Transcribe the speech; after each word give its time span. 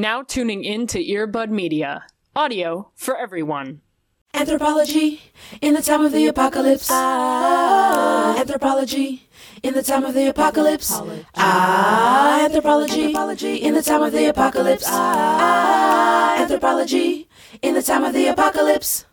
Now 0.00 0.22
tuning 0.22 0.64
in 0.64 0.86
to 0.86 1.04
Earbud 1.04 1.50
Media. 1.50 2.06
Audio 2.34 2.90
for 2.94 3.18
everyone. 3.18 3.82
Anthropology 4.32 5.20
in 5.60 5.74
the 5.74 5.82
time 5.82 6.06
of 6.06 6.12
the 6.12 6.26
apocalypse. 6.26 6.88
Ah, 6.90 8.34
anthropology 8.40 9.28
in 9.62 9.74
the 9.74 9.82
time 9.82 10.06
of 10.06 10.14
the 10.14 10.30
apocalypse. 10.30 10.90
Ah, 11.36 12.42
anthropology 12.46 13.56
in 13.56 13.74
the 13.74 13.82
time 13.82 14.02
of 14.02 14.12
the 14.12 14.24
apocalypse. 14.24 14.86
Ah, 14.88 16.40
anthropology 16.40 17.28
in 17.60 17.74
the 17.74 17.82
time 17.82 18.02
of 18.02 18.14
the 18.14 18.26
apocalypse. 18.26 19.04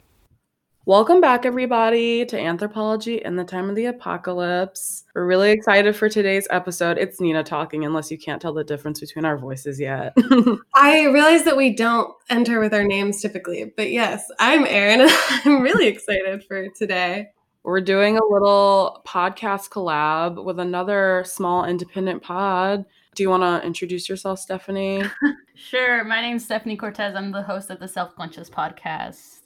Welcome 0.88 1.20
back, 1.20 1.46
everybody, 1.46 2.26
to 2.28 2.40
Anthropology 2.40 3.18
in 3.18 3.36
the 3.36 3.44
Time 3.44 3.70
of 3.70 3.76
the 3.76 3.88
Apocalypse. 3.88 5.04
We're 5.14 5.26
really 5.26 5.52
excited 5.52 5.98
for 5.98 6.08
today's 6.08 6.48
episode. 6.50 6.98
It's 6.98 7.20
Nina 7.20 7.44
talking, 7.44 7.84
unless 7.84 8.10
you 8.10 8.18
can't 8.18 8.42
tell 8.42 8.54
the 8.54 8.64
difference 8.64 9.02
between 9.02 9.26
our 9.26 9.38
voices 9.38 9.82
yet. 9.82 10.16
I 10.76 11.08
realize 11.08 11.44
that 11.44 11.58
we 11.58 11.76
don't 11.76 12.14
enter 12.30 12.62
with 12.62 12.74
our 12.74 12.86
names 12.86 13.22
typically, 13.22 13.70
but 13.76 13.92
yes, 13.92 14.32
I'm 14.40 14.66
Erin, 14.66 15.02
and 15.02 15.12
I'm 15.44 15.62
really 15.62 15.88
excited 15.88 16.46
for 16.46 16.70
today. 16.70 17.32
We're 17.64 17.82
doing 17.82 18.18
a 18.18 18.26
little 18.26 19.04
podcast 19.06 19.68
collab 19.68 20.42
with 20.42 20.58
another 20.58 21.26
small 21.28 21.66
independent 21.66 22.24
pod. 22.24 22.86
Do 23.14 23.24
you 23.24 23.30
want 23.30 23.44
to 23.44 23.68
introduce 23.68 24.08
yourself, 24.08 24.40
Stephanie? 24.40 25.04
Sure. 25.60 26.04
My 26.04 26.22
name's 26.22 26.46
Stephanie 26.46 26.78
Cortez. 26.78 27.16
I'm 27.16 27.32
the 27.32 27.42
host 27.42 27.72
of 27.72 27.80
the 27.80 27.88
Self 27.88 28.16
Conscious 28.16 28.48
podcast. 28.48 29.37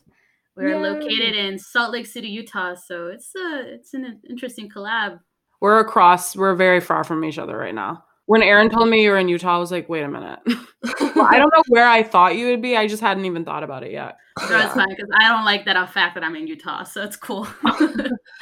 We're 0.55 0.69
Yay. 0.69 0.75
located 0.79 1.35
in 1.35 1.57
Salt 1.57 1.91
Lake 1.91 2.05
City, 2.05 2.27
Utah, 2.27 2.75
so 2.75 3.07
it's 3.07 3.33
a 3.35 3.73
it's 3.73 3.93
an 3.93 4.19
interesting 4.29 4.69
collab. 4.69 5.19
We're 5.61 5.79
across, 5.79 6.35
we're 6.35 6.55
very 6.55 6.81
far 6.81 7.03
from 7.03 7.23
each 7.23 7.37
other 7.37 7.55
right 7.55 7.73
now. 7.75 8.03
When 8.25 8.41
Aaron 8.41 8.69
told 8.69 8.89
me 8.89 9.03
you 9.03 9.11
were 9.11 9.17
in 9.17 9.27
Utah, 9.27 9.55
I 9.55 9.59
was 9.59 9.71
like, 9.71 9.89
wait 9.89 10.03
a 10.03 10.07
minute. 10.07 10.39
Well, 11.15 11.27
I 11.29 11.37
don't 11.37 11.53
know 11.53 11.61
where 11.67 11.87
I 11.87 12.01
thought 12.01 12.37
you 12.37 12.47
would 12.47 12.61
be. 12.61 12.75
I 12.75 12.87
just 12.87 13.01
hadn't 13.01 13.25
even 13.25 13.43
thought 13.45 13.63
about 13.63 13.83
it 13.83 13.91
yet. 13.91 14.15
So 14.47 14.57
it's 14.57 14.73
fine 14.73 14.89
because 14.89 15.09
I 15.19 15.27
don't 15.27 15.43
like 15.45 15.65
that 15.65 15.93
fact 15.93 16.15
that 16.15 16.23
I'm 16.23 16.35
in 16.35 16.47
Utah, 16.47 16.83
so 16.83 17.03
it's 17.03 17.17
cool. 17.17 17.45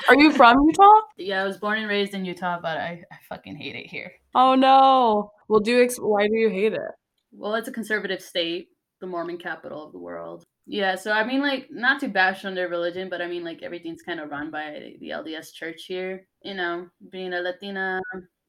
Are 0.07 0.15
you 0.15 0.31
from 0.31 0.55
Utah? 0.65 1.01
yeah, 1.17 1.41
I 1.41 1.45
was 1.45 1.57
born 1.57 1.79
and 1.79 1.89
raised 1.89 2.13
in 2.13 2.23
Utah, 2.23 2.59
but 2.61 2.77
I, 2.77 3.03
I 3.11 3.15
fucking 3.27 3.55
hate 3.55 3.75
it 3.75 3.87
here. 3.87 4.13
Oh 4.35 4.55
no. 4.55 5.31
Well, 5.49 5.59
do 5.59 5.71
you 5.71 5.83
ex- 5.83 5.97
why 5.97 6.27
do 6.27 6.35
you 6.35 6.49
hate 6.49 6.73
it? 6.73 6.91
Well, 7.31 7.55
it's 7.55 7.67
a 7.67 7.71
conservative 7.71 8.21
state, 8.21 8.69
the 9.01 9.07
Mormon 9.07 9.37
capital 9.37 9.85
of 9.85 9.91
the 9.91 9.99
world. 9.99 10.45
Yeah, 10.71 10.93
so 10.93 11.11
I 11.11 11.23
mean, 11.25 11.41
like, 11.41 11.67
not 11.71 11.99
to 12.01 12.07
bash 12.07 12.45
on 12.45 12.53
their 12.53 12.69
religion, 12.69 13.09
but 13.09 13.23
I 13.23 13.27
mean, 13.27 13.43
like, 13.43 13.63
everything's 13.63 14.03
kind 14.03 14.19
of 14.19 14.29
run 14.29 14.51
by 14.51 14.93
the 14.99 15.09
LDS 15.09 15.51
church 15.51 15.85
here. 15.87 16.27
You 16.43 16.53
know, 16.53 16.87
being 17.11 17.33
a 17.33 17.41
Latina, 17.41 17.99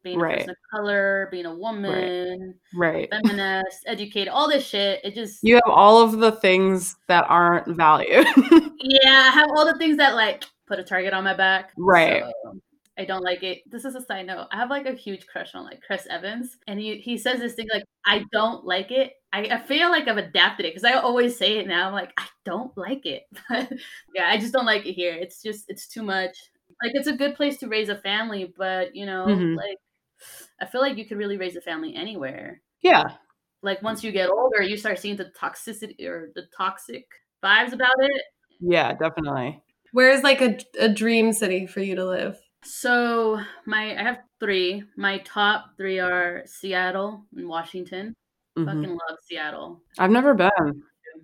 being 0.02 0.18
Right. 0.18 0.34
a 0.34 0.36
person 0.36 0.50
of 0.50 0.56
color, 0.70 1.28
being 1.30 1.46
a 1.46 1.54
woman, 1.54 2.56
Right. 2.74 3.08
feminist, 3.10 3.84
educated, 3.86 4.28
all 4.28 4.50
this 4.50 4.66
shit. 4.66 5.00
It 5.02 5.14
just, 5.14 5.42
You 5.42 5.54
have 5.54 5.70
all 5.70 6.02
of 6.02 6.18
the 6.18 6.32
things 6.32 6.96
that 7.08 7.24
aren't 7.26 7.66
valued. 7.68 8.26
yeah, 8.82 9.28
I 9.28 9.30
have 9.32 9.48
all 9.56 9.64
the 9.64 9.78
things 9.78 9.96
that, 9.96 10.14
like, 10.14 10.44
put 10.66 10.78
a 10.78 10.84
target 10.84 11.14
on 11.14 11.24
my 11.24 11.34
back. 11.34 11.72
Right. 11.78 12.22
So, 12.44 12.60
I 13.00 13.04
don't 13.04 13.22
like 13.24 13.42
it. 13.42 13.62
This 13.66 13.84
is 13.84 13.94
a 13.94 14.02
side 14.04 14.26
note. 14.26 14.46
I 14.52 14.56
have 14.56 14.70
like 14.70 14.86
a 14.86 14.92
huge 14.92 15.26
crush 15.26 15.54
on 15.54 15.64
like 15.64 15.80
Chris 15.86 16.06
Evans, 16.10 16.58
and 16.68 16.78
he 16.78 16.98
he 16.98 17.16
says 17.18 17.40
this 17.40 17.54
thing 17.54 17.68
like, 17.72 17.84
"I 18.06 18.24
don't 18.32 18.64
like 18.64 18.90
it." 18.90 19.12
I, 19.32 19.40
I 19.46 19.58
feel 19.62 19.90
like 19.90 20.08
I've 20.08 20.16
adapted 20.18 20.66
it 20.66 20.74
because 20.74 20.84
I 20.84 20.94
always 20.98 21.36
say 21.38 21.58
it 21.58 21.66
now. 21.68 21.86
I'm 21.88 21.92
like, 21.94 22.12
I 22.18 22.26
don't 22.44 22.76
like 22.76 23.06
it. 23.06 23.22
yeah, 24.14 24.28
I 24.28 24.38
just 24.38 24.52
don't 24.52 24.66
like 24.66 24.86
it 24.86 24.92
here. 24.92 25.14
It's 25.14 25.42
just 25.42 25.64
it's 25.68 25.88
too 25.88 26.02
much. 26.02 26.36
Like 26.82 26.92
it's 26.94 27.08
a 27.08 27.12
good 27.16 27.34
place 27.36 27.58
to 27.58 27.68
raise 27.68 27.88
a 27.88 27.96
family, 27.96 28.52
but 28.56 28.94
you 28.94 29.06
know, 29.06 29.26
Mhm. 29.26 29.56
like 29.56 29.78
I 30.60 30.66
feel 30.66 30.80
like 30.82 30.96
you 30.98 31.06
could 31.06 31.18
really 31.18 31.36
raise 31.38 31.56
a 31.56 31.60
family 31.60 31.94
anywhere. 31.94 32.62
yeah. 32.82 33.16
Like 33.62 33.82
once 33.82 34.02
you 34.02 34.10
get 34.12 34.30
older, 34.30 34.62
you 34.62 34.76
start 34.78 34.98
seeing 34.98 35.16
the 35.16 35.30
toxicity 35.38 36.04
or 36.06 36.30
the 36.34 36.44
toxic 36.56 37.04
vibes 37.44 37.72
about 37.74 37.92
it. 38.00 38.22
Yeah, 38.60 38.94
definitely. 38.94 39.62
Where's 39.92 40.22
like 40.22 40.40
a, 40.40 40.58
a 40.78 40.88
dream 40.88 41.32
city 41.34 41.66
for 41.66 41.80
you 41.80 41.94
to 41.96 42.06
live? 42.06 42.38
So 42.62 43.40
my 43.66 43.98
I 43.98 44.02
have 44.02 44.18
three. 44.38 44.84
My 44.96 45.18
top 45.18 45.76
three 45.76 45.98
are 45.98 46.42
Seattle 46.46 47.24
and 47.36 47.48
Washington. 47.48 48.14
Mhm. 48.58 48.64
Fucking 48.66 48.90
love 48.90 49.18
Seattle. 49.28 49.80
I've 49.98 50.10
never 50.10 50.34
been. 50.34 50.82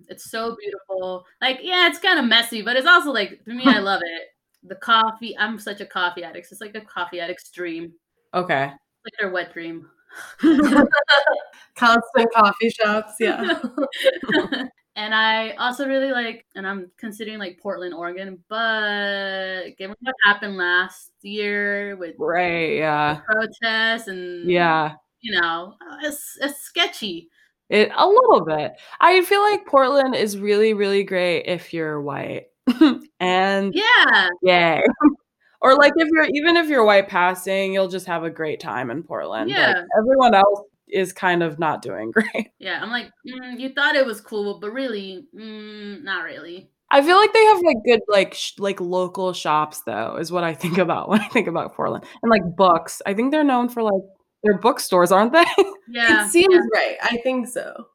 It's 0.09 0.29
so 0.31 0.55
beautiful. 0.59 1.25
Like, 1.41 1.59
yeah, 1.61 1.87
it's 1.87 1.99
kind 1.99 2.19
of 2.19 2.25
messy, 2.25 2.61
but 2.61 2.75
it's 2.77 2.87
also 2.87 3.11
like 3.11 3.43
for 3.43 3.51
me, 3.51 3.63
I 3.65 3.79
love 3.79 4.01
it. 4.03 4.23
The 4.63 4.75
coffee. 4.75 5.37
I'm 5.37 5.59
such 5.59 5.81
a 5.81 5.85
coffee 5.85 6.23
addict. 6.23 6.51
It's 6.51 6.61
like 6.61 6.75
a 6.75 6.81
coffee 6.81 7.19
addict's 7.19 7.51
dream. 7.51 7.93
Okay. 8.33 8.65
It's 8.65 9.05
like 9.05 9.13
their 9.19 9.31
wet 9.31 9.53
dream. 9.53 9.87
Constant 11.75 12.33
coffee 12.33 12.69
shops, 12.71 13.13
yeah. 13.19 13.59
and 14.97 15.15
I 15.15 15.51
also 15.51 15.87
really 15.87 16.11
like, 16.11 16.45
and 16.55 16.67
I'm 16.67 16.91
considering 16.97 17.39
like 17.39 17.59
Portland, 17.61 17.93
Oregon, 17.93 18.43
but 18.49 19.69
given 19.77 19.95
what 20.01 20.15
happened 20.25 20.57
last 20.57 21.11
year 21.21 21.95
with 21.95 22.15
Right. 22.19 22.77
Yeah. 22.77 23.21
protests 23.25 24.07
and 24.09 24.49
Yeah. 24.49 24.95
you 25.21 25.39
know, 25.39 25.75
uh, 25.81 25.97
it's, 26.03 26.37
it's 26.41 26.59
sketchy. 26.61 27.29
It 27.69 27.91
a 27.95 28.07
little 28.07 28.45
bit. 28.45 28.73
I 28.99 29.21
feel 29.23 29.41
like 29.41 29.65
Portland 29.67 30.15
is 30.15 30.37
really, 30.37 30.73
really 30.73 31.03
great 31.03 31.43
if 31.47 31.73
you're 31.73 32.01
white. 32.01 32.47
and 33.19 33.73
Yeah, 33.75 34.29
yay. 34.41 34.81
or 35.61 35.75
like 35.75 35.93
if 35.97 36.07
you're 36.13 36.27
even 36.33 36.57
if 36.57 36.69
you're 36.69 36.85
white 36.85 37.09
passing, 37.09 37.73
you'll 37.73 37.87
just 37.89 38.05
have 38.07 38.23
a 38.23 38.29
great 38.29 38.59
time 38.61 38.89
in 38.91 39.03
Portland. 39.03 39.49
Like, 39.51 39.57
Yeah. 39.59 39.83
everyone 39.97 40.33
else 40.35 40.61
is 40.89 41.13
kind 41.13 41.43
of 41.43 41.59
not 41.59 41.81
doing 41.81 42.11
great. 42.17 42.51
yeah. 42.59 42.79
I'm 42.81 42.89
like, 42.89 43.11
mm, 43.27 43.59
you 43.59 43.69
thought 43.73 43.95
it 43.95 44.05
was 44.05 44.21
cool, 44.21 44.59
but 44.59 44.71
really, 44.71 45.25
mm, 45.35 46.03
not 46.03 46.23
really. 46.23 46.69
I 46.89 47.01
feel 47.01 47.17
like 47.17 47.33
they 47.33 47.43
have 47.45 47.61
like 47.63 47.77
good 47.85 47.99
like 48.07 48.33
sh- 48.33 48.53
like 48.59 48.79
local 48.79 49.33
shops 49.33 49.81
though 49.81 50.15
is 50.17 50.31
what 50.31 50.45
I 50.45 50.53
think 50.53 50.77
about 50.85 51.09
when 51.09 51.19
I 51.19 51.27
think 51.27 51.47
about 51.47 51.75
Portland 51.75 52.05
and 52.23 52.29
like 52.29 52.55
books. 52.55 53.01
I 53.05 53.13
think 53.13 53.31
they're 53.31 53.43
known 53.43 53.67
for 53.69 53.83
like 53.83 54.01
their 54.43 54.57
bookstores, 54.57 55.11
aren't 55.11 55.33
they? 55.33 55.45
Yeah, 55.89 56.25
it 56.25 56.31
seems 56.31 56.53
yeah. 56.53 56.59
right. 56.73 56.97
I 57.01 57.17
think 57.23 57.47
so. 57.47 57.85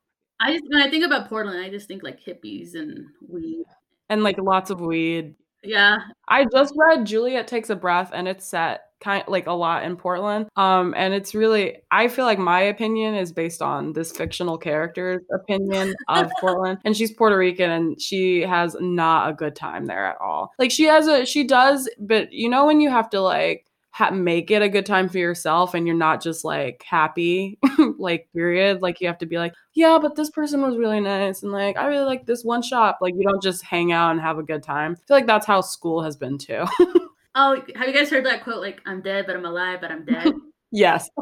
I 0.41 0.53
just 0.53 0.64
when 0.69 0.82
I 0.82 0.91
think 0.91 1.04
about 1.04 1.28
Portland, 1.28 1.60
I 1.60 1.70
just 1.70 1.86
think 1.88 2.03
like 2.03 2.20
hippies 2.24 2.74
and 2.74 3.06
weed. 3.28 3.64
and 4.09 4.22
like 4.22 4.38
lots 4.38 4.70
of 4.70 4.80
weed. 4.80 5.34
Yeah, 5.65 5.99
I 6.28 6.47
just 6.50 6.75
read 6.77 7.06
Juliet 7.06 7.47
Takes 7.47 7.71
a 7.71 7.77
Breath 7.77 8.11
and 8.12 8.27
it's 8.27 8.47
set 8.47 8.83
kind 9.00 9.25
like 9.27 9.47
a 9.47 9.53
lot 9.53 9.84
in 9.84 9.97
Portland. 9.97 10.47
Um 10.56 10.95
and 10.97 11.12
it's 11.15 11.34
really 11.34 11.77
I 11.91 12.09
feel 12.09 12.25
like 12.25 12.39
my 12.39 12.61
opinion 12.62 13.15
is 13.15 13.33
based 13.33 13.62
on 13.62 13.93
this 13.93 14.12
fictional 14.12 14.59
character's 14.59 15.22
opinion 15.33 15.95
of 16.09 16.31
Portland 16.41 16.78
and 16.84 16.97
she's 16.97 17.12
Puerto 17.12 17.37
Rican 17.37 17.71
and 17.71 18.01
she 18.01 18.43
has 18.43 18.77
not 18.81 19.31
a 19.31 19.34
good 19.34 19.56
time 19.56 19.87
there 19.87 20.06
at 20.06 20.17
all. 20.21 20.51
Like 20.59 20.71
she 20.71 20.84
has 20.84 21.06
a 21.09 21.27
she 21.27 21.45
does 21.45 21.89
but 21.99 22.33
you 22.33 22.49
know 22.49 22.67
when 22.67 22.81
you 22.81 22.91
have 22.91 23.11
to 23.11 23.21
like 23.21 23.67
ha- 23.92 24.10
make 24.10 24.50
it 24.50 24.62
a 24.62 24.69
good 24.69 24.84
time 24.84 25.08
for 25.08 25.19
yourself 25.19 25.75
and 25.75 25.86
you're 25.86 25.97
not 25.97 26.20
just 26.20 26.44
like 26.44 26.82
happy 26.86 27.58
like 27.98 28.28
period 28.32 28.82
like 28.82 29.00
you 29.00 29.06
have 29.06 29.19
to 29.19 29.26
be 29.26 29.38
like 29.38 29.54
yeah 29.75 29.98
but 30.00 30.16
this 30.16 30.30
person 30.30 30.60
was 30.60 30.76
really 30.76 31.00
nice 31.00 31.42
and 31.42 31.53
like 31.53 31.76
i 31.76 31.86
really 31.86 32.04
like 32.04 32.26
this 32.26 32.42
one 32.42 32.62
shop 32.62 32.98
like 33.00 33.14
you 33.14 33.22
don't 33.22 33.42
just 33.42 33.62
hang 33.62 33.92
out 33.92 34.10
and 34.10 34.20
have 34.20 34.38
a 34.38 34.42
good 34.42 34.62
time 34.62 34.92
i 34.92 35.06
feel 35.06 35.16
like 35.16 35.26
that's 35.26 35.47
how 35.47 35.60
school 35.60 36.03
has 36.03 36.16
been 36.16 36.38
too 36.38 36.64
Oh, 37.34 37.62
have 37.76 37.88
you 37.88 37.94
guys 37.94 38.10
heard 38.10 38.26
that 38.26 38.44
quote? 38.44 38.60
Like, 38.60 38.80
I'm 38.84 39.00
dead, 39.00 39.26
but 39.26 39.36
I'm 39.36 39.44
alive, 39.44 39.80
but 39.80 39.91
I'm 39.91 40.04
dead. 40.04 40.34
yes 40.72 41.09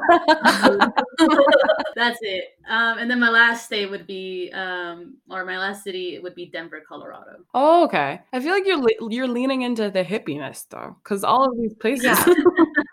That's 1.96 2.18
it. 2.22 2.44
Um, 2.68 2.98
and 2.98 3.10
then 3.10 3.20
my 3.20 3.28
last 3.30 3.66
state 3.66 3.90
would 3.90 4.06
be, 4.06 4.50
um, 4.54 5.16
or 5.28 5.44
my 5.44 5.58
last 5.58 5.84
city 5.84 6.18
would 6.18 6.34
be 6.34 6.46
Denver, 6.46 6.80
Colorado. 6.86 7.44
oh 7.54 7.84
okay 7.84 8.20
i 8.32 8.40
feel 8.40 8.52
like 8.52 8.66
you're 8.66 8.80
le- 8.80 9.10
you're 9.10 9.28
leaning 9.28 9.62
into 9.62 9.90
the 9.90 10.04
hippiness 10.04 10.66
though 10.70 10.96
because 11.02 11.24
all 11.24 11.44
of 11.44 11.56
these 11.58 11.74
places 11.74 12.04
Yeah. 12.04 12.24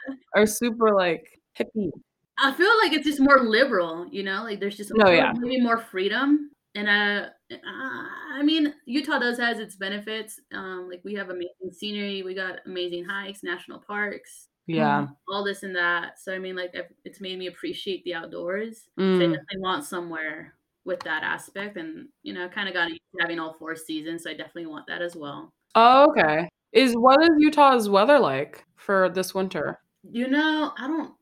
are 0.35 0.45
super 0.45 0.93
like 0.93 1.39
hippie 1.57 1.91
I 2.39 2.51
feel 2.53 2.69
like 2.83 2.93
it's 2.93 3.07
just 3.07 3.19
more 3.19 3.39
liberal, 3.41 4.05
you 4.11 4.21
know, 4.21 4.43
like 4.43 4.59
there's 4.59 4.77
just 4.77 4.91
No, 4.93 5.09
yeah. 5.09 5.33
maybe 5.39 5.59
more 5.59 5.79
freedom. 5.79 6.51
And 6.75 6.87
uh, 6.87 7.29
uh, 7.51 8.05
I 8.35 8.43
mean, 8.43 8.75
Utah 8.85 9.17
does 9.17 9.39
has 9.39 9.57
its 9.57 9.75
benefits. 9.75 10.39
Um, 10.53 10.87
like 10.87 11.01
we 11.03 11.15
have 11.15 11.29
amazing 11.31 11.71
scenery, 11.73 12.21
we 12.21 12.35
got 12.35 12.59
amazing 12.67 13.05
hikes, 13.05 13.41
national 13.41 13.79
parks, 13.79 14.49
yeah 14.67 15.07
all 15.29 15.43
this 15.43 15.63
and 15.63 15.75
that. 15.75 16.19
So 16.19 16.33
I 16.33 16.39
mean, 16.39 16.55
like 16.55 16.73
it's 17.05 17.21
made 17.21 17.37
me 17.39 17.47
appreciate 17.47 18.03
the 18.03 18.13
outdoors. 18.15 18.89
So 18.97 19.23
I 19.23 19.27
Mm. 19.27 19.31
definitely 19.33 19.59
want 19.61 19.85
somewhere 19.85 20.55
with 20.85 20.99
that 21.01 21.23
aspect, 21.23 21.77
and 21.77 22.09
you 22.23 22.33
know, 22.33 22.47
kind 22.49 22.67
of 22.69 22.73
got 22.73 22.91
having 23.19 23.39
all 23.39 23.53
four 23.53 23.75
seasons. 23.75 24.23
So 24.23 24.29
I 24.29 24.33
definitely 24.33 24.67
want 24.67 24.87
that 24.87 25.01
as 25.01 25.15
well. 25.15 25.53
oh 25.75 26.09
okay 26.11 26.49
is 26.73 26.93
what 26.95 27.21
is 27.23 27.29
utah's 27.37 27.89
weather 27.89 28.19
like 28.19 28.63
for 28.75 29.09
this 29.09 29.33
winter 29.33 29.79
You 30.03 30.27
know, 30.27 30.73
I 30.77 30.87
don't. 30.87 31.13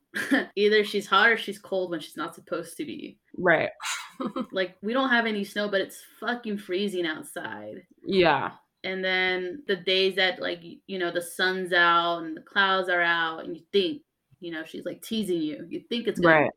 Either 0.56 0.84
she's 0.86 1.08
hot 1.08 1.30
or 1.30 1.38
she's 1.38 1.60
cold 1.60 1.92
when 1.92 2.00
she's 2.00 2.16
not 2.18 2.36
supposed 2.36 2.78
to 2.78 2.86
be. 2.86 3.20
right 3.38 3.70
like 4.52 4.76
we 4.82 4.94
don't 4.94 5.10
have 5.10 5.26
any 5.26 5.44
snow 5.44 5.68
but 5.68 5.82
it's 5.82 6.02
fucking 6.22 6.58
freezing 6.58 7.06
outside 7.06 7.84
yeah 8.06 8.52
and 8.86 9.04
then 9.04 9.64
the 9.68 9.76
days 9.76 10.16
that 10.16 10.40
like 10.40 10.62
you 10.88 11.00
know 11.00 11.12
the 11.12 11.22
sun's 11.22 11.74
out 11.74 12.20
and 12.20 12.38
the 12.38 12.42
clouds 12.42 12.90
are 12.90 13.02
out 13.02 13.44
and 13.44 13.58
you 13.58 13.64
think 13.74 14.02
you 14.40 14.52
know 14.52 14.64
she's 14.64 14.86
like 14.86 15.02
teasing 15.02 15.42
you 15.42 15.66
you 15.70 15.82
think 15.90 16.08
it's 16.08 16.20
gonna 16.20 16.42
right 16.42 16.52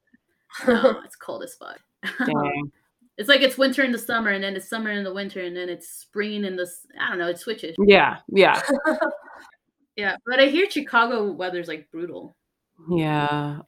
no, 0.66 0.80
oh, 0.84 1.00
it's 1.04 1.16
cold 1.16 1.42
as 1.42 1.54
fuck 1.54 1.80
It's 3.18 3.28
like 3.28 3.40
it's 3.40 3.58
winter 3.58 3.82
in 3.82 3.90
the 3.90 3.98
summer, 3.98 4.30
and 4.30 4.44
then 4.44 4.54
it's 4.54 4.70
summer 4.70 4.92
in 4.92 5.02
the 5.02 5.12
winter, 5.12 5.40
and 5.40 5.56
then 5.56 5.68
it's 5.68 5.88
spring 5.88 6.44
in 6.44 6.54
the. 6.54 6.70
i 7.00 7.08
don't 7.08 7.18
know. 7.18 7.26
It 7.26 7.40
switches. 7.40 7.74
Yeah, 7.84 8.18
yeah, 8.28 8.62
Yeah, 9.96 10.14
but 10.24 10.38
I 10.38 10.46
hear 10.46 10.70
Chicago 10.70 11.32
weather's 11.32 11.66
like 11.66 11.90
brutal. 11.90 12.36
yeah. 12.88 13.58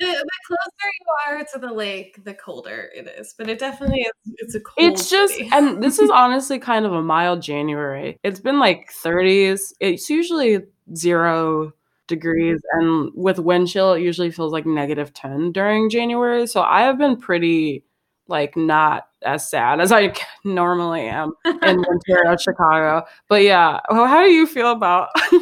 The, 0.00 0.06
the 0.06 0.30
closer 0.46 0.92
you 1.00 1.06
are 1.26 1.44
to 1.54 1.58
the 1.58 1.72
lake, 1.72 2.22
the 2.24 2.34
colder 2.34 2.88
it 2.94 3.08
is. 3.18 3.34
But 3.36 3.48
it 3.48 3.58
definitely 3.58 4.02
is. 4.02 4.34
It's 4.36 4.54
a 4.54 4.60
cold. 4.60 4.74
it's 4.92 5.10
just, 5.10 5.34
city. 5.34 5.50
and 5.52 5.82
this 5.82 5.98
is 5.98 6.08
honestly 6.14 6.58
kind 6.58 6.86
of 6.86 6.92
a 6.92 7.02
mild 7.02 7.42
January. 7.42 8.18
It's 8.22 8.40
been 8.40 8.60
like 8.60 8.92
30s. 8.92 9.72
It's 9.80 10.08
usually 10.08 10.60
zero 10.94 11.72
degrees, 12.06 12.60
and 12.72 13.10
with 13.14 13.38
wind 13.38 13.68
chill, 13.68 13.92
it 13.94 14.02
usually 14.02 14.30
feels 14.30 14.52
like 14.52 14.66
negative 14.66 15.12
10 15.12 15.52
during 15.52 15.90
January. 15.90 16.46
So 16.46 16.62
I 16.62 16.82
have 16.82 16.96
been 16.96 17.16
pretty, 17.16 17.84
like, 18.28 18.56
not 18.56 19.08
as 19.22 19.50
sad 19.50 19.80
as 19.80 19.90
I 19.90 20.14
normally 20.44 21.08
am 21.08 21.32
in 21.44 21.54
winter 21.88 22.30
of 22.30 22.40
Chicago. 22.40 23.04
But 23.28 23.42
yeah, 23.42 23.80
well, 23.90 24.06
how 24.06 24.22
do 24.22 24.30
you 24.30 24.46
feel 24.46 24.70
about 24.70 25.08
the 25.30 25.40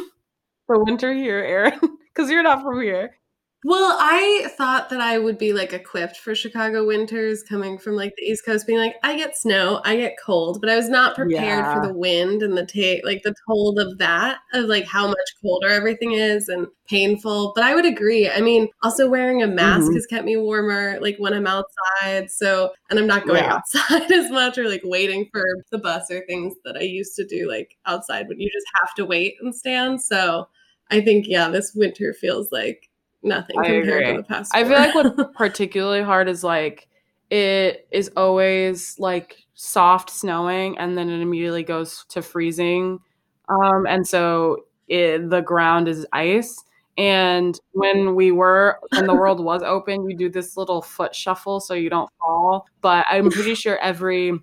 winter 0.67 1.13
here, 1.13 1.39
Erin? 1.39 1.79
Because 2.13 2.31
you're 2.31 2.43
not 2.43 2.63
from 2.63 2.81
here. 2.81 3.17
Well, 3.69 3.97
I 3.99 4.47
thought 4.55 4.87
that 4.91 5.01
I 5.01 5.17
would 5.17 5.37
be 5.37 5.51
like 5.51 5.73
equipped 5.73 6.15
for 6.15 6.33
Chicago 6.33 6.87
winters 6.87 7.43
coming 7.43 7.77
from 7.77 7.97
like 7.97 8.13
the 8.15 8.23
East 8.23 8.45
Coast, 8.45 8.65
being 8.65 8.79
like, 8.79 8.95
I 9.03 9.17
get 9.17 9.35
snow, 9.35 9.81
I 9.83 9.97
get 9.97 10.15
cold, 10.25 10.61
but 10.61 10.69
I 10.69 10.77
was 10.77 10.87
not 10.87 11.15
prepared 11.17 11.65
Yeah. 11.65 11.73
for 11.73 11.81
the 11.85 11.93
wind 11.93 12.43
and 12.43 12.57
the 12.57 12.65
ta- 12.65 13.05
like 13.05 13.23
the 13.23 13.35
toll 13.45 13.77
of 13.77 13.97
that, 13.97 14.39
of 14.53 14.67
like 14.69 14.85
how 14.85 15.07
much 15.07 15.17
colder 15.41 15.67
everything 15.67 16.13
is 16.13 16.47
and 16.47 16.67
painful. 16.87 17.51
But 17.55 17.65
I 17.65 17.75
would 17.75 17.83
agree. 17.85 18.29
I 18.29 18.39
mean, 18.39 18.69
also 18.83 19.09
wearing 19.09 19.43
a 19.43 19.47
mask 19.47 19.91
Mhm. 19.91 19.95
has 19.95 20.05
kept 20.05 20.23
me 20.23 20.37
warmer, 20.37 20.97
like 21.01 21.17
when 21.17 21.33
I'm 21.33 21.45
outside. 21.47 22.31
So, 22.31 22.71
and 22.89 22.97
I'm 22.97 23.05
not 23.07 23.27
going 23.27 23.43
Yeah. 23.43 23.55
outside 23.55 24.09
as 24.13 24.31
much 24.31 24.57
or 24.57 24.69
like 24.69 24.83
waiting 24.85 25.27
for 25.33 25.43
the 25.73 25.77
bus 25.77 26.09
or 26.09 26.21
things 26.25 26.55
that 26.63 26.77
I 26.77 26.83
used 26.83 27.15
to 27.17 27.25
do 27.27 27.49
like 27.49 27.75
outside 27.85 28.29
when 28.29 28.39
you 28.39 28.49
just 28.49 28.67
have 28.81 28.93
to 28.95 29.05
wait 29.05 29.35
and 29.41 29.53
stand. 29.53 30.01
So, 30.01 30.47
I 30.89 31.01
think 31.01 31.27
yeah, 31.27 31.49
this 31.49 31.73
winter 31.75 32.13
feels 32.13 32.49
like 32.53 32.89
nothing 33.27 33.57
I 33.59 33.63
compared 33.63 33.87
agree. 33.87 34.11
to 34.11 34.17
the 34.17 34.23
past. 34.23 34.55
I 34.55 34.63
feel 34.63 34.73
like 34.73 34.95
what's 34.95 35.31
particularly 35.37 36.01
hard 36.03 36.27
is 36.29 36.43
like 36.43 36.87
it 37.29 37.87
is 37.91 38.09
always 38.15 38.97
like 38.99 39.37
soft 39.53 40.09
snowing 40.09 40.77
and 40.77 40.97
then 40.97 41.09
it 41.09 41.21
immediately 41.21 41.63
goes 41.63 42.05
to 42.09 42.21
freezing. 42.21 42.99
Um, 43.49 43.85
and 43.87 44.07
so 44.07 44.65
it, 44.87 45.29
the 45.29 45.41
ground 45.41 45.87
is 45.87 46.05
ice. 46.13 46.63
And 46.97 47.59
when 47.73 48.15
we 48.15 48.31
were, 48.31 48.79
when 48.91 49.05
the 49.05 49.13
world 49.13 49.39
was 49.43 49.61
open, 49.65 50.09
you 50.09 50.17
do 50.17 50.29
this 50.29 50.57
little 50.57 50.81
foot 50.81 51.13
shuffle 51.13 51.59
so 51.59 51.73
you 51.73 51.89
don't 51.89 52.09
fall. 52.19 52.65
But 52.81 53.05
I'm 53.09 53.29
pretty 53.29 53.55
sure 53.55 53.77
every 53.79 54.33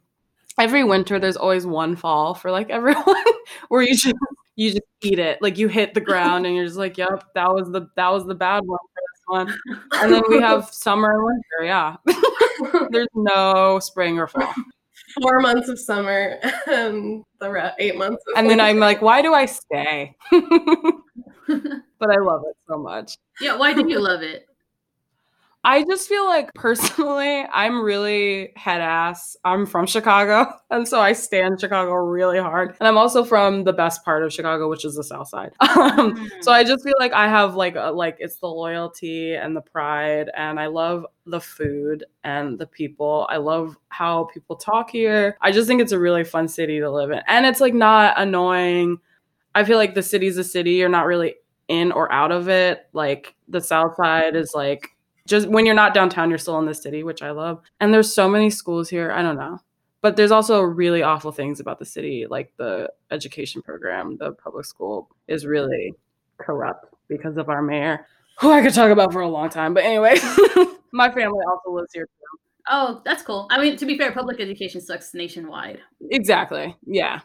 every 0.57 0.85
winter 0.85 1.19
there's 1.19 1.37
always 1.37 1.67
one 1.67 1.97
fall 1.97 2.35
for 2.35 2.51
like 2.53 2.71
everyone 2.71 3.25
where 3.69 3.83
you 3.83 3.97
just 3.97 4.15
you 4.57 4.71
just 4.71 4.83
eat 5.03 5.19
it. 5.19 5.41
Like 5.43 5.59
you 5.59 5.69
hit 5.69 5.95
the 5.95 6.01
ground 6.01 6.47
and 6.47 6.55
you're 6.55 6.65
just 6.65 6.77
like 6.77 6.97
yep 6.97 7.25
that 7.35 7.53
was 7.53 7.71
the 7.71 7.89
that 7.97 8.09
was 8.09 8.27
the 8.27 8.35
bad 8.35 8.63
one 8.65 8.79
for 8.79 9.01
this 9.13 9.23
one 9.27 9.59
and 10.03 10.13
then 10.13 10.23
we 10.29 10.41
have 10.41 10.69
summer 10.73 11.13
and 11.13 11.25
winter 11.25 11.65
yeah. 11.65 11.97
There's 12.91 13.09
no 13.15 13.79
spring 13.81 14.19
or 14.19 14.27
fall. 14.27 14.53
Four 15.21 15.41
months 15.41 15.69
of 15.69 15.79
summer 15.79 16.39
and 16.67 17.25
the 17.41 17.51
re- 17.51 17.73
eight 17.79 17.97
months. 17.97 18.23
Of 18.29 18.39
and 18.39 18.51
then 18.51 18.61
i'm 18.61 18.79
like 18.79 19.03
why 19.03 19.23
do 19.23 19.35
i 19.35 19.47
stay? 19.47 20.17
But 21.47 22.11
i 22.11 22.17
love 22.19 22.43
it 22.49 22.57
so 22.69 22.79
much. 22.79 23.19
Yeah, 23.41 23.57
why 23.57 23.75
do 23.75 23.87
you 23.89 24.01
love 24.01 24.23
it? 24.23 24.47
I 25.67 25.83
just 25.85 26.09
feel 26.09 26.27
like 26.27 26.53
personally, 26.55 27.43
I'm 27.51 27.83
really 27.83 28.53
head 28.55 28.83
ass. 28.83 29.35
I'm 29.45 29.65
from 29.65 29.87
Chicago, 29.87 30.53
and 30.71 30.87
so 30.87 31.01
I 31.01 31.15
stand 31.15 31.59
Chicago 31.59 31.93
really 31.95 32.39
hard. 32.39 32.77
And 32.79 32.87
I'm 32.87 32.99
also 32.99 33.25
from 33.25 33.65
the 33.65 33.73
best 33.73 34.05
part 34.05 34.23
of 34.23 34.33
Chicago, 34.33 34.69
which 34.69 34.85
is 34.85 34.95
the 34.95 35.05
South 35.05 35.29
Side. 35.29 35.53
Um, 35.85 36.31
so 36.41 36.51
I 36.51 36.65
just 36.65 36.83
feel 36.83 36.95
like 36.99 37.13
I 37.13 37.29
have 37.29 37.57
like 37.57 37.77
a, 37.77 37.91
like 37.91 38.17
it's 38.19 38.37
the 38.39 38.47
loyalty 38.47 39.35
and 39.35 39.57
the 39.57 39.61
pride, 39.61 40.31
and 40.37 40.59
I 40.59 40.67
love 40.67 41.07
the 41.27 41.41
food 41.41 42.05
and 42.25 42.59
the 42.59 42.67
people. 42.67 43.27
I 43.29 43.37
love 43.37 43.77
how 43.89 44.25
people 44.25 44.57
talk 44.57 44.91
here. 44.91 45.37
I 45.41 45.53
just 45.53 45.69
think 45.69 45.81
it's 45.81 45.93
a 45.93 45.99
really 45.99 46.25
fun 46.25 46.49
city 46.49 46.81
to 46.81 46.91
live 46.91 47.11
in, 47.11 47.21
and 47.27 47.47
it's 47.47 47.61
like 47.61 47.75
not 47.75 48.15
annoying. 48.17 48.99
I 49.55 49.65
feel 49.65 49.79
like 49.79 49.95
the 49.95 50.03
city's 50.03 50.37
a 50.37 50.45
city. 50.45 50.73
You're 50.73 50.89
not 50.89 51.07
really 51.07 51.37
in 51.69 51.93
or 51.93 52.11
out 52.13 52.33
of 52.33 52.49
it. 52.49 52.87
Like 52.93 53.35
the 53.49 53.61
South 53.61 53.97
Side 53.97 54.37
is 54.37 54.53
like 54.55 54.94
just 55.27 55.49
when 55.49 55.67
you're 55.67 55.75
not 55.75 55.95
downtown, 55.95 56.29
you're 56.29 56.39
still 56.39 56.59
in 56.59 56.67
the 56.67 56.75
city, 56.75 57.03
which 57.03 57.23
I 57.23 57.31
love. 57.31 57.63
And 57.81 57.93
there's 57.93 58.13
so 58.13 58.29
many 58.29 58.51
schools 58.51 58.89
here. 58.89 59.11
I 59.11 59.23
don't 59.23 59.37
know. 59.37 59.59
But 60.03 60.17
there's 60.17 60.31
also 60.31 60.61
really 60.61 61.03
awful 61.03 61.33
things 61.33 61.61
about 61.61 61.79
the 61.79 61.87
city, 61.87 62.27
like 62.29 62.53
the 62.59 62.93
education 63.11 63.63
program, 63.63 64.19
the 64.19 64.33
public 64.33 64.67
school 64.67 65.09
is 65.29 65.47
really 65.47 65.95
corrupt 66.37 66.95
because 67.09 67.39
of 67.39 67.49
our 67.49 67.63
mayor, 67.63 68.07
who 68.39 68.51
I 68.51 68.61
could 68.61 68.75
talk 68.75 68.91
about 68.91 69.15
for 69.15 69.23
a 69.23 69.29
long 69.29 69.49
time. 69.49 69.73
But 69.73 69.85
anyway, 69.85 70.17
my 70.93 71.11
family 71.11 71.41
also 71.49 71.71
lives 71.71 71.93
here 71.95 72.05
too. 72.05 72.39
Oh, 72.69 73.01
that's 73.05 73.23
cool. 73.23 73.47
I 73.51 73.59
mean, 73.61 73.77
to 73.79 73.87
be 73.87 73.97
fair, 73.97 74.13
public 74.13 74.41
education 74.41 74.81
sucks 74.81 75.15
nationwide. 75.15 75.81
Exactly. 76.11 76.77
Yeah. 76.87 77.21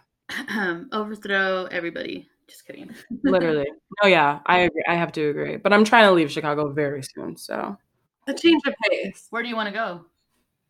Overthrow 0.93 1.65
everybody. 1.65 2.29
Just 2.47 2.65
kidding. 2.65 2.93
Literally. 3.23 3.67
Oh 4.03 4.07
yeah, 4.07 4.39
I 4.45 4.59
agree. 4.59 4.83
I 4.87 4.95
have 4.95 5.11
to 5.13 5.29
agree. 5.29 5.57
But 5.57 5.71
I'm 5.71 5.83
trying 5.83 6.05
to 6.05 6.11
leave 6.11 6.31
Chicago 6.31 6.71
very 6.71 7.03
soon. 7.03 7.37
So 7.37 7.77
a 8.29 8.33
change 8.33 8.61
of 8.65 8.73
pace. 8.89 9.27
Where 9.29 9.43
do 9.43 9.49
you 9.49 9.55
want 9.55 9.67
to 9.67 9.73
go? 9.73 10.05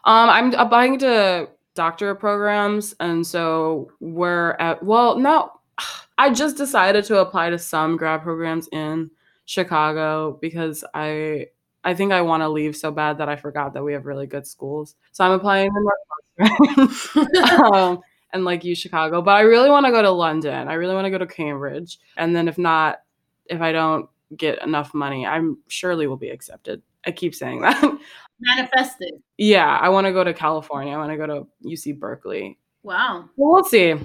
Um, 0.06 0.30
I'm 0.30 0.54
applying 0.54 1.00
to 1.00 1.50
doctorate 1.76 2.20
programs, 2.20 2.96
and 3.00 3.26
so 3.26 3.92
we're 4.00 4.52
at. 4.60 4.84
Well, 4.84 5.18
no, 5.18 5.52
I 6.18 6.32
just 6.32 6.58
decided 6.58 7.06
to 7.06 7.20
apply 7.20 7.52
to 7.52 7.58
some 7.58 7.98
grad 7.98 8.24
programs 8.24 8.68
in 8.72 9.12
Chicago 9.46 10.38
because 10.42 10.84
I 10.94 11.48
I 11.84 11.94
think 11.94 12.12
I 12.12 12.22
want 12.22 12.42
to 12.42 12.50
leave 12.50 12.76
so 12.76 12.92
bad 12.92 13.18
that 13.20 13.30
I 13.30 13.36
forgot 13.36 13.74
that 13.74 13.84
we 13.84 13.94
have 13.94 14.06
really 14.06 14.28
good 14.28 14.46
schools. 14.46 14.96
So 15.12 15.24
I'm 15.24 15.32
applying 15.32 15.72
to 15.72 15.92
Northwestern 16.38 17.66
um, 17.74 18.00
and 18.34 18.46
like 18.46 18.64
U 18.64 18.76
Chicago, 18.76 19.22
but 19.22 19.32
I 19.32 19.42
really 19.42 19.70
want 19.70 19.86
to 19.86 19.92
go 19.92 20.02
to 20.02 20.12
London. 20.12 20.68
I 20.68 20.74
really 20.74 20.94
want 20.94 21.06
to 21.06 21.12
go 21.12 21.18
to 21.18 21.28
Cambridge, 21.28 22.00
and 22.18 22.36
then 22.36 22.48
if 22.48 22.58
not, 22.58 23.02
if 23.46 23.62
I 23.62 23.72
don't 23.72 24.10
get 24.36 24.62
enough 24.62 24.94
money, 24.94 25.26
I'm 25.26 25.58
surely 25.68 26.08
will 26.08 26.18
be 26.18 26.30
accepted. 26.30 26.82
I 27.06 27.12
keep 27.12 27.36
saying 27.36 27.62
that. 27.62 27.82
Manifested. 28.42 29.14
Yeah, 29.38 29.78
I 29.78 29.90
want 29.90 30.08
to 30.08 30.14
go 30.14 30.24
to 30.24 30.34
California. 30.34 30.94
I 30.94 30.98
want 30.98 31.12
to 31.12 31.18
go 31.18 31.28
to 31.28 31.48
UC 31.66 32.00
Berkeley. 32.00 32.58
Wow. 32.84 33.30
Well, 33.36 33.54
we'll 33.54 33.64
see. 33.64 33.96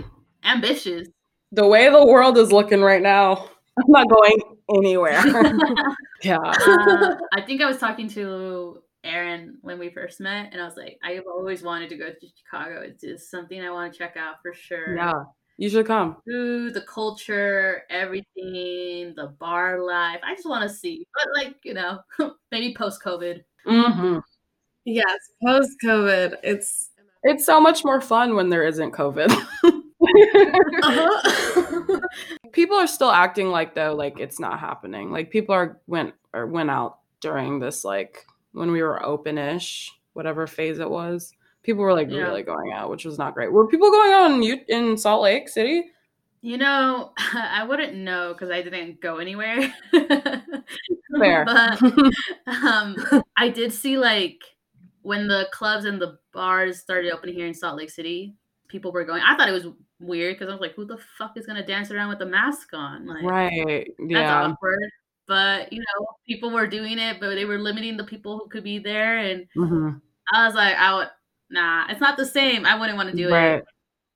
Ambitious. 0.42 1.08
The 1.52 1.66
way 1.66 1.88
the 1.88 2.04
world 2.04 2.36
is 2.36 2.50
looking 2.50 2.80
right 2.80 3.02
now, 3.02 3.48
I'm 3.78 3.84
not 3.88 4.08
going 4.08 4.38
anywhere. 4.76 5.22
yeah. 6.22 6.38
Uh, 6.38 7.16
I 7.32 7.40
think 7.42 7.60
I 7.60 7.66
was 7.66 7.78
talking 7.78 8.08
to 8.10 8.82
Aaron 9.04 9.58
when 9.60 9.78
we 9.78 9.90
first 9.90 10.20
met, 10.20 10.52
and 10.52 10.60
I 10.60 10.64
was 10.64 10.76
like, 10.76 10.98
I've 11.02 11.26
always 11.28 11.62
wanted 11.62 11.90
to 11.90 11.96
go 11.96 12.08
to 12.08 12.26
Chicago. 12.36 12.80
It's 12.80 13.02
just 13.02 13.30
something 13.30 13.60
I 13.60 13.70
want 13.70 13.92
to 13.92 13.98
check 13.98 14.16
out 14.16 14.36
for 14.42 14.52
sure. 14.52 14.96
Yeah. 14.96 15.12
You 15.56 15.68
should 15.68 15.86
come. 15.86 16.16
Food, 16.26 16.74
the 16.74 16.80
culture, 16.82 17.82
everything, 17.90 19.14
the 19.14 19.34
bar 19.38 19.80
life. 19.84 20.20
I 20.24 20.34
just 20.34 20.48
want 20.48 20.68
to 20.68 20.74
see. 20.74 21.06
But 21.14 21.28
like, 21.44 21.56
you 21.62 21.74
know, 21.74 22.00
maybe 22.52 22.74
post 22.74 23.02
COVID. 23.02 23.42
hmm 23.66 24.18
Yes, 24.84 25.18
post 25.44 25.70
COVID, 25.84 26.36
it's 26.42 26.90
It's 27.22 27.44
so 27.46 27.60
much 27.60 27.84
more 27.84 28.00
fun 28.00 28.34
when 28.36 28.50
there 28.50 28.66
isn't 28.66 28.92
COVID. 28.92 29.30
uh-huh. 30.82 32.00
people 32.52 32.76
are 32.76 32.86
still 32.86 33.10
acting 33.10 33.48
like 33.48 33.74
though 33.74 33.94
like 33.94 34.18
it's 34.20 34.40
not 34.40 34.60
happening. 34.60 35.10
Like 35.10 35.30
people 35.30 35.54
are 35.54 35.80
went 35.86 36.14
or 36.32 36.46
went 36.46 36.70
out 36.70 36.98
during 37.20 37.58
this 37.60 37.84
like 37.84 38.26
when 38.52 38.70
we 38.72 38.82
were 38.82 39.04
open-ish, 39.04 39.92
whatever 40.12 40.46
phase 40.46 40.78
it 40.78 40.90
was. 40.90 41.32
People 41.64 41.82
were 41.82 41.92
like 41.94 42.08
Yeah. 42.10 42.24
really 42.24 42.42
going 42.42 42.72
out, 42.72 42.90
which 42.90 43.04
was 43.04 43.18
not 43.18 43.34
great. 43.34 43.52
Were 43.52 43.66
people 43.66 43.90
going 43.90 44.12
out 44.12 44.30
in 44.30 44.42
in 44.68 44.96
Salt 44.98 45.22
Lake 45.22 45.48
City? 45.48 45.90
You 46.42 46.58
know, 46.58 47.12
I 47.34 47.64
wouldn't 47.64 47.94
know 47.96 48.32
because 48.32 48.50
I 48.50 48.62
didn't 48.62 49.00
go 49.00 49.18
anywhere. 49.18 49.74
Fair. 51.18 51.44
but 51.44 51.80
um, 52.46 52.96
I 53.36 53.48
did 53.48 53.72
see 53.72 53.96
like 53.98 54.42
when 55.02 55.28
the 55.28 55.48
clubs 55.52 55.84
and 55.84 56.00
the 56.00 56.18
bars 56.32 56.80
started 56.80 57.12
opening 57.12 57.34
here 57.34 57.46
in 57.46 57.54
Salt 57.54 57.76
Lake 57.78 57.90
City, 57.90 58.34
people 58.68 58.92
were 58.92 59.04
going. 59.04 59.22
I 59.22 59.36
thought 59.36 59.48
it 59.48 59.52
was 59.52 59.66
weird 60.00 60.34
because 60.36 60.48
I 60.48 60.52
was 60.52 60.60
like, 60.60 60.74
"Who 60.74 60.84
the 60.84 60.98
fuck 61.18 61.36
is 61.36 61.46
gonna 61.46 61.66
dance 61.66 61.90
around 61.90 62.10
with 62.10 62.20
a 62.22 62.26
mask 62.26 62.70
on?" 62.74 63.06
Like, 63.06 63.24
right. 63.24 63.86
that's 64.10 64.30
awkward. 64.30 64.80
But 65.26 65.72
you 65.72 65.80
know, 65.80 66.06
people 66.26 66.50
were 66.50 66.66
doing 66.66 66.98
it, 66.98 67.20
but 67.20 67.34
they 67.34 67.44
were 67.46 67.58
limiting 67.58 67.96
the 67.96 68.04
people 68.04 68.38
who 68.38 68.48
could 68.48 68.64
be 68.64 68.78
there, 68.78 69.18
and 69.18 69.46
hmm 69.56 69.90
I 70.32 70.46
was 70.46 70.54
like, 70.54 70.76
"I 70.76 70.94
would, 70.96 71.08
nah, 71.50 71.86
it's 71.88 72.00
not 72.00 72.16
the 72.16 72.26
same. 72.26 72.64
I 72.66 72.78
wouldn't 72.78 72.96
want 72.98 73.10
to 73.10 73.16
do 73.16 73.30
Right. 73.30 73.58
it." 73.58 73.64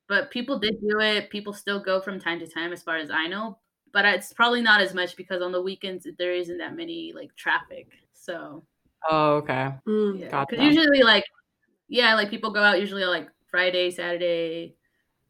But 0.08 0.30
people 0.30 0.58
did 0.58 0.80
do 0.80 1.00
it. 1.00 1.28
People 1.30 1.52
still 1.52 1.80
go 1.80 2.00
from 2.00 2.18
time 2.18 2.38
to 2.40 2.46
time, 2.46 2.72
as 2.72 2.82
far 2.82 2.96
as 2.96 3.10
I 3.10 3.26
know. 3.26 3.58
But 3.92 4.04
it's 4.06 4.32
probably 4.32 4.62
not 4.62 4.80
as 4.80 4.94
much 4.94 5.16
because 5.16 5.42
on 5.42 5.52
the 5.52 5.62
weekends 5.62 6.06
there 6.18 6.32
isn't 6.32 6.58
that 6.58 6.74
many 6.76 7.12
like 7.14 7.34
traffic. 7.36 7.88
So 8.14 8.64
Oh, 9.08 9.36
okay. 9.36 9.70
Mm. 9.86 10.20
yeah, 10.20 10.30
Gotcha. 10.30 10.46
because 10.56 10.64
usually 10.64 11.02
like 11.02 11.24
yeah, 11.88 12.14
like 12.14 12.30
people 12.30 12.52
go 12.52 12.62
out 12.62 12.80
usually 12.80 13.04
like 13.04 13.28
Friday, 13.50 13.90
Saturday, 13.90 14.74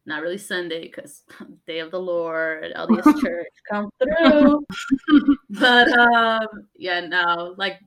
not 0.05 0.21
really 0.21 0.37
Sunday 0.37 0.81
because 0.81 1.23
Day 1.67 1.79
of 1.79 1.91
the 1.91 1.99
Lord, 1.99 2.73
LDS 2.75 3.03
Church, 3.21 3.47
come 3.69 3.89
through. 4.01 4.65
but 5.49 5.87
um, 5.91 6.47
yeah, 6.75 7.01
no, 7.01 7.53
like 7.57 7.79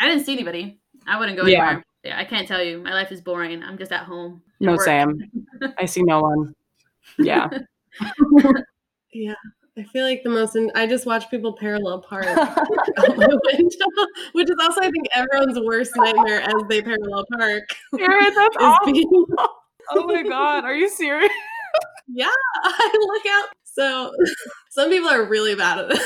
I 0.00 0.08
didn't 0.08 0.24
see 0.24 0.32
anybody. 0.34 0.80
I 1.06 1.18
wouldn't 1.18 1.38
go 1.38 1.46
Yeah. 1.46 1.60
anywhere. 1.66 1.84
Yeah, 2.04 2.18
I 2.18 2.24
can't 2.24 2.46
tell 2.46 2.62
you. 2.62 2.82
My 2.82 2.92
life 2.92 3.10
is 3.10 3.20
boring. 3.20 3.62
I'm 3.62 3.78
just 3.78 3.90
at 3.92 4.04
home. 4.04 4.42
No, 4.60 4.72
work. 4.72 4.82
Sam. 4.82 5.18
I 5.78 5.86
see 5.86 6.02
no 6.02 6.20
one. 6.20 6.54
Yeah. 7.18 7.48
Yeah. 9.12 9.34
I 9.78 9.84
feel 9.84 10.04
like 10.04 10.22
the 10.24 10.30
most, 10.30 10.56
in- 10.56 10.72
I 10.74 10.86
just 10.88 11.06
watch 11.06 11.30
people 11.30 11.52
parallel 11.52 12.00
park 12.00 12.26
out 12.26 12.56
my 13.16 13.28
window, 13.44 13.86
which 14.32 14.50
is 14.50 14.56
also, 14.60 14.80
I 14.80 14.90
think, 14.90 15.06
everyone's 15.14 15.58
worst 15.64 15.92
nightmare 15.96 16.40
as 16.42 16.54
they 16.68 16.82
parallel 16.82 17.24
park. 17.38 17.62
Aaron, 18.00 18.34
that's 18.34 18.56
Is 18.56 18.62
awesome. 18.62 18.92
being, 18.92 19.24
Oh 19.92 20.04
my 20.06 20.22
god, 20.24 20.64
are 20.64 20.74
you 20.74 20.88
serious? 20.88 21.30
yeah, 22.08 22.26
I 22.64 22.92
look 23.06 23.26
out. 23.34 23.48
So 23.64 24.12
some 24.70 24.90
people 24.90 25.10
are 25.10 25.24
really 25.24 25.54
bad 25.54 25.78
at 25.78 25.90
it. 25.92 26.02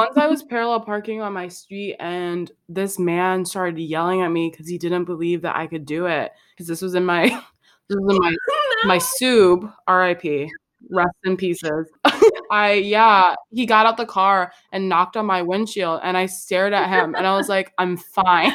Once 0.00 0.16
I 0.16 0.28
was 0.28 0.42
parallel 0.42 0.80
parking 0.80 1.20
on 1.20 1.34
my 1.34 1.48
street, 1.48 1.96
and 2.00 2.50
this 2.70 2.98
man 2.98 3.44
started 3.44 3.78
yelling 3.78 4.22
at 4.22 4.30
me 4.30 4.50
because 4.50 4.66
he 4.66 4.78
didn't 4.78 5.04
believe 5.04 5.42
that 5.42 5.56
I 5.56 5.66
could 5.66 5.84
do 5.84 6.06
it. 6.06 6.32
Because 6.54 6.66
this 6.66 6.80
was 6.80 6.94
in 6.94 7.04
my, 7.04 7.24
this 7.88 7.98
was 8.00 8.16
in 8.16 8.22
my 8.22 8.34
my 8.84 8.96
sub, 8.96 9.70
R.I.P. 9.86 10.50
Rest 10.90 11.16
in 11.24 11.36
pieces. 11.36 11.90
I 12.50 12.72
yeah, 12.82 13.34
he 13.50 13.66
got 13.66 13.84
out 13.84 13.98
the 13.98 14.06
car 14.06 14.52
and 14.72 14.88
knocked 14.88 15.18
on 15.18 15.26
my 15.26 15.42
windshield, 15.42 16.00
and 16.02 16.16
I 16.16 16.24
stared 16.24 16.72
at 16.72 16.88
him, 16.88 17.14
and 17.14 17.26
I 17.26 17.36
was 17.36 17.50
like, 17.50 17.74
"I'm 17.76 17.98
fine." 17.98 18.52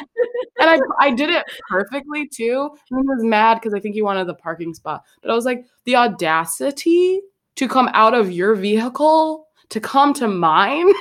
And 0.59 0.69
I 0.69 0.79
I 0.99 1.11
did 1.11 1.29
it 1.29 1.45
perfectly 1.69 2.27
too. 2.27 2.71
And 2.89 3.01
he 3.01 3.07
was 3.07 3.23
mad 3.23 3.55
because 3.55 3.75
I 3.75 3.79
think 3.79 3.93
he 3.93 4.01
wanted 4.01 4.25
the 4.25 4.33
parking 4.33 4.73
spot, 4.73 5.03
but 5.21 5.29
I 5.29 5.35
was 5.35 5.45
like, 5.45 5.65
the 5.83 5.95
audacity 5.95 7.21
to 7.57 7.67
come 7.67 7.89
out 7.93 8.15
of 8.15 8.31
your 8.31 8.55
vehicle 8.55 9.45
to 9.69 9.79
come 9.79 10.13
to 10.15 10.27
mine, 10.27 10.91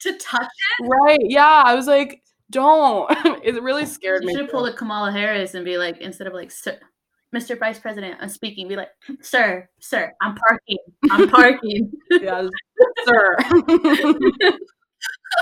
to 0.00 0.16
touch 0.18 0.48
it? 0.80 0.86
right? 0.88 1.18
Yeah, 1.22 1.62
I 1.64 1.74
was 1.74 1.86
like, 1.86 2.22
don't. 2.50 3.06
it 3.44 3.60
really 3.62 3.86
scared 3.86 4.22
You 4.22 4.28
me. 4.28 4.32
should 4.34 4.42
have 4.42 4.50
pulled 4.50 4.68
a 4.68 4.72
Kamala 4.72 5.12
Harris 5.12 5.54
and 5.54 5.64
be 5.64 5.78
like, 5.78 5.98
instead 5.98 6.26
of 6.26 6.32
like, 6.32 6.50
Sir, 6.50 6.78
Mr. 7.34 7.58
Vice 7.58 7.78
President, 7.78 8.16
I'm 8.20 8.28
speaking, 8.28 8.68
be 8.68 8.76
like, 8.76 8.90
Sir, 9.20 9.68
sir, 9.80 10.12
I'm 10.22 10.34
parking. 10.36 10.78
I'm 11.10 11.28
parking. 11.30 11.92
yeah, 12.10 12.46
sir. 13.04 13.36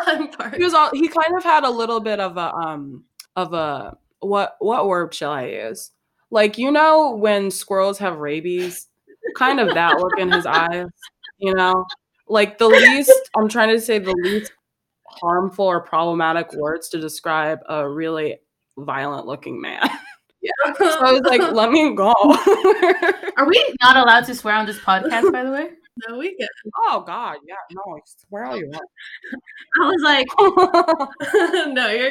I'm 0.07 0.29
he 0.57 0.65
was 0.65 0.75
all 0.75 0.91
he 0.93 1.09
kind 1.09 1.37
of 1.37 1.45
had 1.45 1.65
a 1.65 1.71
little 1.71 2.01
bit 2.01 2.19
of 2.19 2.37
a 2.37 2.53
um 2.55 3.05
of 3.37 3.53
a 3.53 3.97
what 4.21 4.57
what 4.59 4.87
word 4.89 5.15
shall 5.15 5.31
I 5.33 5.47
use? 5.47 5.91
Like 6.31 6.59
you 6.59 6.73
know 6.73 7.15
when 7.17 7.51
squirrels 7.51 7.99
have 7.99 8.19
rabies, 8.19 8.89
kind 9.37 9.61
of 9.61 9.75
that 9.75 9.99
look 9.99 10.19
in 10.19 10.33
his 10.33 10.47
eyes, 10.47 10.87
you 11.39 11.55
know? 11.55 11.85
Like 12.35 12.59
the 12.59 12.67
least 12.67 13.13
I'm 13.37 13.49
trying 13.49 13.69
to 13.69 13.81
say 13.81 14.01
the 14.01 14.13
least 14.25 14.53
harmful 15.07 15.67
or 15.67 15.81
problematic 15.81 16.53
words 16.55 16.89
to 16.89 17.01
describe 17.01 17.61
a 17.69 17.89
really 17.89 18.41
violent 18.77 19.25
looking 19.25 19.61
man. 19.61 19.89
Yeah. 20.43 20.75
So 20.77 20.99
I 21.01 21.13
was 21.13 21.23
like, 21.23 21.41
let 21.53 21.71
me 21.71 21.95
go. 21.95 22.13
Are 23.39 23.47
we 23.47 23.75
not 23.81 23.97
allowed 23.97 24.27
to 24.27 24.35
swear 24.35 24.57
on 24.57 24.67
this 24.67 24.81
podcast, 24.81 25.33
by 25.33 25.45
the 25.45 25.51
way? 25.53 25.71
no, 26.09 26.19
we 26.19 26.37
get 26.37 26.49
oh 26.77 27.05
God, 27.07 27.37
yeah, 27.47 27.55
no, 27.71 27.99
where 28.31 28.45
are 28.45 28.57
you? 28.57 28.69
Want. 28.69 28.83
I 29.81 29.89
was 29.89 30.03
like, 30.03 30.27
no, 31.73 31.89
you're 31.91 32.11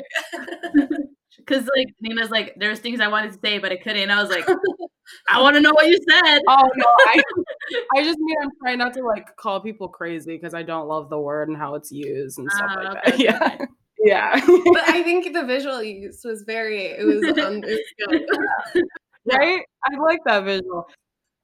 because 1.38 1.68
like 1.76 1.88
Nina's 2.02 2.30
like, 2.30 2.54
there's 2.58 2.80
things 2.80 3.00
I 3.00 3.08
wanted 3.08 3.34
to 3.34 3.40
say, 3.40 3.58
but 3.60 3.72
I 3.72 3.78
couldn't. 3.78 4.10
I 4.10 4.22
was 4.22 4.30
like, 4.32 4.48
I 5.30 5.42
want 5.42 5.56
to 5.56 5.62
know 5.62 5.72
what 5.74 5.88
you 5.88 5.98
said. 6.10 6.42
Oh 6.48 6.70
no, 6.76 6.86
I, 7.08 7.22
I 7.98 8.04
just 8.04 8.20
mean 8.20 8.38
I'm 8.42 8.52
trying 8.62 8.78
not 8.78 8.94
to 8.94 9.04
like 9.04 9.36
call 9.36 9.60
people 9.62 9.88
crazy 9.88 10.36
because 10.38 10.54
I 10.54 10.64
don't 10.64 10.88
love 10.88 11.10
the 11.10 11.20
word 11.20 11.50
and 11.50 11.58
how 11.58 11.76
it's 11.76 11.92
used 11.92 12.40
and 12.40 12.52
stuff 12.52 12.72
Ah, 12.72 12.82
like 12.82 12.98
okay, 13.08 13.18
that. 13.18 13.20
Yeah, 13.20 13.52
okay. 13.56 13.66
yeah, 14.04 14.46
but 14.74 14.90
I 14.90 15.04
think 15.04 15.34
the 15.34 15.46
visual 15.46 15.82
use 15.84 16.22
was 16.24 16.44
very 16.46 16.84
it 16.86 17.06
was 17.06 17.24
um, 17.46 17.64
it 17.64 17.82
was 18.08 18.26
good. 18.74 18.84
right. 19.26 19.64
I 19.86 19.98
like 20.00 20.20
that 20.26 20.44
visual. 20.46 20.88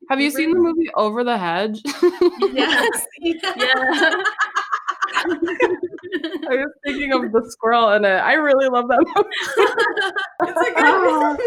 Have 0.09 0.21
you 0.21 0.31
seen 0.31 0.51
the 0.51 0.59
movie 0.59 0.89
Over 0.95 1.23
the 1.23 1.37
Hedge? 1.37 1.81
yes. 2.53 3.05
Yeah. 3.21 3.53
Yeah. 3.57 4.23
I 6.13 6.55
was 6.55 6.71
thinking 6.85 7.13
of 7.13 7.31
the 7.31 7.45
squirrel 7.49 7.91
in 7.93 8.05
it. 8.05 8.09
I 8.09 8.33
really 8.33 8.67
love 8.69 8.87
that 8.87 8.99
movie. 9.15 9.29
it's 10.41 10.69
a 10.69 10.73
good 10.81 11.21
movie. 11.23 11.43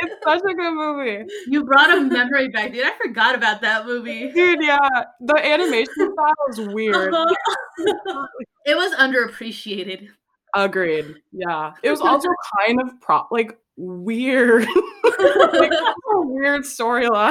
It's 0.00 0.14
such 0.24 0.40
a 0.50 0.54
good 0.54 0.72
movie, 0.74 1.24
you 1.48 1.64
brought 1.64 1.90
a 1.96 2.00
memory 2.00 2.48
back, 2.48 2.72
dude. 2.72 2.84
I 2.86 2.92
forgot 2.96 3.34
about 3.34 3.60
that 3.62 3.86
movie. 3.86 4.30
dude. 4.32 4.62
Yeah, 4.62 4.78
the 5.20 5.34
animation 5.44 5.94
style 6.12 6.34
is 6.50 6.60
weird. 6.60 7.14
It 8.66 8.76
was 8.76 8.94
underappreciated. 8.94 10.08
Agreed. 10.54 11.16
Yeah, 11.32 11.72
it 11.82 11.90
was 11.90 12.00
also 12.00 12.28
kind 12.58 12.80
of 12.80 13.00
pro 13.00 13.22
like 13.30 13.58
weird, 13.76 14.66
like 15.04 15.72
a 15.72 16.20
weird 16.22 16.62
storyline. 16.62 17.30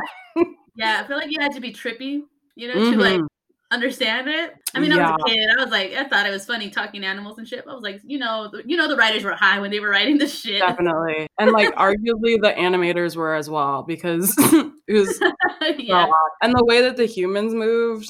Yeah, 0.75 1.01
I 1.03 1.07
feel 1.07 1.17
like 1.17 1.31
you 1.31 1.41
had 1.41 1.51
to 1.53 1.59
be 1.59 1.73
trippy, 1.73 2.21
you 2.55 2.67
know, 2.67 2.75
to 2.91 2.97
like 2.97 3.19
Mhm. 3.19 3.27
Understand 3.71 4.27
it. 4.27 4.53
I 4.73 4.79
mean, 4.79 4.91
I 4.93 5.11
was 5.11 5.21
a 5.25 5.29
kid. 5.29 5.49
I 5.57 5.63
was 5.63 5.71
like, 5.71 5.93
I 5.93 6.03
thought 6.07 6.25
it 6.25 6.31
was 6.31 6.45
funny 6.45 6.69
talking 6.69 7.03
animals 7.03 7.37
and 7.37 7.47
shit. 7.47 7.65
I 7.67 7.73
was 7.73 7.83
like, 7.83 8.01
you 8.05 8.17
know, 8.17 8.51
you 8.65 8.77
know, 8.77 8.87
the 8.87 8.95
writers 8.95 9.23
were 9.23 9.33
high 9.33 9.59
when 9.59 9.71
they 9.71 9.79
were 9.79 9.89
writing 9.89 10.17
this 10.17 10.39
shit. 10.39 10.59
Definitely. 10.59 11.27
And 11.39 11.51
like 11.51 11.73
arguably 11.75 12.39
the 12.41 12.53
animators 12.57 13.15
were 13.15 13.35
as 13.35 13.49
well 13.49 13.83
because 13.83 14.33
it 14.87 14.93
was 14.93 15.19
yeah. 15.77 16.07
and 16.41 16.53
the 16.53 16.63
way 16.65 16.81
that 16.81 16.97
the 16.97 17.05
humans 17.05 17.53
moved. 17.53 18.09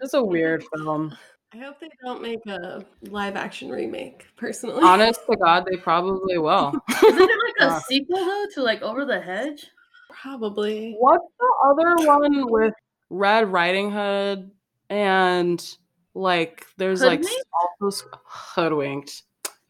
just 0.00 0.14
a 0.14 0.22
weird 0.22 0.64
film. 0.74 1.16
I 1.54 1.58
hope 1.58 1.80
they 1.80 1.90
don't 2.02 2.22
make 2.22 2.40
a 2.46 2.82
live 3.10 3.36
action 3.36 3.68
remake, 3.68 4.24
personally. 4.36 4.82
Honest 4.82 5.20
to 5.30 5.36
God, 5.36 5.66
they 5.70 5.76
probably 5.76 6.38
will. 6.38 6.72
Isn't 6.88 7.16
there 7.16 7.26
like 7.26 7.54
a 7.60 7.64
Yeah. 7.64 7.78
sequel 7.80 8.16
though 8.24 8.46
to 8.54 8.62
like 8.62 8.80
Over 8.80 9.04
the 9.04 9.20
Hedge? 9.20 9.66
Probably. 10.08 10.94
What's 10.98 11.24
the 11.38 11.54
other 11.68 12.06
one 12.06 12.50
with 12.50 12.72
Red 13.12 13.52
Riding 13.52 13.90
Hood 13.90 14.50
and 14.88 15.76
like 16.14 16.66
there's 16.78 17.02
like 17.02 17.20
Hoodwinked? 17.20 17.46
also 17.80 18.06
hoodwinked. 18.24 19.22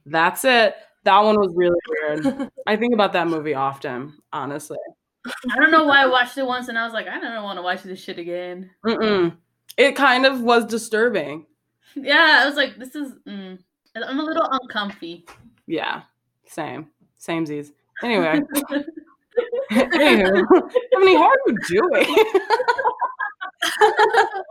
That's 0.07 0.45
it. 0.45 0.77
That 1.05 1.19
one 1.19 1.39
was 1.41 1.53
really 1.57 1.79
weird. 1.89 2.51
I 2.67 2.77
think 2.77 2.95
about 2.95 3.13
that 3.15 3.27
movie 3.27 3.55
often, 3.55 4.15
honestly. 4.33 4.79
I 5.27 5.57
don't 5.57 5.73
know 5.73 5.85
why 5.85 6.03
I 6.03 6.07
watched 6.07 6.39
it 6.39 6.47
once 6.47 6.69
and 6.69 6.79
I 6.79 6.85
was 6.85 6.93
like, 6.93 7.09
I 7.09 7.19
don't 7.19 7.43
want 7.43 7.59
to 7.59 7.63
watch 7.63 7.83
this 7.83 8.01
shit 8.03 8.19
again. 8.19 8.71
Mm-mm. 8.87 9.37
It 9.77 9.97
kind 9.97 10.25
of 10.25 10.41
was 10.41 10.65
disturbing. 10.65 11.47
Yeah, 11.97 12.43
I 12.43 12.47
was 12.47 12.57
like, 12.57 12.77
this 12.79 12.95
is. 12.95 13.13
Mm. 13.29 13.59
I'm 13.97 14.21
a 14.21 14.23
little 14.23 14.49
uncomfy. 14.51 15.27
Yeah, 15.67 16.03
same, 16.47 16.89
samesies. 17.21 17.73
Anyway, 18.03 18.41
anywho, 19.73 20.71
Emily, 20.95 21.15
how 21.15 21.29
are 21.29 21.37
you 21.47 21.57
doing? 21.69 22.17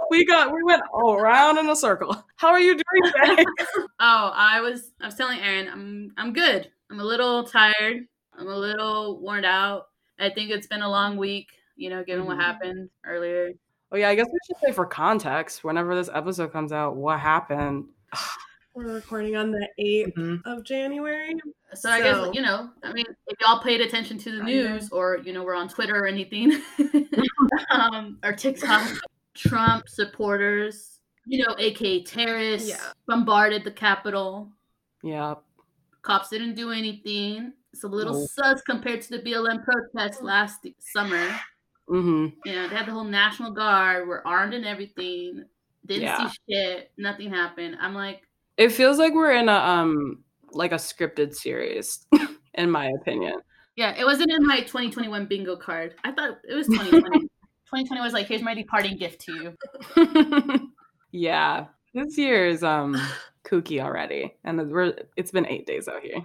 We 0.09 0.25
got 0.25 0.53
we 0.53 0.63
went 0.63 0.81
all 0.93 1.15
around 1.15 1.57
in 1.57 1.69
a 1.69 1.75
circle. 1.75 2.23
How 2.37 2.49
are 2.49 2.59
you 2.59 2.73
doing 2.75 3.13
today? 3.27 3.45
Oh, 3.99 4.31
I 4.33 4.61
was 4.61 4.91
I 4.99 5.05
was 5.05 5.15
telling 5.15 5.39
Aaron, 5.39 5.67
I'm 5.67 6.11
I'm 6.17 6.33
good. 6.33 6.69
I'm 6.89 6.99
a 6.99 7.03
little 7.03 7.43
tired. 7.43 8.05
I'm 8.37 8.47
a 8.47 8.55
little 8.55 9.19
worn 9.19 9.45
out. 9.45 9.87
I 10.19 10.29
think 10.29 10.49
it's 10.49 10.67
been 10.67 10.81
a 10.81 10.89
long 10.89 11.17
week, 11.17 11.49
you 11.75 11.89
know, 11.89 12.03
given 12.03 12.25
what 12.25 12.37
Mhm. 12.37 12.41
happened 12.41 12.89
earlier. 13.05 13.51
Oh 13.91 13.97
yeah, 13.97 14.09
I 14.09 14.15
guess 14.15 14.27
we 14.31 14.39
should 14.47 14.57
say 14.63 14.71
for 14.71 14.85
context, 14.85 15.63
whenever 15.63 15.93
this 15.95 16.09
episode 16.13 16.51
comes 16.51 16.71
out, 16.71 16.95
what 16.95 17.19
happened? 17.19 17.85
We're 18.73 18.93
recording 18.93 19.35
on 19.35 19.51
the 19.51 19.67
8th 19.77 20.15
Mhm. 20.15 20.41
of 20.45 20.63
January. 20.63 21.35
So, 21.73 21.89
I 21.89 22.01
guess 22.01 22.33
you 22.33 22.41
know, 22.41 22.69
I 22.83 22.93
mean, 22.93 23.05
if 23.27 23.39
y'all 23.41 23.61
paid 23.61 23.81
attention 23.81 24.17
to 24.19 24.31
the 24.31 24.37
I 24.37 24.39
know. 24.39 24.45
news 24.45 24.91
or 24.91 25.17
you 25.17 25.33
know, 25.33 25.43
we're 25.43 25.55
on 25.55 25.67
Twitter 25.67 25.95
or 25.95 26.07
anything, 26.07 26.61
um, 27.69 28.17
or 28.23 28.31
TikTok, 28.33 28.87
Trump 29.35 29.89
supporters, 29.89 30.99
you 31.25 31.45
know, 31.45 31.55
aka 31.59 32.03
terrorists, 32.03 32.69
Yeah. 32.69 32.93
bombarded 33.07 33.63
the 33.65 33.71
Capitol. 33.71 34.51
Yeah, 35.03 35.35
Cops 36.01 36.29
didn't 36.29 36.55
do 36.55 36.71
anything. 36.71 37.53
It's 37.73 37.83
a 37.83 37.87
little 37.87 38.13
No. 38.13 38.25
sus 38.25 38.61
compared 38.61 39.01
to 39.03 39.09
the 39.17 39.19
BLM 39.19 39.63
protests 39.63 40.21
last 40.21 40.65
summer. 40.79 41.27
Mm-hmm. 41.89 42.27
You 42.45 42.55
know, 42.55 42.67
they 42.69 42.75
had 42.75 42.85
the 42.85 42.91
whole 42.91 43.03
National 43.03 43.51
Guard, 43.51 44.07
were 44.07 44.25
armed 44.25 44.53
and 44.53 44.65
everything. 44.65 45.43
Didn't 45.85 46.03
Yeah. 46.03 46.29
see 46.29 46.37
shit. 46.49 46.91
Nothing 46.97 47.29
happened. 47.29 47.77
I'm 47.81 47.93
like, 47.95 48.21
It 48.61 48.71
feels 48.71 48.99
like 48.99 49.15
we're 49.15 49.31
in 49.31 49.49
a 49.49 49.55
um 49.55 50.23
like 50.51 50.71
a 50.71 50.75
scripted 50.75 51.33
series, 51.33 52.05
in 52.53 52.69
my 52.69 52.91
opinion. 53.01 53.41
yeah, 53.75 53.95
it 53.97 54.05
wasn't 54.05 54.29
in 54.29 54.45
my 54.45 54.59
2021 54.59 55.25
bingo 55.25 55.55
card. 55.55 55.95
I 56.03 56.11
thought 56.11 56.37
it 56.47 56.53
was 56.53 56.67
2020. 56.67 57.21
2020 57.21 58.01
was 58.01 58.13
like, 58.13 58.27
here's 58.27 58.43
my 58.43 58.53
departing 58.53 58.97
gift 58.97 59.21
to 59.21 59.55
you. 59.97 60.71
yeah, 61.11 61.65
this 61.95 62.15
year 62.19 62.45
is 62.45 62.63
um 62.63 63.01
kooky 63.43 63.81
already, 63.81 64.35
and 64.43 64.71
we're 64.71 64.93
it's 65.17 65.31
been 65.31 65.47
eight 65.47 65.65
days 65.65 65.87
out 65.87 66.03
here. 66.03 66.21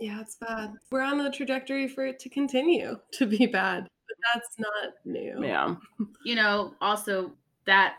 Yeah, 0.00 0.20
it's 0.20 0.36
bad. 0.36 0.72
We're 0.90 1.02
on 1.02 1.18
the 1.18 1.30
trajectory 1.30 1.86
for 1.86 2.04
it 2.04 2.18
to 2.18 2.28
continue 2.28 2.98
to 3.12 3.26
be 3.26 3.46
bad, 3.46 3.84
but 4.08 4.16
that's 4.34 4.58
not 4.58 4.94
new. 5.04 5.44
Yeah. 5.44 5.76
You 6.24 6.34
know, 6.34 6.74
also 6.80 7.30
that 7.64 7.94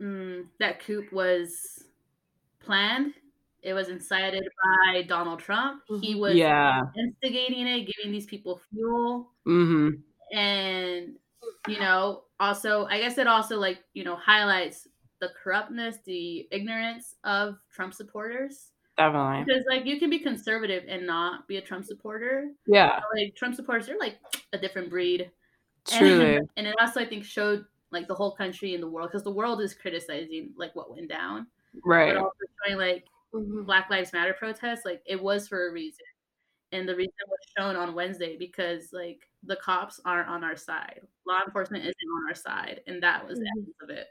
mm, 0.00 0.46
that 0.58 0.82
coup 0.82 1.04
was 1.12 1.84
planned. 2.64 3.14
It 3.62 3.74
was 3.74 3.88
incited 3.88 4.42
by 4.64 5.02
Donald 5.02 5.38
Trump. 5.40 5.82
He 6.00 6.14
Mhm. 6.14 6.18
was 6.20 6.34
Yeah. 6.34 6.82
instigating 6.96 7.66
it, 7.66 7.86
giving 7.94 8.10
these 8.12 8.26
people 8.26 8.60
fuel. 8.70 9.30
Mm-hmm. 9.46 10.00
and 10.36 11.18
you 11.68 11.78
know 11.78 12.24
also 12.40 12.86
i 12.86 12.98
guess 12.98 13.18
it 13.18 13.26
also 13.26 13.58
like 13.58 13.84
you 13.92 14.02
know 14.02 14.16
highlights 14.16 14.88
the 15.20 15.28
corruptness 15.42 15.98
the 16.06 16.48
ignorance 16.50 17.16
of 17.24 17.56
trump 17.70 17.92
supporters 17.92 18.70
Definitely. 18.96 19.44
because 19.44 19.64
like 19.68 19.84
you 19.84 19.98
can 19.98 20.08
be 20.08 20.20
conservative 20.20 20.84
and 20.88 21.06
not 21.06 21.46
be 21.48 21.58
a 21.58 21.60
trump 21.60 21.84
supporter 21.84 22.48
Yeah. 22.66 23.00
like 23.14 23.34
trump 23.36 23.54
supporters 23.56 23.86
they're 23.86 23.98
like 23.98 24.18
a 24.54 24.58
different 24.58 24.88
breed 24.88 25.30
Truly. 25.86 26.36
and, 26.36 26.48
and 26.56 26.66
it 26.66 26.76
also 26.80 27.00
i 27.00 27.04
think 27.06 27.24
showed 27.24 27.66
like 27.90 28.08
the 28.08 28.14
whole 28.14 28.32
country 28.34 28.72
and 28.74 28.82
the 28.82 28.88
world 28.88 29.10
because 29.10 29.24
the 29.24 29.30
world 29.30 29.60
is 29.60 29.74
criticizing 29.74 30.54
like 30.56 30.74
what 30.74 30.90
went 30.90 31.08
down 31.10 31.46
Right. 31.84 32.14
but 32.14 32.22
also 32.22 32.36
showing 32.66 32.78
like 32.78 33.06
Mhm. 33.34 33.64
Black 33.64 33.88
Lives 33.90 34.12
Matter 34.12 34.34
protests, 34.34 34.84
like 34.84 35.02
it 35.06 35.20
was 35.22 35.48
for 35.48 35.68
a 35.68 35.72
reason. 35.72 36.04
And 36.72 36.88
the 36.88 36.94
reason 36.96 37.12
was 37.28 37.38
shown 37.56 37.76
on 37.76 37.94
Wednesday 37.94 38.36
because 38.36 38.92
like 38.92 39.26
the 39.42 39.56
cops 39.56 40.00
aren't 40.04 40.28
on 40.28 40.44
our 40.44 40.56
side. 40.56 41.00
Law 41.26 41.40
enforcement 41.46 41.84
isn't 41.84 41.96
on 42.16 42.28
our 42.28 42.34
side. 42.34 42.82
And 42.86 43.02
that 43.02 43.26
was 43.26 43.38
the 43.38 43.44
Mhm. 43.44 43.62
essence 43.62 43.76
of 43.82 43.90
it. 43.90 44.08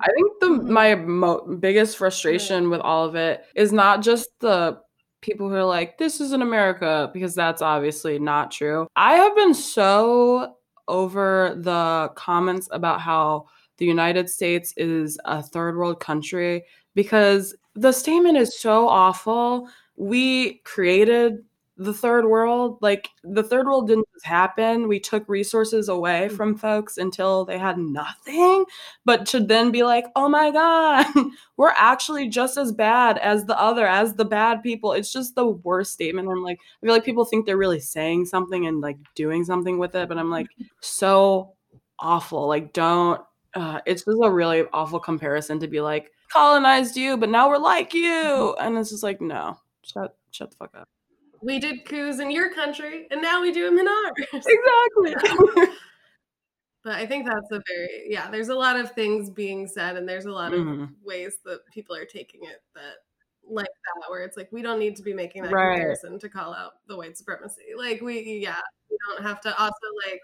I 0.00 0.08
think 0.12 0.40
the 0.40 0.46
Mhm. 0.46 0.68
my 0.70 0.94
mo- 0.94 1.56
biggest 1.60 1.96
frustration 1.98 2.70
with 2.70 2.80
all 2.80 3.04
of 3.04 3.14
it 3.14 3.44
is 3.54 3.72
not 3.72 4.00
just 4.00 4.30
the 4.40 4.80
people 5.20 5.48
who 5.48 5.54
are 5.56 5.64
like 5.64 5.98
this 5.98 6.20
isn't 6.20 6.42
America 6.42 7.10
because 7.12 7.34
that's 7.34 7.62
obviously 7.62 8.18
not 8.18 8.50
true. 8.50 8.86
I 8.96 9.16
have 9.16 9.36
been 9.36 9.54
so 9.54 10.56
over 10.88 11.54
the 11.58 12.10
comments 12.16 12.68
about 12.72 13.00
how 13.00 13.46
the 13.78 13.86
United 13.86 14.28
States 14.30 14.72
is 14.76 15.18
a 15.24 15.42
third 15.42 15.76
world 15.76 16.00
country 16.00 16.64
because 16.94 17.54
the 17.74 17.92
statement 17.92 18.36
is 18.36 18.58
so 18.58 18.88
awful. 18.88 19.68
We 19.96 20.54
created 20.64 21.38
the 21.78 21.92
third 21.92 22.26
world. 22.26 22.78
Like 22.80 23.08
the 23.24 23.42
third 23.42 23.66
world 23.66 23.88
didn't 23.88 24.08
just 24.14 24.26
happen. 24.26 24.88
We 24.88 25.00
took 25.00 25.28
resources 25.28 25.88
away 25.88 26.28
mm. 26.30 26.36
from 26.36 26.56
folks 26.56 26.98
until 26.98 27.44
they 27.44 27.58
had 27.58 27.78
nothing 27.78 28.64
but 29.04 29.26
to 29.26 29.40
then 29.40 29.70
be 29.70 29.82
like, 29.82 30.04
oh 30.14 30.28
my 30.28 30.50
God, 30.50 31.06
we're 31.56 31.72
actually 31.76 32.28
just 32.28 32.56
as 32.56 32.72
bad 32.72 33.18
as 33.18 33.46
the 33.46 33.58
other, 33.58 33.86
as 33.86 34.14
the 34.14 34.24
bad 34.24 34.62
people. 34.62 34.92
It's 34.92 35.12
just 35.12 35.34
the 35.34 35.48
worst 35.48 35.92
statement. 35.92 36.28
I'm 36.28 36.42
like, 36.42 36.58
I 36.60 36.86
feel 36.86 36.94
like 36.94 37.04
people 37.04 37.24
think 37.24 37.46
they're 37.46 37.56
really 37.56 37.80
saying 37.80 38.26
something 38.26 38.66
and 38.66 38.80
like 38.80 38.98
doing 39.14 39.44
something 39.44 39.78
with 39.78 39.94
it, 39.94 40.08
but 40.08 40.18
I'm 40.18 40.30
like, 40.30 40.46
mm-hmm. 40.46 40.64
so 40.80 41.54
awful. 41.98 42.46
Like, 42.48 42.72
don't, 42.72 43.20
uh, 43.54 43.80
it's 43.86 44.04
just 44.04 44.18
a 44.22 44.30
really 44.30 44.64
awful 44.72 44.98
comparison 45.00 45.58
to 45.60 45.68
be 45.68 45.80
like, 45.80 46.10
colonized 46.32 46.96
you, 46.96 47.16
but 47.16 47.28
now 47.28 47.48
we're 47.48 47.58
like 47.58 47.92
you. 47.92 48.56
And 48.60 48.76
it's 48.78 48.90
just 48.90 49.02
like, 49.02 49.20
no, 49.20 49.58
shut, 49.82 50.16
shut 50.30 50.50
the 50.50 50.56
fuck 50.56 50.70
up. 50.74 50.88
We 51.42 51.58
did 51.58 51.84
coups 51.84 52.20
in 52.20 52.30
your 52.30 52.54
country, 52.54 53.06
and 53.10 53.20
now 53.20 53.42
we 53.42 53.52
do 53.52 53.64
them 53.68 53.78
in 53.78 53.88
ours. 54.32 54.46
Exactly. 54.46 55.66
But 56.84 56.94
I 56.96 57.06
think 57.06 57.26
that's 57.26 57.52
a 57.52 57.62
very 57.68 58.06
yeah. 58.08 58.28
There's 58.28 58.48
a 58.48 58.54
lot 58.56 58.76
of 58.76 58.90
things 58.90 59.30
being 59.30 59.68
said, 59.68 59.96
and 59.96 60.08
there's 60.08 60.24
a 60.24 60.32
lot 60.32 60.52
of 60.52 60.60
Mhm. 60.62 60.94
ways 61.04 61.36
that 61.44 61.64
people 61.72 61.94
are 61.94 62.04
taking 62.04 62.42
it 62.42 62.60
that 62.74 62.94
like 63.48 63.66
that, 63.66 64.10
where 64.10 64.22
it's 64.24 64.36
like 64.36 64.50
we 64.50 64.62
don't 64.62 64.80
need 64.80 64.96
to 64.96 65.02
be 65.04 65.14
making 65.14 65.44
that 65.44 65.52
Right. 65.52 65.76
comparison 65.76 66.18
to 66.18 66.28
call 66.28 66.52
out 66.52 66.72
the 66.88 66.96
white 66.96 67.16
supremacy. 67.16 67.62
Like 67.76 68.00
we 68.00 68.20
yeah, 68.42 68.60
we 68.90 68.96
don't 69.08 69.22
have 69.22 69.40
to 69.42 69.56
also 69.62 69.76
like 70.08 70.22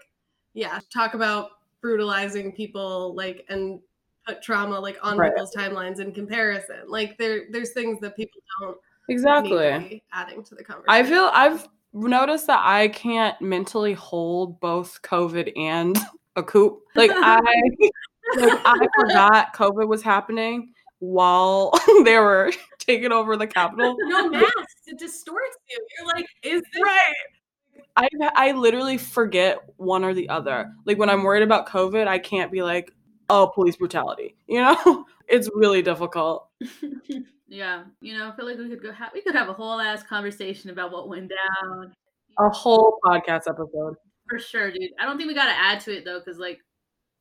yeah 0.53 0.79
talk 0.93 1.13
about 1.13 1.51
brutalizing 1.81 2.51
people 2.51 3.13
like 3.15 3.45
and 3.49 3.79
put 4.27 4.41
trauma 4.41 4.79
like 4.79 4.97
on 5.01 5.17
Right. 5.17 5.31
people's 5.31 5.53
timelines 5.55 5.99
in 5.99 6.11
comparison. 6.13 6.81
Like 6.87 7.17
there 7.17 7.43
there's 7.51 7.71
things 7.71 7.99
that 8.01 8.15
people 8.15 8.41
don't 8.61 8.77
exactly. 9.07 10.03
adding 10.13 10.43
to 10.43 10.55
the 10.55 10.63
conversation. 10.63 10.85
I 10.89 11.03
feel 11.03 11.29
I've 11.33 11.67
noticed 11.93 12.47
that 12.47 12.59
I 12.63 12.89
can't 12.89 13.39
mentally 13.41 13.93
hold 13.93 14.59
both 14.59 15.01
COVID 15.01 15.51
and 15.57 15.97
a 16.35 16.43
coup. 16.43 16.81
Like 16.95 17.11
I 17.13 17.39
like 18.37 18.59
I 18.65 18.87
forgot 18.99 19.53
COVID 19.55 19.87
was 19.87 20.01
happening 20.03 20.73
while 20.99 21.71
they 22.03 22.17
were 22.17 22.51
taking 22.79 23.11
over 23.11 23.37
the 23.37 23.47
Capitol. 23.47 23.95
no 23.99 24.29
masks. 24.29 24.75
It 24.85 24.99
distorts 24.99 25.57
you. 25.69 25.85
You're 25.97 26.07
like, 26.07 26.25
is 26.43 26.61
this 26.73 26.83
Right. 26.83 27.13
I 27.99 28.09
I 28.35 28.51
literally 28.53 28.97
forget 28.97 29.59
one 29.77 30.03
or 30.03 30.13
the 30.13 30.29
other. 30.29 30.71
Like 30.85 30.97
when 30.97 31.09
I'm 31.09 31.23
worried 31.23 31.43
about 31.43 31.67
COVID, 31.67 32.07
I 32.07 32.17
can't 32.17 32.51
be 32.51 32.63
like, 32.63 32.91
oh, 33.29 33.51
police 33.53 33.75
brutality. 33.75 34.35
You 34.47 34.61
know? 34.61 35.05
It's 35.31 35.47
really 35.53 35.83
difficult. 35.83 36.49
yeah. 37.47 37.83
You 38.01 38.17
know, 38.17 38.29
I 38.29 38.35
feel 38.35 38.47
like 38.47 38.57
we 38.57 38.67
could 38.67 38.81
go 38.81 38.91
have 38.91 39.11
we 39.13 39.21
could 39.21 39.35
have 39.35 39.47
a 39.47 39.53
whole 39.53 39.79
ass 39.79 40.01
conversation 40.01 40.71
about 40.71 40.91
what 40.91 41.07
went 41.07 41.29
down. 41.29 41.93
A 42.39 42.49
whole 42.49 42.97
podcast 43.05 43.47
episode. 43.47 43.93
For 44.27 44.39
sure, 44.39 44.71
dude. 44.71 44.89
I 44.99 45.05
don't 45.05 45.17
think 45.17 45.27
we 45.27 45.35
gotta 45.35 45.55
add 45.55 45.81
to 45.81 45.95
it 45.95 46.03
though, 46.03 46.17
because 46.17 46.39
like, 46.39 46.61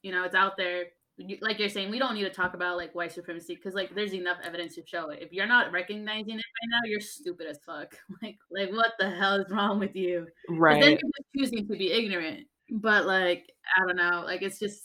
you 0.01 0.11
know, 0.11 0.25
it's 0.25 0.35
out 0.35 0.57
there. 0.57 0.87
You- 1.19 1.39
Like 1.41 1.59
you're 1.59 1.69
saying, 1.69 1.91
we 1.91 1.99
don't 1.99 2.15
need 2.15 2.25
to 2.25 2.31
talk 2.31 2.55
about 2.55 2.77
like 2.77 2.95
white 2.95 3.13
supremacy 3.13 3.55
because 3.57 3.75
like 3.75 3.95
there's 3.95 4.15
enough 4.15 4.39
evidence 4.45 4.75
to 4.77 4.83
show 4.87 5.11
it. 5.11 5.21
If 5.21 5.33
you're 5.33 5.47
not 5.47 5.73
recognizing 5.73 6.35
it 6.39 6.45
right 6.61 6.69
now, 6.71 6.81
you're 6.89 7.01
stupid 7.01 7.47
as 7.49 7.59
fuck. 7.67 7.95
Like, 8.23 8.37
like 8.51 8.71
what 8.71 8.93
the 8.99 9.11
hell 9.11 9.35
is 9.35 9.51
wrong 9.51 9.79
with 9.79 9.95
you? 9.97 10.27
Right. 10.49 10.81
Then 10.81 10.91
you're 10.93 10.99
just 10.99 11.53
choosing 11.53 11.67
to 11.69 11.77
be 11.77 11.93
ignorant. 11.93 12.47
But 12.71 13.07
like, 13.07 13.51
I 13.77 13.87
don't 13.87 13.97
know. 13.97 14.23
Like 14.25 14.43
it's 14.43 14.59
just. 14.59 14.83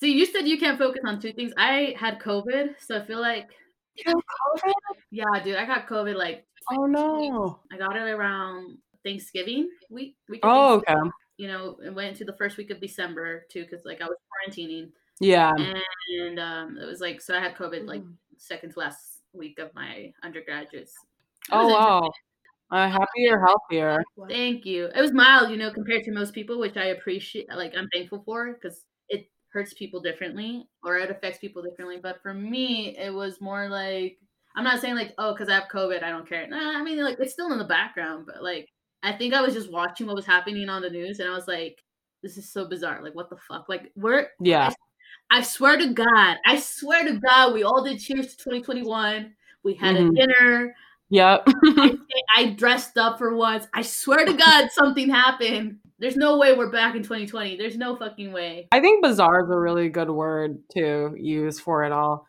See, 0.00 0.12
you 0.18 0.26
said 0.26 0.48
you 0.48 0.58
can't 0.58 0.78
focus 0.78 1.02
on 1.06 1.20
two 1.20 1.32
things. 1.32 1.52
I 1.56 1.94
had 1.96 2.18
COVID, 2.18 2.74
so 2.80 2.98
I 2.98 3.04
feel 3.04 3.20
like, 3.20 3.48
yeah, 5.10 5.24
dude, 5.44 5.56
I 5.56 5.64
got 5.66 5.86
COVID. 5.86 6.16
Like, 6.16 6.44
Oh 6.70 6.86
no. 6.86 7.60
I 7.72 7.76
got 7.76 7.96
it 7.96 8.00
around 8.10 8.78
Thanksgiving 9.04 9.68
week. 9.90 10.16
week 10.28 10.40
Oh, 10.44 10.74
okay. 10.76 10.94
you 11.36 11.48
know, 11.48 11.76
it 11.84 11.94
went 11.94 12.08
into 12.10 12.24
the 12.24 12.36
first 12.36 12.56
week 12.56 12.70
of 12.70 12.80
December 12.80 13.44
too, 13.50 13.62
because 13.64 13.84
like 13.84 14.00
I 14.00 14.06
was 14.06 14.16
quarantining, 14.30 14.90
Yeah. 15.22 15.52
and 16.20 16.38
um, 16.38 16.78
it 16.78 16.86
was 16.86 17.00
like 17.00 17.20
so 17.20 17.36
I 17.36 17.40
had 17.40 17.56
COVID 17.56 17.86
like 17.86 18.02
Mm. 18.02 18.16
second 18.36 18.72
to 18.72 18.80
last 18.80 19.22
week 19.32 19.58
of 19.58 19.72
my 19.74 20.12
undergraduates. 20.22 20.94
Oh 21.50 21.68
wow. 21.68 22.10
Uh, 22.70 22.88
happier, 22.88 23.38
healthier. 23.38 24.02
Thank 24.28 24.64
you. 24.64 24.86
It 24.94 25.00
was 25.00 25.12
mild, 25.12 25.50
you 25.50 25.56
know, 25.58 25.70
compared 25.70 26.04
to 26.04 26.12
most 26.12 26.32
people, 26.32 26.58
which 26.58 26.76
I 26.76 26.86
appreciate. 26.86 27.48
Like 27.48 27.74
I'm 27.76 27.88
thankful 27.92 28.22
for 28.24 28.54
because 28.54 28.84
it 29.08 29.26
hurts 29.52 29.74
people 29.74 30.00
differently 30.00 30.66
or 30.82 30.98
it 30.98 31.10
affects 31.10 31.38
people 31.38 31.62
differently. 31.62 31.98
But 32.02 32.22
for 32.22 32.32
me, 32.34 32.96
it 32.98 33.12
was 33.12 33.40
more 33.40 33.68
like 33.68 34.18
I'm 34.56 34.64
not 34.64 34.80
saying 34.80 34.94
like 34.96 35.14
oh 35.18 35.32
because 35.34 35.48
I 35.50 35.54
have 35.54 35.68
COVID 35.72 36.02
I 36.02 36.10
don't 36.10 36.28
care. 36.28 36.46
Nah, 36.48 36.78
I 36.78 36.82
mean 36.82 37.02
like 37.04 37.18
it's 37.20 37.32
still 37.34 37.52
in 37.52 37.58
the 37.58 37.64
background, 37.64 38.26
but 38.26 38.42
like 38.42 38.68
I 39.02 39.12
think 39.12 39.34
I 39.34 39.42
was 39.42 39.54
just 39.54 39.70
watching 39.70 40.06
what 40.06 40.16
was 40.16 40.26
happening 40.26 40.68
on 40.68 40.82
the 40.82 40.90
news 40.90 41.18
and 41.20 41.28
I 41.28 41.34
was 41.34 41.48
like, 41.48 41.76
this 42.22 42.38
is 42.38 42.50
so 42.52 42.68
bizarre. 42.68 43.02
Like 43.02 43.14
what 43.14 43.28
the 43.30 43.36
fuck? 43.48 43.68
Like 43.68 43.92
we're 43.96 44.28
Yeah. 44.40 44.70
I 45.32 45.42
swear 45.42 45.78
to 45.78 45.94
God, 45.94 46.36
I 46.44 46.58
swear 46.58 47.04
to 47.06 47.18
God, 47.18 47.54
we 47.54 47.62
all 47.62 47.82
did 47.82 47.98
cheers 47.98 48.28
to 48.36 48.36
2021. 48.36 49.34
We 49.62 49.74
had 49.74 49.96
a 49.96 50.00
Mhm. 50.00 50.14
dinner. 50.14 50.76
Yep. 51.08 51.44
I, 51.64 51.98
I 52.36 52.46
dressed 52.50 52.98
up 52.98 53.18
for 53.18 53.34
once. 53.34 53.66
I 53.74 53.82
swear 53.82 54.24
to 54.26 54.32
God, 54.34 54.68
something 54.72 55.08
happened. 55.08 55.78
There's 55.98 56.16
no 56.16 56.36
way 56.36 56.54
we're 56.54 56.70
back 56.70 56.94
in 56.96 57.02
2020. 57.02 57.56
There's 57.56 57.76
no 57.78 57.96
fucking 57.96 58.32
way. 58.32 58.68
I 58.72 58.80
think 58.80 59.02
bizarre 59.02 59.44
is 59.44 59.50
a 59.50 59.58
really 59.58 59.88
good 59.88 60.10
word 60.10 60.58
to 60.74 61.14
use 61.18 61.58
for 61.60 61.84
it 61.84 61.92
all. 61.92 62.26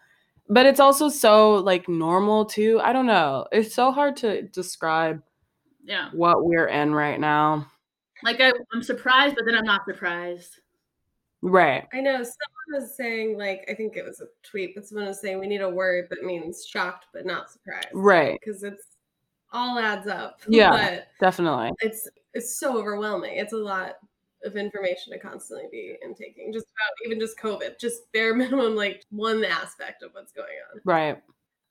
But 0.49 0.65
it's 0.65 0.79
also 0.79 1.09
so 1.09 1.55
like 1.55 1.89
normal 1.89 2.45
too. 2.45 2.79
I 2.83 2.93
don't 2.93 3.05
know. 3.07 3.47
It's 3.51 3.73
so 3.75 3.91
hard 3.91 4.15
to 4.17 4.43
describe 4.43 5.21
Yeah. 5.83 6.09
what 6.13 6.45
we're 6.45 6.67
in 6.67 6.93
right 6.93 7.19
now. 7.19 7.67
Like 8.23 8.39
I, 8.39 8.51
I'm 8.73 8.83
surprised, 8.83 9.35
but 9.35 9.45
then 9.45 9.55
I'm 9.55 9.65
not 9.65 9.85
surprised. 9.85 10.59
Right. 11.43 11.85
I 11.91 11.99
know 11.99 12.13
someone 12.13 12.81
was 12.81 12.95
saying, 12.95 13.37
like, 13.37 13.65
I 13.69 13.73
think 13.73 13.97
it 13.97 14.05
was 14.05 14.21
a 14.21 14.27
tweet, 14.43 14.75
but 14.75 14.85
someone 14.85 15.07
was 15.07 15.19
saying 15.19 15.39
we 15.39 15.47
need 15.47 15.61
a 15.61 15.69
word 15.69 16.07
that 16.09 16.23
means 16.23 16.65
shocked 16.65 17.07
but 17.13 17.25
not 17.25 17.51
surprised. 17.51 17.89
Right. 17.93 18.39
Because 18.39 18.63
it's 18.63 18.95
all 19.51 19.77
adds 19.77 20.07
up. 20.07 20.39
Yeah. 20.47 20.71
But 20.71 21.07
Definitely. 21.19 21.71
it's 21.81 22.07
it's 22.33 22.57
so 22.57 22.77
overwhelming. 22.77 23.35
It's 23.35 23.51
a 23.51 23.57
lot 23.57 23.95
of 24.45 24.55
information 24.55 25.11
to 25.11 25.19
constantly 25.19 25.67
be 25.69 25.97
intaking. 26.01 26.53
Just 26.53 26.65
about 26.65 27.05
even 27.05 27.19
just 27.19 27.37
COVID, 27.37 27.77
just 27.77 28.09
bare 28.13 28.33
minimum, 28.35 28.75
like 28.77 29.03
one 29.09 29.43
aspect 29.43 30.01
of 30.01 30.11
what's 30.13 30.31
going 30.31 30.47
on. 30.73 30.81
Right. 30.85 31.21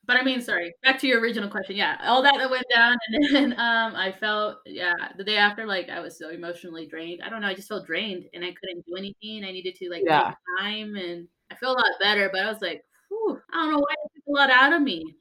But 0.05 0.17
I 0.17 0.25
mean, 0.25 0.41
sorry. 0.41 0.75
Back 0.83 0.99
to 1.01 1.07
your 1.07 1.21
original 1.21 1.49
question. 1.49 1.77
Yeah, 1.77 1.97
all 2.03 2.23
that 2.23 2.35
that 2.37 2.51
went 2.51 2.67
down, 2.75 2.97
and 3.09 3.25
then 3.35 3.53
um, 3.59 3.95
I 3.95 4.11
felt 4.13 4.59
yeah 4.67 4.95
the 5.17 5.25
day 5.25 5.37
after, 5.37 5.65
like 5.65 5.89
I 5.89 6.01
was 6.01 6.19
so 6.19 6.31
emotionally 6.31 6.87
drained. 6.87 7.23
I 7.25 7.29
don't 7.29 7.41
know. 7.41 7.47
I 7.49 7.55
just 7.55 7.69
felt 7.69 7.87
drained, 7.87 8.25
and 8.35 8.45
I 8.45 8.53
couldn't 8.61 8.85
do 8.87 8.97
anything. 8.97 9.45
I 9.45 9.53
needed 9.53 9.77
to 9.77 9.91
like 9.91 10.03
Yeah. 10.05 10.29
take 10.29 10.35
time, 10.61 10.97
and 10.97 11.29
I 11.51 11.55
feel 11.55 11.71
a 11.71 11.79
lot 11.79 11.85
better. 12.01 12.29
But 12.33 12.43
I 12.43 12.49
was 12.53 12.61
like, 12.61 12.85
Whew, 13.09 13.41
I 13.53 13.57
don't 13.63 13.73
know 13.73 13.79
why 13.79 13.93
it 13.93 14.11
took 14.17 14.25
a 14.29 14.31
lot 14.33 14.51
out 14.51 14.73
of 14.73 14.83
me. 14.83 15.15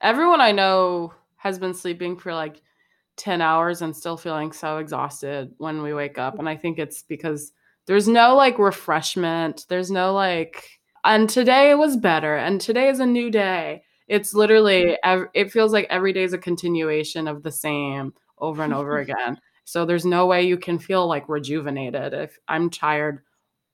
Everyone 0.00 0.40
I 0.40 0.52
know 0.52 1.12
has 1.36 1.58
been 1.58 1.74
sleeping 1.74 2.16
for 2.16 2.32
like 2.32 2.62
10 3.16 3.40
hours 3.42 3.82
and 3.82 3.94
still 3.96 4.16
feeling 4.16 4.52
so 4.52 4.78
exhausted 4.78 5.52
when 5.58 5.82
we 5.82 5.92
wake 5.92 6.18
up. 6.18 6.38
And 6.38 6.48
I 6.48 6.56
think 6.56 6.78
it's 6.78 7.02
because 7.02 7.52
there's 7.86 8.08
no 8.08 8.34
like 8.36 8.58
refreshment. 8.58 9.66
There's 9.68 9.90
no 9.90 10.14
like, 10.14 10.68
and 11.04 11.28
today 11.28 11.74
was 11.74 11.96
better. 11.96 12.36
And 12.36 12.60
today 12.60 12.88
is 12.88 13.00
a 13.00 13.06
new 13.06 13.30
day. 13.30 13.82
It's 14.10 14.34
literally, 14.34 14.98
it 15.34 15.52
feels 15.52 15.72
like 15.72 15.86
every 15.88 16.12
day 16.12 16.24
is 16.24 16.32
a 16.32 16.38
continuation 16.38 17.28
of 17.28 17.44
the 17.44 17.52
same 17.52 18.12
over 18.38 18.64
and 18.64 18.74
over 18.74 18.98
again. 19.06 19.40
So 19.64 19.86
there's 19.86 20.04
no 20.04 20.26
way 20.26 20.42
you 20.42 20.58
can 20.58 20.80
feel 20.80 21.06
like 21.06 21.28
rejuvenated 21.28 22.12
if 22.12 22.36
I'm 22.48 22.70
tired 22.70 23.20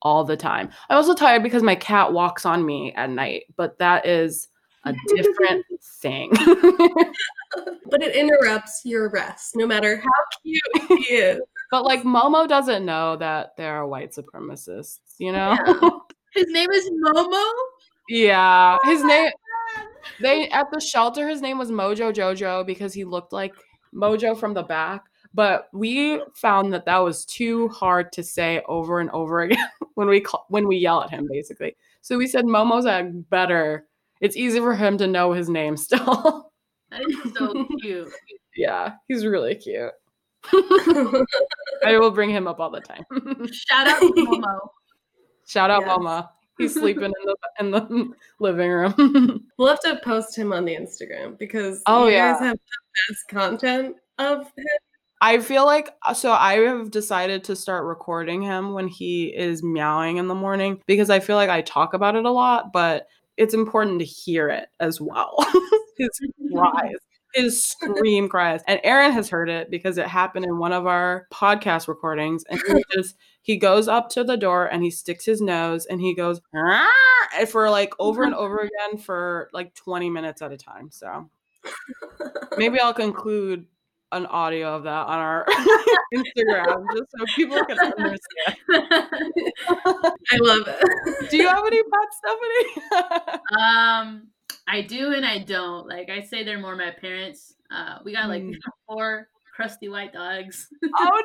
all 0.03 0.25
the 0.25 0.37
time. 0.37 0.69
I'm 0.91 0.99
also 0.99 1.15
tired 1.15 1.43
because 1.43 1.63
my 1.63 1.75
cat 1.75 2.13
walks 2.13 2.45
on 2.45 2.67
me 2.67 2.93
at 2.95 3.09
night, 3.09 3.45
but 3.57 3.79
that 3.79 4.05
is 4.05 4.49
a 4.85 4.95
different 5.09 5.65
thing. 6.03 6.31
but 7.91 8.03
it 8.03 8.15
interrupts 8.15 8.83
your 8.85 9.09
rest, 9.09 9.57
no 9.57 9.67
matter 9.67 9.97
how 9.97 10.11
cute 10.43 10.63
he 10.89 11.15
is. 11.15 11.41
But 11.71 11.85
like 11.85 12.03
Momo 12.03 12.47
doesn't 12.47 12.85
know 12.85 13.17
that 13.17 13.57
there 13.57 13.75
are 13.75 13.87
white 13.87 14.13
supremacists, 14.13 14.99
you 15.17 15.33
know? 15.33 15.57
Yeah. 15.67 15.91
His 16.35 16.47
name 16.51 16.71
is 16.71 16.91
Momo? 16.91 17.53
Yeah. 18.11 18.77
His 18.85 19.03
oh 19.03 19.07
name 19.07 19.31
they 20.21 20.49
at 20.51 20.71
the 20.73 20.81
shelter 20.81 21.29
his 21.29 21.41
name 21.41 21.59
was 21.59 21.71
Mojo 21.71 22.13
Jojo 22.13 22.67
because 22.67 22.93
he 22.93 23.05
looked 23.05 23.33
like 23.33 23.55
Mojo 23.95 24.39
from 24.39 24.55
the 24.55 24.63
back. 24.63 25.05
But 25.35 25.69
we 25.73 26.21
found 26.35 26.73
that 26.73 26.87
that 26.87 26.99
was 26.99 27.25
too 27.27 27.69
hard 27.69 28.11
to 28.13 28.23
say 28.23 28.63
over 28.69 29.01
and 29.01 29.11
over 29.11 29.41
again 29.43 29.69
when 29.95 30.09
we 30.09 30.21
call, 30.21 30.47
when 30.49 30.67
we 30.67 30.77
yell 30.77 31.03
at 31.03 31.11
him 31.11 31.29
basically. 31.31 31.77
So 32.01 32.17
we 32.17 32.27
said 32.27 32.45
Momo's 32.45 32.87
a 32.87 33.11
better. 33.31 33.87
It's 34.21 34.37
easy 34.37 34.61
for 34.61 34.75
him 34.75 34.97
to 34.99 35.07
know 35.07 35.33
his 35.33 35.49
name 35.49 35.77
still. 35.77 36.51
That 36.89 37.01
is 37.01 37.35
so 37.37 37.67
cute. 37.83 38.13
yeah, 38.57 38.93
he's 39.09 39.27
really 39.27 39.57
cute. 39.57 39.91
I 40.53 41.99
will 41.99 42.13
bring 42.13 42.31
him 42.31 42.47
up 42.47 42.61
all 42.61 42.71
the 42.71 42.81
time. 42.81 43.05
Shout 43.53 43.89
out 43.89 44.01
Momo. 44.01 44.59
Shout 45.47 45.69
out 45.69 45.81
yes. 45.81 45.89
Mama. 45.89 46.31
He's 46.59 46.75
sleeping 46.75 47.05
in 47.05 47.13
the 47.25 47.37
in 47.61 47.71
the 47.71 48.13
living 48.41 48.71
room. 48.71 49.45
we'll 49.59 49.69
have 49.69 49.81
to 49.81 50.01
post 50.03 50.37
him 50.37 50.53
on 50.53 50.65
the 50.65 50.75
Instagram 50.75 51.39
because 51.39 51.83
oh, 51.87 52.07
you 52.07 52.13
yeah. 52.13 52.33
guys 52.33 52.41
have 52.41 52.57
the 52.57 53.13
best 53.13 53.29
content 53.29 53.97
of 54.19 54.47
him. 54.57 54.65
I 55.21 55.39
feel 55.39 55.65
like 55.65 55.91
uh, 56.03 56.15
so 56.15 56.33
I 56.33 56.55
have 56.61 56.91
decided 56.91 57.45
to 57.45 57.57
start 57.57 57.85
recording 57.85 58.43
him 58.43 58.73
when 58.73 58.89
he 58.89 59.27
is 59.27 59.63
meowing 59.63 60.19
in 60.19 60.29
the 60.29 60.35
morning 60.35 60.83
because 60.87 61.11
I 61.11 61.21
feel 61.21 61.37
like 61.37 61.51
I 61.51 61.63
talk 61.63 61.95
about 61.95 62.17
it 62.17 62.25
a 62.25 62.31
lot, 62.31 62.73
but 62.73 63.09
it's 63.37 63.55
important 63.55 63.99
to 64.01 64.05
hear 64.05 64.49
it 64.49 64.69
as 64.81 65.01
well. 65.01 65.37
his 65.99 66.21
cries, 66.53 66.97
his 67.35 67.63
scream 67.63 68.29
cries. 68.29 68.63
And 68.67 68.81
Aaron 68.83 69.13
has 69.13 69.29
heard 69.29 69.49
it 69.49 69.71
because 69.71 69.99
it 69.99 70.07
happened 70.07 70.47
in 70.47 70.59
one 70.59 70.73
of 70.73 70.87
our 70.87 71.27
podcast 71.33 71.89
recordings. 71.89 72.45
And 72.49 72.61
he 72.67 72.85
just 72.93 73.17
he 73.47 73.57
goes 73.57 73.87
up 73.87 74.09
to 74.11 74.25
the 74.25 74.37
door 74.37 74.67
and 74.67 74.83
he 74.83 74.91
sticks 74.91 75.25
his 75.25 75.41
nose 75.41 75.87
and 75.87 76.01
he 76.01 76.17
goes 76.17 76.41
for 77.49 77.71
like 77.71 77.95
over 78.01 78.25
and 78.25 78.35
over 78.35 78.59
again 78.89 78.99
for 78.99 79.49
like 79.53 79.73
20 79.77 80.11
minutes 80.11 80.43
at 80.43 80.51
a 80.51 80.57
time. 80.57 80.91
So 80.91 81.31
maybe 82.59 82.81
I'll 82.81 82.93
conclude 82.93 83.67
an 84.11 84.27
audio 84.27 84.75
of 84.75 84.83
that 84.83 85.07
on 85.07 85.19
our 85.21 85.47
Instagram 86.15 86.87
just 86.97 87.09
so 87.17 87.25
people 87.37 87.65
can 87.67 87.79
understand. 87.79 88.19
I 88.69 90.39
love 90.41 90.67
it. 90.67 91.31
Do 91.31 91.37
you 91.37 91.47
have 91.47 91.65
any 91.65 91.83
pets, 91.85 92.19
Stephanie? 92.19 93.41
um, 93.61 94.27
I 94.67 94.83
do 94.83 95.13
and 95.13 95.25
I 95.25 95.39
don't. 95.39 95.87
Like 95.87 96.11
I 96.11 96.23
say, 96.23 96.43
they're 96.43 96.59
more 96.59 96.75
my 96.75 96.91
parents. 96.91 97.55
Uh, 97.71 97.99
we 98.05 98.13
got 98.13 98.29
like 98.29 98.43
mm. 98.43 98.57
four 98.89 99.29
crusty 99.55 99.89
white 99.89 100.13
dogs. 100.13 100.69
Oh 100.99 101.23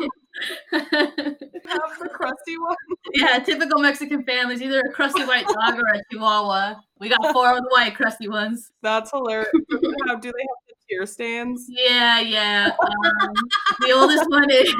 no! 0.00 0.08
have 0.72 1.98
the 2.00 2.08
crusty 2.12 2.58
one. 2.58 2.76
Yeah, 3.14 3.38
typical 3.38 3.80
Mexican 3.80 4.24
families, 4.24 4.62
either 4.62 4.80
a 4.80 4.92
crusty 4.92 5.24
white 5.24 5.46
dog 5.46 5.78
or 5.78 5.94
a 5.94 6.02
chihuahua. 6.10 6.76
We 6.98 7.08
got 7.08 7.32
four 7.32 7.50
of 7.50 7.58
the 7.58 7.68
white 7.70 7.94
crusty 7.94 8.28
ones. 8.28 8.70
That's 8.82 9.10
hilarious. 9.10 9.50
do 9.70 9.78
they 9.80 10.06
have 10.08 10.20
the 10.20 10.32
tear 10.88 11.06
stains? 11.06 11.66
Yeah, 11.68 12.20
yeah. 12.20 12.70
Um, 12.80 13.32
the 13.80 13.92
oldest 13.92 14.28
one 14.28 14.50
is 14.50 14.72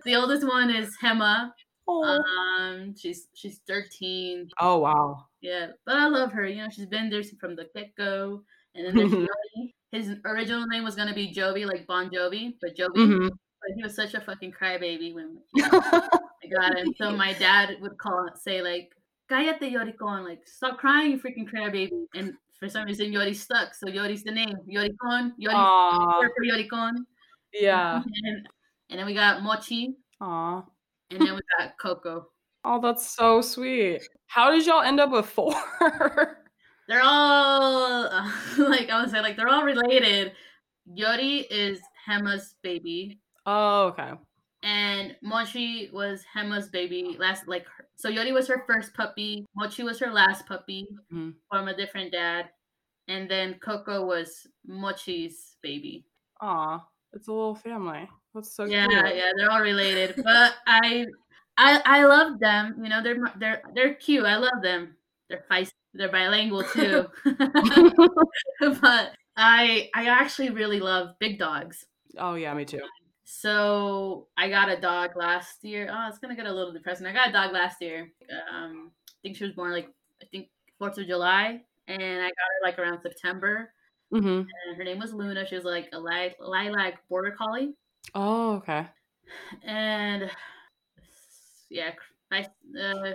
the 0.04 0.14
oldest 0.16 0.46
one 0.46 0.70
is 0.70 0.96
Hema. 1.02 1.50
Um, 1.88 2.94
she's 2.96 3.28
she's 3.34 3.60
13. 3.66 4.48
Oh 4.60 4.78
wow. 4.78 5.24
Yeah, 5.40 5.68
but 5.86 5.96
I 5.96 6.06
love 6.08 6.32
her. 6.32 6.46
You 6.46 6.62
know, 6.62 6.68
she's 6.70 6.86
been 6.86 7.08
there 7.08 7.22
from 7.40 7.56
the 7.56 7.66
get 7.74 7.94
go. 7.96 8.42
And 8.74 8.86
then 8.86 8.94
there's 8.94 9.12
Jovi. 9.12 9.72
His 9.90 10.16
original 10.26 10.66
name 10.66 10.84
was 10.84 10.94
gonna 10.94 11.14
be 11.14 11.32
Jovi, 11.32 11.66
like 11.66 11.86
Bon 11.86 12.10
Jovi, 12.10 12.54
but 12.60 12.76
Jovi. 12.76 12.96
Mm-hmm. 12.96 13.28
But 13.60 13.76
he 13.76 13.82
was 13.82 13.94
such 13.94 14.14
a 14.14 14.20
fucking 14.20 14.52
crybaby 14.52 15.14
when 15.14 15.38
you 15.54 15.62
know, 15.62 15.80
I 15.82 16.46
got 16.54 16.78
him. 16.78 16.94
So 16.96 17.10
my 17.10 17.32
dad 17.34 17.76
would 17.80 17.98
call 17.98 18.28
say 18.34 18.62
like, 18.62 18.92
"Cállate, 19.30 19.72
Yoricon!" 19.72 20.24
Like, 20.24 20.46
stop 20.46 20.78
crying, 20.78 21.12
you 21.12 21.18
freaking 21.18 21.50
crybaby. 21.52 21.90
And 22.14 22.34
for 22.58 22.68
some 22.68 22.84
reason, 22.86 23.12
Yori 23.12 23.34
stuck. 23.34 23.74
So 23.74 23.88
Yori's 23.88 24.24
the 24.24 24.32
name. 24.32 24.56
Yoricon. 24.68 25.32
Yori. 25.38 25.54
For 25.54 26.44
Yoricon. 26.44 26.94
Yeah. 27.52 28.02
And, 28.24 28.48
and 28.90 28.98
then 28.98 29.06
we 29.06 29.14
got 29.14 29.42
Mochi. 29.42 29.94
Aww. 30.22 30.64
And 31.10 31.20
then 31.20 31.34
we 31.34 31.40
got 31.58 31.72
Coco. 31.80 32.28
Oh, 32.64 32.80
that's 32.80 33.14
so 33.14 33.40
sweet. 33.40 34.00
How 34.26 34.50
did 34.50 34.66
y'all 34.66 34.82
end 34.82 34.98
up 34.98 35.10
with 35.10 35.26
four? 35.26 35.54
they're 36.88 37.02
all 37.02 38.02
like 38.58 38.90
I 38.90 39.00
was 39.00 39.10
saying, 39.10 39.22
like 39.22 39.36
they're 39.36 39.48
all 39.48 39.64
related. 39.64 40.32
Yori 40.86 41.46
is 41.50 41.80
Hema's 42.06 42.54
baby. 42.62 43.20
Oh, 43.50 43.86
okay. 43.86 44.10
And 44.62 45.16
Mochi 45.22 45.88
was 45.90 46.22
Hema's 46.34 46.68
baby 46.68 47.16
last 47.18 47.48
like 47.48 47.64
her. 47.64 47.86
so 47.96 48.10
Yori 48.10 48.30
was 48.30 48.46
her 48.48 48.64
first 48.66 48.92
puppy. 48.92 49.46
Mochi 49.56 49.84
was 49.84 49.98
her 50.00 50.12
last 50.12 50.46
puppy 50.46 50.86
mm-hmm. 51.10 51.30
from 51.50 51.68
a 51.68 51.74
different 51.74 52.12
dad. 52.12 52.50
And 53.06 53.30
then 53.30 53.54
Coco 53.64 54.04
was 54.04 54.46
Mochi's 54.68 55.56
baby. 55.62 56.04
Aw, 56.42 56.84
it's 57.14 57.28
a 57.28 57.32
little 57.32 57.54
family. 57.54 58.06
That's 58.34 58.54
so 58.54 58.64
yeah, 58.64 58.86
cute. 58.86 59.16
yeah, 59.16 59.30
they're 59.34 59.50
all 59.50 59.62
related. 59.62 60.16
but 60.22 60.54
I, 60.66 61.06
I, 61.56 61.80
I 61.86 62.04
love 62.04 62.38
them. 62.40 62.76
You 62.82 62.90
know, 62.90 63.02
they're 63.02 63.16
they're 63.38 63.62
they're 63.74 63.94
cute. 63.94 64.26
I 64.26 64.36
love 64.36 64.60
them. 64.62 64.94
They're 65.30 65.44
feisty. 65.50 65.72
They're 65.94 66.12
bilingual 66.12 66.64
too. 66.64 67.06
but 67.24 69.12
I 69.38 69.88
I 69.94 70.06
actually 70.06 70.50
really 70.50 70.80
love 70.80 71.14
big 71.18 71.38
dogs. 71.38 71.86
Oh 72.18 72.34
yeah, 72.34 72.52
me 72.52 72.66
too. 72.66 72.82
So 73.30 74.26
I 74.38 74.48
got 74.48 74.70
a 74.70 74.80
dog 74.80 75.10
last 75.14 75.62
year. 75.62 75.90
Oh, 75.92 76.08
it's 76.08 76.18
gonna 76.18 76.34
get 76.34 76.46
a 76.46 76.52
little 76.52 76.72
depressing. 76.72 77.06
I 77.06 77.12
got 77.12 77.28
a 77.28 77.32
dog 77.32 77.52
last 77.52 77.82
year. 77.82 78.10
Um, 78.50 78.90
I 79.06 79.16
think 79.22 79.36
she 79.36 79.44
was 79.44 79.52
born 79.52 79.70
like 79.70 79.90
I 80.22 80.24
think 80.32 80.48
Fourth 80.78 80.96
of 80.96 81.06
July, 81.06 81.60
and 81.86 82.22
I 82.22 82.28
got 82.28 82.48
her 82.48 82.64
like 82.64 82.78
around 82.78 83.02
September. 83.02 83.70
Mm-hmm. 84.10 84.26
And 84.26 84.76
her 84.78 84.82
name 84.82 84.98
was 84.98 85.12
Luna. 85.12 85.46
She 85.46 85.56
was 85.56 85.66
like 85.66 85.90
a 85.92 86.00
li- 86.00 86.36
lilac 86.40 87.06
border 87.10 87.32
collie. 87.32 87.74
Oh, 88.14 88.54
okay. 88.54 88.86
And 89.62 90.30
yeah, 91.68 91.90
I, 92.32 92.46
uh, 92.80 93.12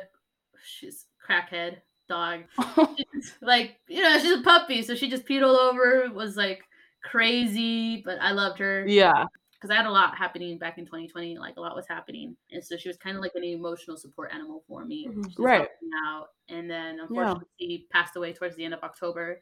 she's 0.64 1.08
crackhead 1.28 1.78
dog. 2.08 2.42
like 3.42 3.78
you 3.88 4.04
know, 4.04 4.20
she's 4.20 4.40
a 4.40 4.44
puppy, 4.44 4.84
so 4.84 4.94
she 4.94 5.10
just 5.10 5.26
peed 5.26 5.42
all 5.42 5.56
over. 5.58 6.08
Was 6.14 6.38
like 6.38 6.62
crazy, 7.04 8.04
but 8.06 8.20
I 8.22 8.30
loved 8.30 8.60
her. 8.60 8.86
Yeah 8.88 9.26
because 9.64 9.74
I 9.74 9.78
had 9.78 9.86
a 9.86 9.92
lot 9.92 10.18
happening 10.18 10.58
back 10.58 10.78
in 10.78 10.86
2020. 10.86 11.38
Like 11.38 11.56
a 11.56 11.62
lot 11.62 11.74
was 11.74 11.88
happening, 11.88 12.36
and 12.52 12.62
so 12.62 12.76
she 12.76 12.90
was 12.90 12.98
kind 12.98 13.16
of 13.16 13.22
like 13.22 13.32
an 13.36 13.46
emotional 13.46 13.96
support 13.96 14.32
animal 14.34 14.62
for 14.68 14.84
me. 14.84 15.08
Mm-hmm. 15.08 15.42
Right. 15.42 15.70
Out, 16.06 16.28
and 16.50 16.70
then 16.70 17.00
unfortunately, 17.00 17.46
yeah. 17.60 17.68
she 17.68 17.88
passed 17.90 18.18
away 18.18 18.34
towards 18.34 18.58
the 18.58 18.66
end 18.66 18.74
of 18.74 18.84
October. 18.84 19.40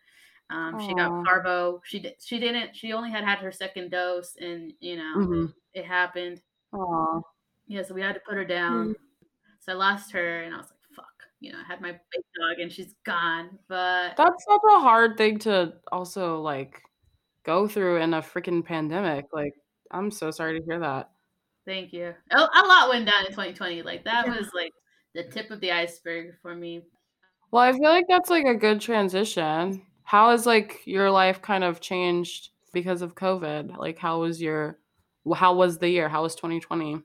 Um, 0.52 0.80
she 0.80 0.94
got 0.94 1.26
parvo. 1.26 1.82
She 1.86 2.00
did. 2.00 2.14
She 2.24 2.40
didn't. 2.40 2.76
She 2.76 2.94
only 2.94 3.10
had 3.10 3.24
had 3.24 3.40
her 3.40 3.52
second 3.52 3.90
dose, 3.90 4.36
and 4.40 4.74
you 4.80 4.98
know, 4.98 5.14
mm-hmm. 5.18 5.46
it 5.74 5.86
happened. 5.86 6.42
Aww. 6.72 7.22
Yeah, 7.68 7.82
so 7.82 7.96
we 7.96 8.02
had 8.02 8.14
to 8.14 8.22
put 8.22 8.36
her 8.36 8.46
down. 8.46 8.90
Mm-hmm. 8.90 9.26
So 9.62 9.72
I 9.72 9.76
lost 9.76 10.12
her, 10.12 10.44
and 10.44 10.54
I 10.54 10.58
was 10.58 10.68
like, 10.68 10.96
"Fuck." 10.96 11.06
You 11.40 11.54
know, 11.54 11.58
I 11.58 11.68
had 11.68 11.82
my 11.82 11.94
big 11.94 12.24
dog, 12.40 12.60
and 12.60 12.72
she's 12.72 12.94
gone. 13.08 13.58
But 13.68 14.18
that's 14.18 14.46
such 14.46 14.62
a 14.70 14.80
hard 14.82 15.18
thing 15.18 15.40
to 15.40 15.74
also 15.92 16.42
like 16.42 16.80
go 17.44 17.68
through 17.68 17.98
in 17.98 18.14
a 18.14 18.22
freaking 18.22 18.64
pandemic. 18.64 19.26
Like, 19.34 19.54
I'm 19.92 20.12
so 20.12 20.32
sorry 20.32 20.60
to 20.60 20.66
hear 20.66 20.80
that. 20.80 21.10
Thank 21.66 21.94
you. 21.94 22.14
A, 22.32 22.38
a 22.38 22.64
lot 22.66 22.90
went 22.90 23.06
down 23.06 23.26
in 23.26 23.32
2020. 23.32 23.84
Like 23.84 24.04
that 24.06 24.26
yeah. 24.26 24.38
was 24.38 24.50
like 24.54 24.74
the 25.14 25.24
tip 25.24 25.52
of 25.52 25.60
the 25.60 25.72
iceberg 25.72 26.34
for 26.42 26.56
me. 26.56 26.82
Well, 27.52 27.64
I 27.64 27.72
feel 27.74 27.90
like 27.90 28.06
that's 28.08 28.30
like 28.30 28.46
a 28.46 28.56
good 28.56 28.82
transition. 28.82 29.84
How 30.04 30.32
has 30.32 30.46
like 30.46 30.80
your 30.86 31.12
life 31.12 31.42
kind 31.42 31.64
of 31.64 31.82
changed 31.82 32.50
because 32.74 33.02
of 33.02 33.16
COVID? 33.16 33.78
Like 33.78 33.98
how 33.98 34.22
was 34.22 34.42
your 34.42 34.80
how 35.36 35.54
was 35.54 35.78
the 35.78 35.90
year? 35.90 36.10
How 36.10 36.24
was 36.24 36.36
2020? 36.36 37.02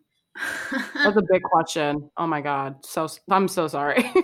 That's 0.95 1.17
a 1.17 1.23
big 1.31 1.43
question. 1.53 2.11
Oh 2.17 2.27
my 2.27 2.41
god. 2.41 2.85
So 2.85 3.09
I'm 3.31 3.49
so 3.49 3.69
sorry. 3.69 4.03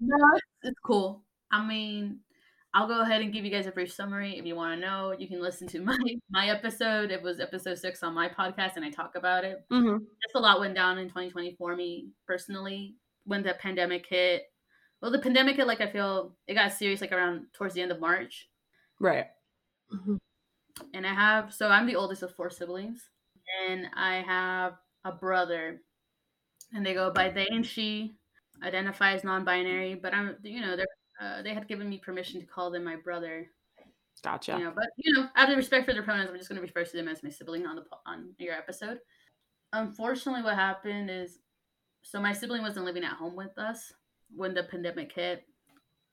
no, 0.00 0.16
it's, 0.34 0.46
it's 0.62 0.78
cool. 0.84 1.24
I 1.50 1.66
mean, 1.66 2.20
I'll 2.72 2.86
go 2.86 3.00
ahead 3.02 3.20
and 3.20 3.32
give 3.32 3.44
you 3.44 3.50
guys 3.50 3.66
a 3.66 3.72
brief 3.72 3.92
summary. 3.92 4.38
If 4.38 4.44
you 4.46 4.54
want 4.54 4.80
to 4.80 4.86
know, 4.86 5.12
you 5.18 5.26
can 5.26 5.40
listen 5.42 5.66
to 5.68 5.80
my 5.84 5.98
my 6.30 6.48
episode. 6.48 7.10
It 7.10 7.22
was 7.22 7.40
episode 7.40 7.78
six 7.78 8.02
on 8.02 8.14
my 8.14 8.28
podcast, 8.28 8.76
and 8.76 8.84
I 8.84 8.90
talk 8.90 9.16
about 9.16 9.44
it. 9.44 9.64
hmm 9.70 9.96
Just 10.22 10.34
a 10.34 10.38
lot 10.40 10.60
went 10.60 10.74
down 10.74 10.98
in 10.98 11.08
2020 11.08 11.56
for 11.56 11.74
me 11.74 12.10
personally 12.26 12.96
when 13.24 13.42
the 13.42 13.54
pandemic 13.54 14.06
hit. 14.06 14.44
Well, 15.02 15.10
the 15.10 15.18
pandemic 15.18 15.56
hit 15.56 15.66
like 15.66 15.80
I 15.80 15.90
feel 15.90 16.36
it 16.46 16.54
got 16.54 16.72
serious 16.72 17.00
like 17.00 17.12
around 17.12 17.46
towards 17.54 17.74
the 17.74 17.82
end 17.82 17.90
of 17.92 18.00
March, 18.00 18.48
Right. 19.00 19.26
Mhm. 19.92 20.18
and 20.94 21.06
I 21.06 21.14
have 21.14 21.52
so 21.54 21.68
I'm 21.68 21.86
the 21.86 21.96
oldest 21.96 22.22
of 22.22 22.34
four 22.34 22.50
siblings, 22.50 23.08
and 23.68 23.86
I 23.94 24.16
have 24.22 24.74
a 25.04 25.12
brother, 25.12 25.82
and 26.72 26.84
they 26.86 26.94
go 26.94 27.10
by 27.12 27.30
they 27.30 27.46
and 27.48 27.66
she, 27.66 28.16
identify 28.62 29.12
as 29.14 29.24
non-binary, 29.24 29.96
but 29.96 30.14
I'm 30.14 30.36
you 30.42 30.60
know 30.60 30.76
they're 30.76 30.86
uh, 31.20 31.42
they 31.42 31.54
had 31.54 31.68
given 31.68 31.88
me 31.88 31.98
permission 31.98 32.40
to 32.40 32.46
call 32.46 32.70
them 32.70 32.84
my 32.84 32.96
brother. 32.96 33.50
Gotcha. 34.22 34.52
You 34.52 34.64
know, 34.64 34.72
but 34.74 34.88
you 34.96 35.12
know, 35.12 35.28
out 35.36 35.50
of 35.50 35.56
respect 35.56 35.86
for 35.86 35.92
their 35.92 36.02
pronouns, 36.02 36.28
I'm 36.30 36.36
just 36.36 36.48
going 36.48 36.56
to 36.60 36.62
refer 36.66 36.84
to 36.84 36.96
them 36.96 37.08
as 37.08 37.22
my 37.22 37.30
sibling 37.30 37.66
on 37.66 37.76
the 37.76 37.84
on 38.06 38.34
your 38.38 38.54
episode. 38.54 38.98
Unfortunately, 39.72 40.42
what 40.42 40.56
happened 40.56 41.10
is, 41.10 41.40
so 42.02 42.20
my 42.20 42.32
sibling 42.32 42.62
wasn't 42.62 42.86
living 42.86 43.04
at 43.04 43.16
home 43.16 43.36
with 43.36 43.58
us 43.58 43.92
when 44.34 44.54
the 44.54 44.64
pandemic 44.64 45.12
hit. 45.12 45.44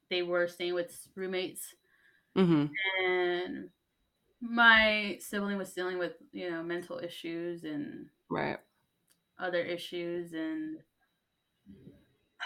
They 0.10 0.24
were 0.24 0.48
staying 0.48 0.76
with 0.76 1.08
roommates, 1.16 1.76
hmm 2.36 2.78
and 3.06 3.70
my 4.42 5.18
sibling 5.22 5.58
was 5.58 5.74
dealing 5.74 6.00
with 6.00 6.14
you 6.32 6.50
know 6.52 6.64
mental 6.64 7.00
issues 7.00 7.64
and 7.64 8.10
Right. 8.30 8.60
other 9.40 9.62
issues 9.62 10.34
and 10.34 10.80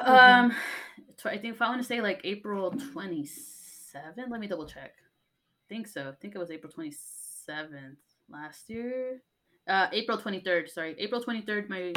Mm-hmm. 0.08 0.44
um 0.44 0.52
tw- 0.52 1.11
i 1.30 1.38
think 1.38 1.56
if 1.56 1.62
i 1.62 1.68
want 1.70 1.82
to 1.82 1.88
say 1.88 2.02
like 2.02 2.22
april 2.24 2.72
27 2.72 4.30
let 4.30 4.40
me 4.40 4.48
double 4.48 4.66
check. 4.66 4.94
I 4.98 5.74
think 5.74 5.88
so. 5.88 6.10
I 6.10 6.12
think 6.20 6.36
it 6.36 6.40
was 6.40 6.52
april 6.52 6.72
27th 6.72 7.98
last 8.30 8.70
year. 8.70 9.22
Uh 9.68 9.88
april 9.94 10.18
23rd 10.18 10.70
sorry. 10.70 10.96
April 11.00 11.24
23rd 11.24 11.70
my 11.70 11.94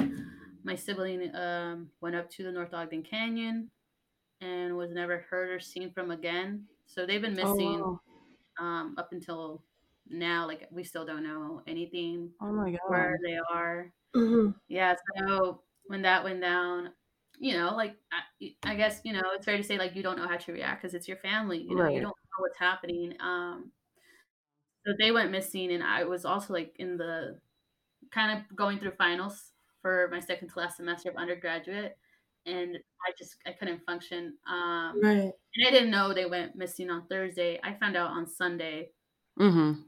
my 0.63 0.75
sibling 0.77 1.35
um 1.35 1.91
went 2.01 2.15
up 2.17 2.31
to 2.31 2.43
the 2.45 2.53
north 2.53 2.73
ogden 2.75 3.03
canyon 3.03 3.71
and 4.41 4.77
was 4.77 4.91
never 4.93 5.19
heard 5.31 5.51
or 5.51 5.61
seen 5.61 5.91
from 5.93 6.11
again. 6.11 6.65
So 6.87 7.07
they've 7.07 7.21
been 7.23 7.39
Oh, 7.41 7.45
missing 7.55 7.81
wow. 7.81 8.01
um 8.61 8.95
up 8.99 9.09
until 9.13 9.63
now. 10.09 10.47
Like 10.47 10.69
we 10.71 10.85
still 10.85 11.05
don't 11.05 11.25
know 11.25 11.63
anything 11.67 12.31
Oh 12.41 12.53
my 12.53 12.71
god. 12.71 12.81
where 12.89 13.19
they 13.25 13.39
are. 13.51 13.93
Mhm. 14.15 14.55
yeah 14.69 14.95
so 15.19 15.61
when 15.87 16.03
that 16.03 16.23
went 16.23 16.41
down 16.41 16.91
you 17.38 17.55
know 17.57 17.75
like 17.75 17.97
I, 18.12 18.55
I 18.62 18.75
guess 18.77 19.01
you 19.05 19.12
know 19.12 19.23
it's 19.35 19.44
fair 19.44 19.57
to 19.57 19.62
say 19.62 19.79
like 19.79 19.97
you 19.97 20.03
don't 20.03 20.16
know 20.18 20.29
how 20.29 20.37
to 20.37 20.53
react 20.53 20.83
because 20.83 20.94
it's 20.94 21.09
your 21.09 21.16
family 21.18 21.59
you 21.62 21.75
know 21.75 21.85
Right. 21.85 21.94
you 21.94 22.01
don't 22.01 22.09
know 22.09 22.38
what's 22.40 22.59
happening 22.59 23.14
um 23.20 23.73
so 24.87 24.92
they 24.99 25.11
went 25.11 25.31
missing 25.31 25.73
and 25.73 25.83
i 25.83 26.05
was 26.05 26.25
also 26.25 26.53
like 26.53 26.75
in 26.79 26.97
the 26.97 27.38
kind 28.12 28.38
of 28.38 28.57
going 28.57 28.79
through 28.79 28.92
finals 28.92 29.53
for 29.83 30.09
my 30.11 30.20
second 30.20 30.49
to 30.49 30.59
last 30.59 30.77
semester 30.77 31.11
of 31.11 31.16
undergraduate 31.16 31.97
and 32.47 32.77
i 33.07 33.12
just 33.18 33.37
i 33.47 33.53
couldn't 33.53 33.85
function 33.87 34.35
um 34.47 35.01
Right. 35.03 35.33
and 35.55 35.66
i 35.66 35.70
didn't 35.70 35.90
know 35.90 36.12
they 36.12 36.27
went 36.27 36.57
missing 36.57 36.90
on 36.90 37.07
thursday 37.09 37.59
i 37.64 37.75
found 37.75 37.97
out 37.97 38.11
on 38.11 38.27
sunday 38.27 38.90
mm-hmm. 39.38 39.81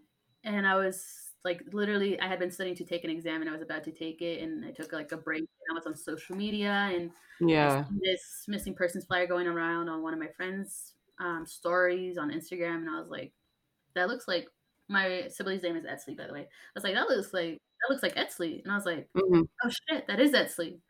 and 0.45 0.67
I 0.67 0.77
was 0.77 1.26
like 1.47 1.63
literally 1.73 2.21
I 2.21 2.27
had 2.27 2.41
been 2.41 2.51
studying 2.51 2.77
to 2.77 2.85
take 2.85 3.05
an 3.05 3.11
exam 3.11 3.41
and 3.41 3.49
I 3.49 3.53
was 3.53 3.63
about 3.63 3.85
to 3.85 3.93
take 3.93 4.21
it 4.21 4.43
and 4.43 4.65
I 4.65 4.73
took 4.73 4.93
like 4.93 5.13
a 5.13 5.17
break 5.17 5.41
and 5.41 5.71
I 5.71 5.75
was 5.75 5.87
on 5.87 5.97
social 5.97 6.37
media 6.37 6.91
and 6.93 7.13
Yeah. 7.41 7.85
this 8.03 8.45
missing 8.49 8.75
persons 8.75 9.07
flyer 9.07 9.27
going 9.29 9.47
around 9.47 9.89
on 9.89 10.03
one 10.03 10.13
of 10.13 10.21
my 10.21 10.29
friends' 10.37 10.95
um, 11.21 11.47
stories 11.47 12.19
on 12.19 12.31
Instagram 12.33 12.79
and 12.79 12.91
I 12.91 12.99
was 12.99 13.09
like, 13.09 13.33
that 13.95 14.09
looks 14.09 14.29
like 14.29 14.49
my 14.89 15.29
sibling's 15.29 15.63
name 15.63 15.77
is 15.77 15.85
Etsley 15.85 16.17
by 16.17 16.27
the 16.27 16.33
way. 16.35 16.43
I 16.43 16.47
was 16.75 16.85
like, 16.85 16.95
that 16.95 17.09
looks 17.09 17.33
like 17.33 17.55
that 17.55 17.91
looks 17.91 18.03
like 18.03 18.17
Etsley 18.17 18.63
and 18.65 18.73
I 18.73 18.77
was 18.77 18.87
like, 18.87 19.09
hmm 19.15 19.43
oh 19.65 19.71
shit, 19.89 20.07
that 20.09 20.21
is 20.21 20.33
Etsley. 20.33 20.81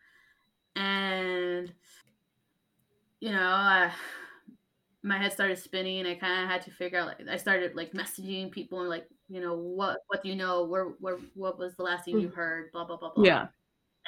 And 0.74 1.72
you 3.20 3.32
know, 3.32 3.38
I, 3.50 3.92
my 5.06 5.18
head 5.18 5.32
started 5.32 5.56
spinning. 5.58 6.04
I 6.04 6.16
kind 6.16 6.42
of 6.44 6.50
had 6.50 6.62
to 6.62 6.70
figure 6.72 6.98
out. 6.98 7.06
Like, 7.06 7.28
I 7.30 7.36
started 7.36 7.76
like 7.76 7.92
messaging 7.92 8.50
people 8.50 8.80
and 8.80 8.88
like, 8.88 9.06
you 9.28 9.40
know, 9.40 9.54
what 9.56 9.98
what 10.08 10.22
do 10.22 10.28
you 10.28 10.34
know? 10.36 10.64
Where 10.64 10.86
where 11.00 11.16
what 11.34 11.58
was 11.58 11.76
the 11.76 11.84
last 11.84 12.04
thing 12.04 12.18
you 12.20 12.28
heard? 12.28 12.72
Blah 12.72 12.84
blah 12.86 12.96
blah 12.96 13.12
blah. 13.14 13.24
Yeah. 13.24 13.46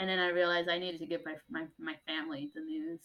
And 0.00 0.08
then 0.08 0.18
I 0.18 0.28
realized 0.28 0.68
I 0.68 0.78
needed 0.78 0.98
to 1.00 1.06
give 1.06 1.24
my 1.24 1.34
my 1.48 1.66
my 1.78 1.94
family 2.06 2.50
the 2.54 2.60
news, 2.60 3.00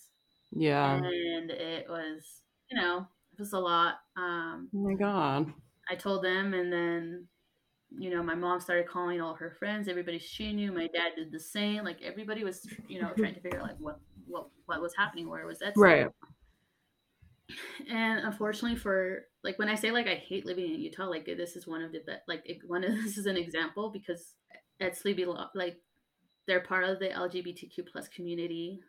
Yeah. 0.51 0.95
and 0.95 1.49
it 1.51 1.87
was 1.87 2.41
you 2.69 2.81
know 2.81 3.07
it 3.31 3.39
was 3.39 3.53
a 3.53 3.59
lot. 3.59 3.95
Um, 4.17 4.69
Oh 4.75 4.79
my 4.79 4.93
god. 4.95 5.53
I 5.89 5.95
told 5.95 6.23
them, 6.23 6.53
and 6.53 6.71
then 6.73 7.27
you 7.95 8.09
know 8.09 8.23
my 8.23 8.35
mom 8.35 8.59
started 8.59 8.87
calling 8.87 9.21
all 9.21 9.35
her 9.35 9.55
friends, 9.59 9.87
everybody 9.87 10.17
she 10.17 10.51
knew. 10.53 10.71
My 10.71 10.87
dad 10.87 11.11
did 11.15 11.31
the 11.31 11.39
same. 11.39 11.83
Like 11.83 12.01
everybody 12.01 12.43
was 12.43 12.67
you 12.87 13.01
know 13.01 13.11
trying 13.17 13.35
to 13.35 13.41
figure 13.41 13.59
out 13.59 13.67
like 13.67 13.79
what 13.79 13.99
what 14.27 14.49
what 14.65 14.81
was 14.81 14.95
happening, 14.95 15.29
where 15.29 15.45
was 15.45 15.59
that? 15.59 15.73
Right. 15.75 16.07
And 17.89 18.25
unfortunately, 18.25 18.77
for 18.77 19.25
like 19.43 19.59
when 19.59 19.69
I 19.69 19.75
say 19.75 19.91
like 19.91 20.07
I 20.07 20.15
hate 20.15 20.45
living 20.45 20.73
in 20.73 20.79
Utah, 20.79 21.05
like 21.05 21.25
this 21.25 21.55
is 21.55 21.67
one 21.67 21.81
of 21.81 21.91
the 21.91 21.99
be- 22.05 22.13
like 22.27 22.45
one 22.65 22.83
of 22.83 22.91
this 23.03 23.17
is 23.17 23.25
an 23.25 23.37
example 23.37 23.89
because 23.91 24.35
Etsley 24.81 25.15
like 25.55 25.77
they're 26.47 26.61
part 26.61 26.85
of 26.85 26.99
the 26.99 27.09
LGBTQ 27.09 27.87
plus 27.91 28.07
community. 28.07 28.79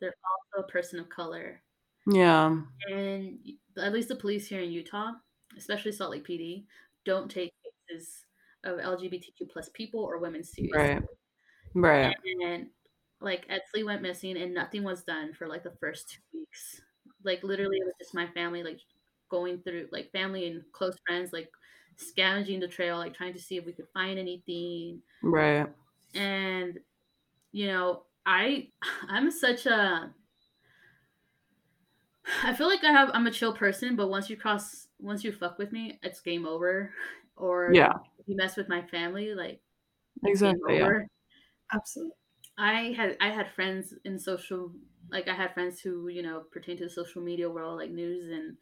They're 0.00 0.14
also 0.54 0.66
a 0.66 0.70
person 0.70 0.98
of 0.98 1.10
color, 1.10 1.62
Yeah. 2.10 2.56
and 2.90 3.38
at 3.76 3.92
least 3.92 4.08
the 4.08 4.16
police 4.16 4.46
here 4.48 4.62
in 4.62 4.70
Utah, 4.72 5.12
especially 5.58 5.92
Salt 5.92 6.12
Lake 6.12 6.26
PD, 6.26 6.64
don't 7.04 7.30
take 7.30 7.52
cases 7.90 8.24
of 8.64 8.78
LGBTQ 8.78 9.50
plus 9.52 9.68
people 9.74 10.00
or 10.00 10.18
women 10.18 10.42
seriously. 10.42 10.78
Right. 10.78 11.02
Right. 11.74 12.16
And 12.42 12.68
like 13.20 13.46
Etsley 13.48 13.84
went 13.84 14.02
missing 14.02 14.36
and 14.38 14.54
nothing 14.54 14.82
was 14.84 15.02
done 15.04 15.34
for 15.34 15.46
like 15.46 15.62
the 15.64 15.76
first 15.80 16.08
two 16.10 16.38
weeks. 16.38 16.80
Like 17.24 17.42
literally 17.42 17.78
it 17.78 17.84
was 17.86 17.94
just 18.00 18.14
my 18.14 18.26
family 18.28 18.62
like 18.62 18.80
going 19.30 19.62
through 19.62 19.88
like 19.92 20.10
family 20.12 20.46
and 20.48 20.64
close 20.72 20.96
friends 21.06 21.32
like 21.32 21.50
scavenging 21.96 22.60
the 22.60 22.68
trail, 22.68 22.98
like 22.98 23.14
trying 23.14 23.34
to 23.34 23.40
see 23.40 23.56
if 23.56 23.64
we 23.66 23.72
could 23.72 23.88
find 23.94 24.18
anything. 24.18 25.02
Right. 25.22 25.70
And 26.14 26.80
you 27.52 27.66
know, 27.68 28.06
I 28.26 28.72
I'm 29.08 29.30
such 29.30 29.66
a 29.66 30.14
I 32.42 32.54
feel 32.54 32.66
like 32.68 32.84
I 32.84 32.92
have 32.92 33.10
I'm 33.14 33.26
a 33.26 33.30
chill 33.30 33.54
person, 33.54 33.96
but 33.96 34.08
once 34.08 34.30
you 34.30 34.36
cross 34.36 34.88
once 34.98 35.24
you 35.24 35.32
fuck 35.32 35.58
with 35.58 35.72
me, 35.72 35.98
it's 36.02 36.20
game 36.20 36.46
over. 36.46 36.94
Or 37.36 37.72
Yeah. 37.72 38.00
if 38.18 38.28
you 38.28 38.36
mess 38.36 38.54
with 38.54 38.68
my 38.68 38.86
family, 38.86 39.34
like 39.34 39.62
Exactly. 40.24 40.76
Yeah. 40.78 40.92
Absolutely. 41.72 42.14
I 42.60 42.92
had 42.92 43.16
I 43.20 43.30
had 43.30 43.52
friends 43.54 43.94
in 44.04 44.18
social 44.18 44.72
like 45.10 45.28
I 45.28 45.34
had 45.34 45.54
friends 45.54 45.80
who 45.80 46.08
you 46.08 46.22
know 46.22 46.44
pertain 46.52 46.76
to 46.78 46.84
the 46.84 46.90
social 46.90 47.22
media 47.22 47.50
world 47.50 47.78
like 47.78 47.90
news 47.90 48.30
and 48.30 48.56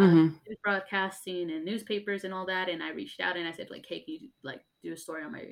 uh, 0.00 0.16
hmm 0.16 0.28
news 0.48 0.58
broadcasting 0.64 1.50
and 1.50 1.64
newspapers 1.64 2.24
and 2.24 2.34
all 2.34 2.46
that 2.46 2.68
and 2.68 2.82
I 2.82 2.90
reached 2.90 3.20
out 3.20 3.36
and 3.36 3.48
I 3.48 3.52
said 3.52 3.70
like 3.70 3.86
hey 3.88 4.00
can 4.00 4.14
you 4.14 4.30
like 4.44 4.62
do 4.82 4.92
a 4.92 4.96
story 4.96 5.24
on 5.24 5.32
my 5.32 5.44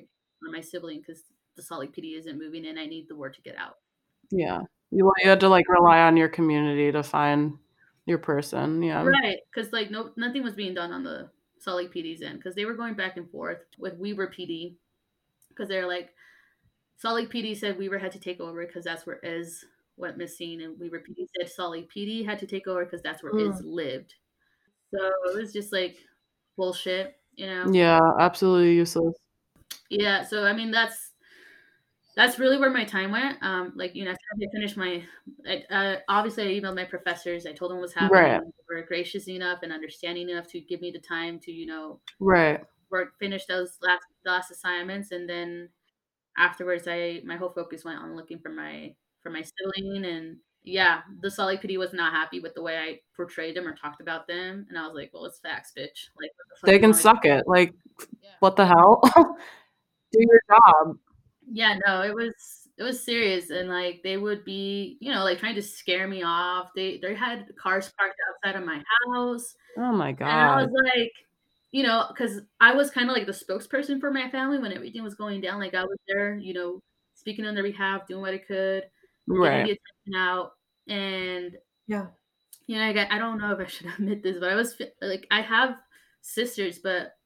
on 0.45 0.53
my 0.53 0.61
sibling 0.61 1.01
because 1.01 1.23
the 1.55 1.63
Salt 1.63 1.81
Lake 1.81 1.93
PD 1.93 2.17
isn't 2.17 2.39
moving 2.39 2.65
and 2.67 2.79
I 2.79 2.87
need 2.87 3.07
the 3.09 3.15
word 3.17 3.35
to 3.35 3.41
get 3.43 3.57
out 3.57 3.77
Yeah. 4.31 4.61
You, 4.91 5.11
you 5.23 5.29
had 5.29 5.39
to 5.41 5.49
like 5.49 5.67
rely 5.69 5.99
on 6.01 6.17
your 6.17 6.29
community 6.29 6.91
to 6.91 7.03
find 7.03 7.57
your 8.05 8.17
person. 8.17 8.81
Yeah. 8.83 9.13
right 9.21 9.39
because 9.53 9.71
like 9.73 9.91
no 9.91 10.11
nothing 10.15 10.43
was 10.43 10.55
being 10.55 10.73
done 10.73 10.91
on 10.91 11.03
the 11.03 11.29
Salt 11.59 11.77
Lake 11.77 11.93
PD's 11.93 12.21
end 12.21 12.39
because 12.39 12.55
they 12.55 12.65
were 12.65 12.73
going 12.73 12.95
back 12.95 13.17
and 13.17 13.29
forth 13.29 13.59
with 13.77 13.97
Weber 13.97 14.27
PD 14.27 14.75
because 15.49 15.69
they're 15.69 15.87
like 15.87 16.09
Salt 16.97 17.15
Lake 17.15 17.29
PD 17.29 17.57
said 17.57 17.77
Weber 17.77 17.97
had 17.97 18.11
to 18.13 18.19
take 18.19 18.39
over 18.39 18.65
because 18.65 18.85
that's 18.85 19.05
where 19.05 19.23
Ez 19.25 19.65
went 19.97 20.17
missing, 20.17 20.61
and 20.61 20.79
Weber 20.79 20.99
PD 20.99 21.27
said 21.37 21.49
Salt 21.49 21.71
Lake 21.71 21.91
PD 21.91 22.25
had 22.25 22.39
to 22.39 22.47
take 22.47 22.67
over 22.67 22.85
because 22.85 23.01
that's 23.01 23.23
where 23.23 23.37
Ez 23.39 23.61
lived. 23.63 24.15
So 24.93 25.11
it 25.25 25.35
was 25.35 25.51
just 25.51 25.73
like 25.73 25.97
bullshit, 26.55 27.19
you 27.35 27.47
know? 27.47 27.71
Yeah. 27.71 27.99
Absolutely 28.19 28.75
useless. 28.75 29.15
Yeah. 29.89 30.23
So 30.23 30.45
I 30.45 30.53
mean, 30.53 30.71
that's 30.71 31.11
that's 32.15 32.37
really 32.37 32.59
where 32.59 32.69
my 32.69 32.85
time 32.85 33.11
went. 33.11 33.41
Um, 33.41 33.73
like 33.75 33.95
you 33.95 34.05
know, 34.05 34.11
I 34.11 34.47
finished 34.53 34.77
my, 34.77 35.03
I, 35.47 35.63
uh, 35.73 35.99
obviously 36.07 36.43
I 36.43 36.59
emailed 36.59 36.75
my 36.75 36.85
professors. 36.85 37.45
I 37.47 37.53
told 37.53 37.71
them 37.71 37.79
what's 37.79 37.93
happening. 37.93 38.21
Right. 38.23 38.41
They 38.41 38.75
were 38.75 38.83
gracious 38.83 39.27
enough 39.27 39.59
and 39.63 39.73
understanding 39.73 40.29
enough 40.29 40.47
to 40.49 40.61
give 40.61 40.79
me 40.81 40.91
the 40.91 40.99
time 40.99 41.39
to 41.39 41.51
you 41.51 41.65
know 41.65 41.99
Right. 42.19 42.63
work 42.91 43.17
finish 43.19 43.45
those 43.45 43.77
last 43.81 44.05
last 44.25 44.51
assignments 44.51 45.11
and 45.11 45.27
then 45.27 45.69
afterwards 46.37 46.87
i 46.87 47.21
my 47.25 47.35
whole 47.37 47.51
focus 47.51 47.83
went 47.85 47.99
on 47.99 48.15
looking 48.15 48.39
for 48.39 48.49
my 48.49 48.93
for 49.21 49.29
my 49.29 49.41
sibling 49.43 50.05
and 50.05 50.37
yeah 50.63 51.01
the 51.21 51.29
Salt 51.29 51.47
Lake 51.49 51.61
PD 51.61 51.77
was 51.77 51.93
not 51.93 52.13
happy 52.13 52.39
with 52.39 52.53
the 52.55 52.61
way 52.61 52.77
i 52.77 52.99
portrayed 53.15 53.55
them 53.55 53.67
or 53.67 53.75
talked 53.75 54.01
about 54.01 54.27
them 54.27 54.65
and 54.69 54.77
i 54.77 54.85
was 54.85 54.95
like 54.95 55.11
well 55.13 55.25
it's 55.25 55.39
facts 55.39 55.71
bitch 55.77 56.07
like 56.19 56.31
what 56.37 56.61
the 56.61 56.71
They 56.71 56.79
can 56.79 56.89
want 56.91 56.95
me 56.95 56.97
to 56.97 57.01
suck 57.03 57.25
it. 57.25 57.43
Like, 57.47 57.73
Yeah. 58.23 58.29
what 58.39 58.55
the 58.55 58.65
hell? 58.65 59.01
Do 60.11 60.19
your 60.19 60.41
job. 60.49 60.97
yeah 61.51 61.77
no 61.85 62.01
it 62.01 62.13
was 62.13 62.33
it 62.77 62.83
was 62.83 63.03
serious 63.03 63.49
and 63.49 63.69
like 63.69 64.01
they 64.03 64.17
would 64.17 64.43
be 64.45 64.97
you 65.01 65.11
know 65.13 65.23
like 65.23 65.39
trying 65.39 65.55
to 65.55 65.61
scare 65.61 66.07
me 66.07 66.23
off 66.23 66.69
they 66.75 66.97
they 67.01 67.13
had 67.13 67.45
cars 67.61 67.91
parked 67.97 68.15
outside 68.29 68.59
of 68.59 68.65
my 68.65 68.81
house 69.15 69.55
Oh 69.77 69.91
my 69.91 70.11
god 70.11 70.27
and 70.29 70.41
i 70.51 70.55
was 70.63 70.71
like 70.95 71.11
you 71.73 71.83
know 71.83 72.05
because 72.09 72.39
i 72.61 72.73
was 72.73 72.89
kind 72.91 73.09
of 73.09 73.15
like 73.17 73.25
the 73.25 73.33
spokesperson 73.33 73.99
for 73.99 74.11
my 74.11 74.29
family 74.29 74.59
when 74.59 74.71
everything 74.73 75.03
was 75.03 75.15
going 75.15 75.41
down 75.41 75.59
like 75.59 75.73
i 75.73 75.83
was 75.83 75.97
there 76.07 76.35
you 76.37 76.53
know 76.53 76.79
speaking 77.15 77.45
on 77.45 77.53
their 77.55 77.63
behalf 77.63 78.07
doing 78.07 78.21
what 78.21 78.33
i 78.33 78.37
could 78.37 78.83
getting 79.27 79.41
Right. 79.41 79.79
the 80.05 80.17
out 80.17 80.51
and 80.87 81.57
Yeah. 81.87 82.07
you 82.67 82.77
know 82.77 82.85
I, 82.85 82.93
got, 82.93 83.11
I 83.11 83.17
don't 83.19 83.39
know 83.39 83.51
if 83.53 83.59
i 83.59 83.65
should 83.75 83.87
admit 83.87 84.23
this 84.23 84.37
but 84.39 84.49
i 84.51 84.55
was 84.55 84.81
like 85.01 85.27
i 85.31 85.41
have 85.41 85.75
sisters 86.21 86.79
but 86.79 87.17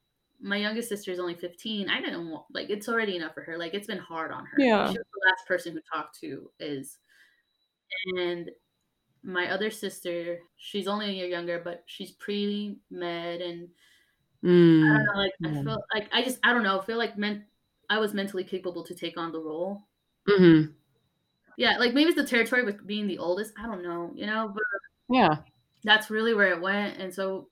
my 0.42 0.58
youngest 0.58 0.90
sister 0.90 1.12
is 1.12 1.20
only 1.20 1.36
15 1.36 1.90
i 1.90 2.00
didn't 2.00 2.30
want 2.30 2.46
like 2.54 2.70
it's 2.70 2.88
already 2.90 3.16
enough 3.18 3.34
for 3.34 3.42
her 3.42 3.58
like 3.58 3.74
it's 3.74 3.88
been 3.88 3.98
hard 3.98 4.32
on 4.32 4.46
her 4.46 4.58
Yeah. 4.60 4.86
she 4.92 4.98
was 4.98 5.08
the 5.14 5.30
last 5.30 5.48
person 5.48 5.74
who 5.74 5.82
talked 5.94 6.20
to 6.22 6.52
is 6.60 7.00
and 8.18 8.52
my 9.24 9.50
other 9.52 9.72
sister 9.72 10.40
she's 10.58 10.88
only 10.88 11.08
a 11.10 11.14
year 11.14 11.28
younger 11.28 11.60
but 11.64 11.84
she's 11.88 12.12
pre 12.12 12.78
med 12.92 13.42
and 14.82 14.84
I 14.84 14.94
Mm. 14.94 15.14
don't 15.14 15.16
know, 15.18 15.22
like 15.24 15.34
I 15.46 15.52
Yeah. 15.52 15.64
feel 15.64 15.86
like 15.94 16.10
I 16.14 16.24
just 16.24 16.40
I 16.44 16.54
don't 16.54 16.64
know, 16.64 16.80
I 16.82 16.86
feel 16.86 16.98
like 16.98 17.18
meant 17.18 17.46
I 17.90 18.00
was 18.00 18.14
mentally 18.14 18.44
capable 18.44 18.84
to 18.86 18.96
take 18.96 19.18
on 19.18 19.32
the 19.32 19.42
role. 19.42 19.88
Mm-hmm. 20.28 20.74
Yeah, 21.58 21.78
like 21.78 21.94
maybe 21.94 22.10
it's 22.12 22.18
the 22.22 22.26
territory 22.28 22.64
with 22.64 22.86
being 22.86 23.08
the 23.08 23.18
oldest. 23.18 23.54
I 23.58 23.66
don't 23.66 23.82
know, 23.84 24.12
you 24.16 24.26
know, 24.28 24.50
but 24.54 24.64
Yeah. 25.10 25.44
that's 25.84 26.10
really 26.10 26.34
where 26.34 26.52
it 26.54 26.62
went. 26.62 27.00
And 27.00 27.14
so 27.14 27.50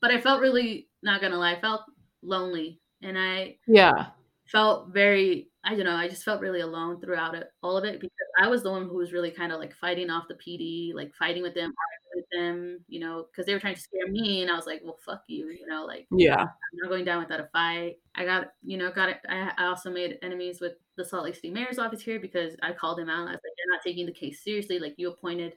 but 0.00 0.10
I 0.10 0.20
felt 0.20 0.40
really 0.40 0.90
not 1.02 1.20
gonna 1.20 1.38
lie, 1.38 1.54
I 1.54 1.60
felt 1.60 1.82
lonely 2.22 2.80
and 3.02 3.18
I 3.18 3.58
Yeah. 3.66 4.12
felt 4.46 4.90
very 4.90 5.50
I 5.66 5.74
don't 5.74 5.84
know, 5.84 5.96
I 5.96 6.08
just 6.08 6.22
felt 6.22 6.40
really 6.40 6.60
alone 6.60 7.00
throughout 7.00 7.34
it 7.34 7.48
all 7.60 7.76
of 7.76 7.84
it 7.84 8.00
because 8.00 8.16
I 8.38 8.46
was 8.46 8.62
the 8.62 8.70
one 8.70 8.84
who 8.84 8.96
was 8.96 9.12
really 9.12 9.32
kind 9.32 9.50
of 9.50 9.58
like 9.58 9.74
fighting 9.74 10.10
off 10.10 10.28
the 10.28 10.34
PD, 10.34 10.94
like 10.94 11.12
fighting 11.18 11.42
with 11.42 11.54
them, 11.54 11.72
arguing 11.74 12.14
with 12.14 12.26
them, 12.32 12.84
you 12.86 13.00
know, 13.00 13.26
because 13.30 13.46
they 13.46 13.52
were 13.52 13.58
trying 13.58 13.74
to 13.74 13.80
scare 13.80 14.06
me 14.08 14.42
and 14.42 14.50
I 14.50 14.54
was 14.54 14.66
like, 14.66 14.80
well 14.84 14.98
fuck 15.04 15.22
you, 15.26 15.48
you 15.48 15.66
know, 15.66 15.84
like 15.84 16.06
Yeah. 16.12 16.40
I'm 16.40 16.48
not 16.74 16.88
going 16.88 17.04
down 17.04 17.20
without 17.20 17.40
a 17.40 17.48
fight. 17.52 17.96
I 18.14 18.24
got, 18.24 18.52
you 18.62 18.78
know, 18.78 18.92
got 18.92 19.08
it. 19.08 19.18
I, 19.28 19.52
I 19.58 19.66
also 19.66 19.90
made 19.90 20.18
enemies 20.22 20.60
with 20.60 20.74
the 20.96 21.04
Salt 21.04 21.24
Lake 21.24 21.34
City 21.34 21.50
Mayor's 21.50 21.80
office 21.80 22.00
here 22.00 22.20
because 22.20 22.54
I 22.62 22.72
called 22.72 23.00
him 23.00 23.10
out. 23.10 23.26
I 23.26 23.32
was 23.32 23.32
like, 23.32 23.40
they're 23.42 23.72
not 23.72 23.82
taking 23.82 24.06
the 24.06 24.12
case 24.12 24.44
seriously. 24.44 24.78
Like, 24.78 24.94
you 24.96 25.10
appointed 25.10 25.54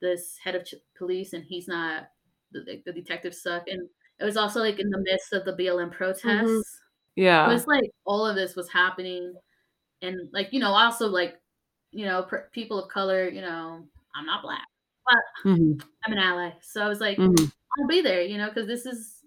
this 0.00 0.36
head 0.42 0.54
of 0.54 0.64
ch- 0.64 0.74
police 0.96 1.34
and 1.34 1.44
he's 1.44 1.68
not, 1.68 2.04
the, 2.52 2.82
the, 2.86 2.92
detectives 2.92 3.42
suck. 3.42 3.64
And 3.68 3.88
it 4.18 4.24
was 4.24 4.36
also 4.36 4.60
like 4.60 4.80
in 4.80 4.88
the 4.88 5.02
midst 5.04 5.32
of 5.32 5.44
the 5.44 5.52
BLM 5.52 5.90
mm-hmm. 5.90 5.92
protests. 5.92 6.24
It 6.24 6.85
Yeah. 7.16 7.48
It 7.48 7.52
was 7.52 7.66
like 7.66 7.90
all 8.04 8.26
of 8.26 8.36
this 8.36 8.56
was 8.56 8.70
happening. 8.70 9.34
And 10.02 10.28
like, 10.32 10.52
you 10.52 10.60
know, 10.60 10.72
also 10.72 11.08
like, 11.08 11.40
you 11.92 12.04
know, 12.06 12.22
per- 12.24 12.50
people 12.52 12.82
of 12.82 12.90
color, 12.90 13.28
you 13.28 13.40
know, 13.40 13.86
I'm 14.14 14.26
not 14.26 14.42
black, 14.42 14.66
but 15.06 15.16
hmm 15.42 15.72
I'm 16.04 16.12
an 16.12 16.18
ally. 16.18 16.52
So 16.62 16.82
I 16.82 16.88
was 16.88 17.00
like, 17.00 17.16
hmm 17.16 17.34
I'll 17.78 17.88
be 17.88 18.00
there, 18.02 18.22
you 18.22 18.38
know, 18.38 18.48
because 18.48 18.66
this 18.66 18.86
is 18.86 19.22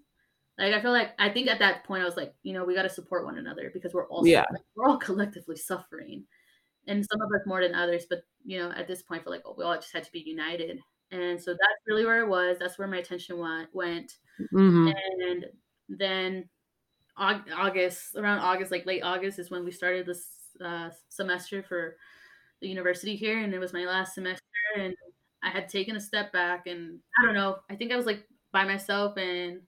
like 0.58 0.74
I 0.74 0.82
feel 0.82 0.92
like 0.92 1.12
I 1.18 1.30
think 1.30 1.48
at 1.48 1.58
that 1.60 1.84
point 1.84 2.02
I 2.02 2.06
was 2.06 2.16
like, 2.16 2.34
you 2.42 2.52
know, 2.52 2.64
we 2.64 2.74
got 2.74 2.82
to 2.82 2.88
support 2.90 3.24
one 3.24 3.38
another 3.38 3.70
because 3.72 3.94
we're 3.94 4.08
all 4.08 4.26
Yeah. 4.26 4.44
we're 4.76 4.88
all 4.88 4.98
collectively 4.98 5.56
suffering, 5.56 6.24
and 6.86 7.04
some 7.06 7.20
of 7.22 7.28
us 7.34 7.46
more 7.46 7.62
than 7.62 7.74
others. 7.74 8.06
But 8.08 8.20
you 8.44 8.58
know, 8.58 8.70
at 8.72 8.86
this 8.88 9.02
point, 9.02 9.22
I 9.22 9.24
feel 9.24 9.32
like 9.32 9.42
oh, 9.46 9.54
we 9.56 9.64
all 9.64 9.76
just 9.76 9.92
had 9.92 10.04
to 10.04 10.12
be 10.12 10.20
united, 10.26 10.78
and 11.10 11.40
so 11.40 11.52
that's 11.52 11.86
really 11.86 12.04
where 12.04 12.22
it 12.22 12.28
was. 12.28 12.58
That's 12.58 12.78
where 12.78 12.88
my 12.88 12.98
attention 12.98 13.38
went. 13.38 13.74
Went, 13.74 14.12
hmm 14.50 14.88
and 14.88 15.46
then 15.88 16.48
August, 17.20 18.16
around 18.16 18.40
August, 18.40 18.70
like 18.72 18.86
late 18.86 19.02
August, 19.02 19.38
is 19.38 19.50
when 19.50 19.64
we 19.64 19.72
started 19.72 20.06
this 20.06 20.28
uh, 20.64 20.90
semester 21.08 21.62
for 21.62 21.96
the 22.60 22.68
university 22.68 23.16
here, 23.16 23.38
and 23.38 23.54
it 23.54 23.58
was 23.60 23.72
my 23.72 23.86
last 23.86 24.14
semester, 24.14 24.44
and 24.76 24.94
I 25.42 25.50
had 25.50 25.68
taken 25.68 25.96
a 25.96 26.00
step 26.00 26.32
back, 26.32 26.66
and 26.66 27.00
I 27.18 27.26
don't 27.26 27.34
know, 27.34 27.60
I 27.70 27.76
think 27.76 27.92
I 27.92 27.96
was 27.96 28.06
like 28.06 28.28
by 28.52 28.64
myself, 28.64 29.18
and 29.18 29.62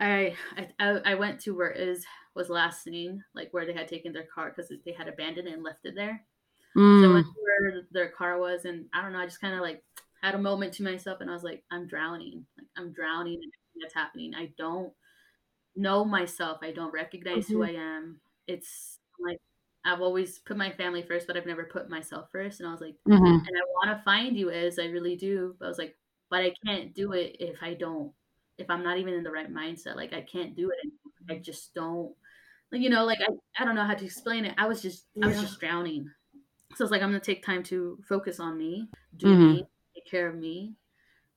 I 0.00 0.36
I, 0.78 0.86
I 1.04 1.14
went 1.16 1.40
to 1.42 1.56
where 1.56 1.70
is 1.70 2.06
was 2.34 2.48
last 2.50 2.82
seen, 2.84 3.24
like 3.34 3.52
where 3.52 3.66
they 3.66 3.72
had 3.72 3.88
taken 3.88 4.12
their 4.12 4.26
car 4.26 4.50
because 4.50 4.72
they 4.84 4.92
had 4.92 5.08
abandoned 5.08 5.48
it 5.48 5.54
and 5.54 5.62
left 5.64 5.86
it 5.86 5.94
there. 5.96 6.26
So 6.96 7.08
I 7.08 7.14
Mm. 7.14 7.22
went 7.22 7.26
to 7.26 7.40
where 7.42 7.82
their 7.92 8.10
car 8.10 8.38
was, 8.40 8.64
and 8.66 8.88
I 8.94 9.02
don't 9.02 9.12
know, 9.12 9.20
I 9.20 9.26
just 9.26 9.40
kind 9.40 9.54
of 9.54 9.60
like 9.62 9.84
had 10.22 10.34
a 10.36 10.38
moment 10.38 10.74
to 10.74 10.84
myself, 10.84 11.20
and 11.20 11.30
I 11.30 11.34
was 11.34 11.44
like, 11.44 11.64
I'm 11.70 11.88
drowning, 11.88 12.46
like 12.58 12.68
I'm 12.76 12.92
drowning 12.92 13.34
in 13.34 13.40
everything 13.40 13.82
that's 13.82 13.94
happening. 13.94 14.34
I 14.34 14.54
don't 14.58 14.94
know 15.76 16.04
myself. 16.04 16.58
I 16.62 16.72
don't 16.72 16.92
recognize 16.92 17.48
who 17.50 17.62
I 17.62 17.70
am. 17.70 18.20
It's 18.46 19.00
like 19.18 19.38
I've 19.84 20.00
always 20.00 20.38
put 20.40 20.56
my 20.56 20.72
family 20.72 21.02
first, 21.02 21.26
but 21.26 21.36
I've 21.36 21.46
never 21.46 21.64
put 21.64 21.90
myself 21.90 22.30
first. 22.32 22.60
And 22.60 22.68
I 22.68 22.72
was 22.72 22.80
like, 22.80 22.96
hmm 23.06 23.38
and 23.46 23.56
I 23.56 23.60
want 23.74 23.98
to 23.98 24.04
find 24.04 24.36
you 24.36 24.50
as 24.50 24.78
I 24.78 24.86
really 24.86 25.16
do. 25.16 25.56
But 25.58 25.66
I 25.66 25.68
was 25.68 25.78
like, 25.78 25.98
but 26.30 26.42
I 26.42 26.54
can't 26.66 26.94
do 26.94 27.12
it 27.12 27.36
if 27.40 27.62
I 27.62 27.74
don't, 27.74 28.12
if 28.58 28.68
I'm 28.70 28.82
not 28.84 28.98
even 28.98 29.14
in 29.14 29.22
the 29.24 29.30
right 29.32 29.50
mindset. 29.52 29.96
Like 29.96 30.12
I 30.12 30.22
can't 30.22 30.56
do 30.56 30.70
it. 30.70 30.86
I 31.30 31.38
just 31.38 31.74
don't, 31.74 32.14
like, 32.72 32.82
you 32.82 32.90
know, 32.90 33.04
like 33.04 33.20
I, 33.20 33.28
I 33.62 33.64
don't 33.64 33.74
know 33.74 33.84
how 33.84 33.94
to 33.94 34.04
explain 34.04 34.44
it. 34.44 34.54
I 34.58 34.66
was 34.68 34.82
just, 34.82 35.06
I 35.22 35.28
was 35.28 35.40
just 35.40 35.60
drowning. 35.60 36.10
So 36.74 36.84
it's 36.84 36.90
like, 36.92 37.02
I'm 37.02 37.10
going 37.10 37.20
to 37.20 37.26
take 37.34 37.44
time 37.44 37.62
to 37.64 38.02
focus 38.08 38.40
on 38.40 38.58
me, 38.58 38.90
do 39.16 39.34
Mhm. 39.34 39.58
me, 39.58 39.64
take 39.94 40.06
care 40.06 40.28
of 40.28 40.36
me 40.36 40.76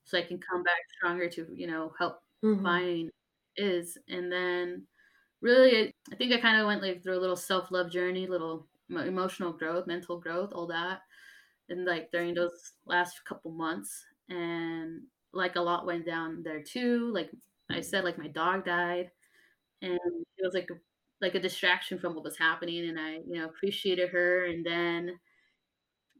so 0.06 0.18
I 0.18 0.24
can 0.24 0.40
come 0.40 0.64
back 0.64 0.80
stronger 0.98 1.30
to, 1.32 1.48
you 1.54 1.68
know, 1.68 1.94
help 1.98 2.22
Mhm. 2.44 2.82
mine 2.82 3.10
is 3.58 3.98
and 4.08 4.32
then 4.32 4.86
really 5.42 5.94
i 6.12 6.16
think 6.16 6.34
i 6.34 6.40
kind 6.40 6.60
of 6.60 6.68
went 6.68 6.82
like 6.82 7.04
through 7.04 7.18
a 7.18 7.20
little 7.20 7.36
self-love 7.36 7.92
journey 7.92 8.28
little 8.28 8.68
emotional 8.90 9.54
growth 9.54 9.88
mental 9.88 10.20
growth 10.20 10.52
all 10.54 10.68
that 10.68 11.00
and 11.70 11.86
like 11.86 12.12
during 12.12 12.34
those 12.34 12.74
last 12.86 13.24
couple 13.26 13.52
months 13.52 14.04
and 14.30 15.02
like 15.34 15.56
a 15.56 15.62
lot 15.62 15.86
went 15.86 16.06
down 16.06 16.44
there 16.44 16.62
too 16.62 17.12
like 17.14 17.32
i 17.70 17.82
said 17.82 18.04
like 18.04 18.18
my 18.18 18.28
dog 18.28 18.66
died 18.66 19.10
and 19.82 20.00
it 20.38 20.44
was 20.44 20.54
like 20.54 20.70
a, 20.72 20.76
like 21.22 21.36
a 21.36 21.40
distraction 21.40 21.98
from 22.00 22.14
what 22.16 22.24
was 22.24 22.38
happening 22.38 22.90
and 22.90 23.00
i 23.00 23.14
you 23.14 23.40
know 23.40 23.46
appreciated 23.46 24.10
her 24.10 24.46
and 24.46 24.66
then 24.66 25.18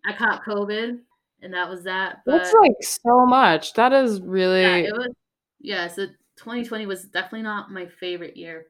i 0.06 0.14
caught 0.14 0.44
covid 0.46 1.00
and 1.42 1.54
that 1.54 1.70
was 1.70 1.84
that 1.84 2.20
but 2.26 2.38
That's 2.38 2.54
like 2.54 2.76
so 2.82 3.26
much. 3.26 3.74
That 3.74 3.94
is 3.94 4.22
really 4.22 4.62
yeah 4.62 4.76
it 4.76 4.94
was 4.94 5.14
yeah 5.60 5.88
so 5.88 6.08
2020 6.42 6.86
was 6.86 7.04
definitely 7.06 7.44
not 7.44 7.72
my 7.72 7.86
favorite 7.88 8.36
year 8.38 8.68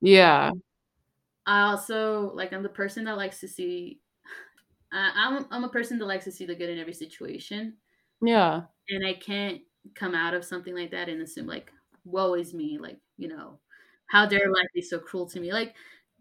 yeah. 0.00 0.50
I 1.46 1.62
also 1.62 2.32
like 2.34 2.52
I'm 2.52 2.62
the 2.62 2.68
person 2.68 3.04
that 3.04 3.16
likes 3.16 3.40
to 3.40 3.48
see. 3.48 4.00
I 4.92 5.12
I'm 5.14 5.46
I'm 5.50 5.64
a 5.64 5.68
person 5.68 5.98
that 5.98 6.06
likes 6.06 6.24
to 6.24 6.32
see 6.32 6.46
the 6.46 6.54
good 6.54 6.70
in 6.70 6.78
every 6.78 6.92
situation, 6.94 7.74
Yeah. 8.22 8.62
and 8.88 9.06
I 9.06 9.14
can't 9.14 9.60
come 9.94 10.14
out 10.14 10.34
of 10.34 10.44
something 10.44 10.74
like 10.74 10.90
that 10.92 11.08
and 11.08 11.20
assume 11.22 11.46
like, 11.46 11.70
"Woe 12.04 12.34
is 12.34 12.54
me!" 12.54 12.78
Like 12.80 12.98
you 13.18 13.28
know, 13.28 13.58
how 14.06 14.26
dare 14.26 14.50
life 14.50 14.68
be 14.74 14.82
so 14.82 14.98
cruel 14.98 15.26
to 15.30 15.40
me? 15.40 15.52
Like 15.52 15.74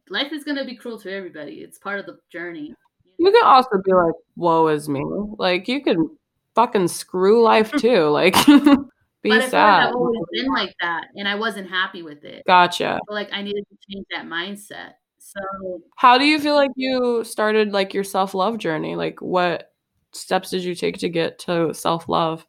life 0.10 0.32
is 0.34 0.44
gonna 0.44 0.66
be 0.66 0.76
cruel 0.76 1.00
to 1.02 1.12
everybody. 1.12 1.56
It's 1.62 1.80
part 1.80 2.00
of 2.00 2.06
the 2.06 2.18
journey. 2.32 2.74
You 3.18 3.32
can 3.32 3.46
also 3.46 3.82
be 3.84 3.94
like, 3.94 4.16
"Woe 4.36 4.68
is 4.68 4.90
me!" 4.90 5.04
Like 5.38 5.68
you 5.68 5.84
can 5.84 6.18
fucking 6.56 6.88
screw 6.90 7.44
life 7.44 7.72
too. 7.78 8.08
Like 8.10 8.36
be 9.24 9.30
but 9.30 9.38
I 9.38 9.42
feel 9.42 9.50
sad. 9.50 9.88
I've 9.88 9.96
always 9.96 10.20
been 10.32 10.52
like 10.54 10.76
that, 10.82 11.06
and 11.16 11.28
I 11.28 11.36
wasn't 11.36 11.70
happy 11.70 12.04
with 12.04 12.24
it. 12.24 12.44
Gotcha. 12.46 13.00
So 13.08 13.14
like 13.14 13.30
I 13.32 13.42
needed 13.42 13.66
to 13.70 13.78
change 13.90 14.06
that 14.12 14.26
mindset. 14.26 14.94
So 15.18 15.82
How 15.96 16.18
do 16.18 16.26
you 16.26 16.40
feel 16.40 16.54
like 16.56 16.72
you 16.76 17.24
started 17.24 17.72
like 17.72 17.94
your 17.94 18.04
self 18.04 18.34
love 18.36 18.58
journey? 18.60 18.96
Like 18.96 19.22
what 19.22 19.72
steps 20.12 20.52
did 20.52 20.64
you 20.64 20.76
take 20.76 20.98
to 21.00 21.10
get 21.10 21.40
to 21.40 21.74
self 21.74 22.08
love? 22.08 22.46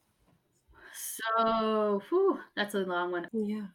so 1.37 2.02
whew, 2.08 2.38
that's 2.56 2.74
a 2.74 2.78
long 2.78 3.12
one. 3.12 3.28
Yeah. 3.32 3.66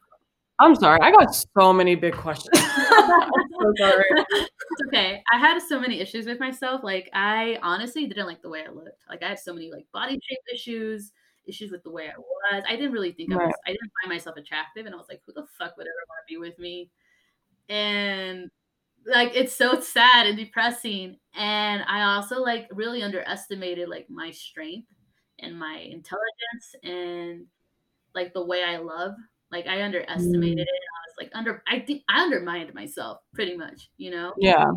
I'm 0.58 0.74
sorry, 0.74 1.00
I 1.00 1.10
got 1.10 1.34
so 1.34 1.72
many 1.72 1.94
big 1.94 2.12
questions. 2.12 2.50
I'm 2.54 3.30
so 3.60 3.72
sorry. 3.78 4.04
It's 4.72 4.82
okay. 4.86 5.20
I 5.32 5.36
had 5.36 5.58
so 5.60 5.80
many 5.80 5.98
issues 6.00 6.26
with 6.26 6.38
myself. 6.38 6.84
Like 6.84 7.10
I 7.12 7.58
honestly 7.60 8.06
didn't 8.06 8.26
like 8.26 8.40
the 8.40 8.48
way 8.48 8.64
I 8.68 8.70
looked. 8.70 9.02
Like 9.08 9.20
I 9.20 9.30
had 9.30 9.38
so 9.40 9.52
many 9.52 9.68
like 9.72 9.86
body 9.92 10.12
shape 10.12 10.38
issues, 10.54 11.10
issues 11.50 11.72
with 11.72 11.84
the 11.84 11.92
way 11.92 12.08
I 12.10 12.18
was. 12.18 12.64
I 12.68 12.76
didn't 12.76 12.92
really 12.92 13.12
think 13.12 13.32
I 13.32 13.38
was 13.38 13.58
I 13.66 13.72
didn't 13.72 13.92
find 14.02 14.10
myself 14.14 14.38
attractive 14.38 14.86
and 14.86 14.94
I 14.94 14.98
was 14.98 15.08
like, 15.10 15.22
who 15.26 15.34
the 15.34 15.46
fuck 15.58 15.76
would 15.78 15.86
ever 15.88 16.06
want 16.08 16.20
to 16.28 16.34
be 16.34 16.38
with 16.38 16.58
me? 16.60 16.92
And 17.68 18.50
like 19.06 19.32
it's 19.34 19.54
so 19.54 19.80
sad 19.80 20.26
and 20.26 20.38
depressing. 20.38 21.18
And 21.34 21.82
I 21.86 22.16
also 22.16 22.40
like 22.42 22.68
really 22.72 23.02
underestimated 23.02 23.88
like 23.88 24.10
my 24.10 24.30
strength 24.32 24.88
and 25.40 25.58
my 25.58 25.78
intelligence 25.78 26.76
and 26.84 27.46
like 28.14 28.34
the 28.34 28.46
way 28.46 28.64
I 28.64 28.78
love. 28.78 29.14
Like 29.52 29.66
I 29.68 29.82
underestimated 29.84 30.58
it. 30.58 30.68
I 30.68 31.00
was 31.08 31.14
like 31.26 31.30
under 31.34 31.62
I 31.68 31.80
think 31.80 32.04
I 32.08 32.22
undermined 32.24 32.74
myself 32.74 33.20
pretty 33.34 33.56
much, 33.56 33.90
you 33.98 34.10
know? 34.12 34.34
Yeah. 34.36 34.72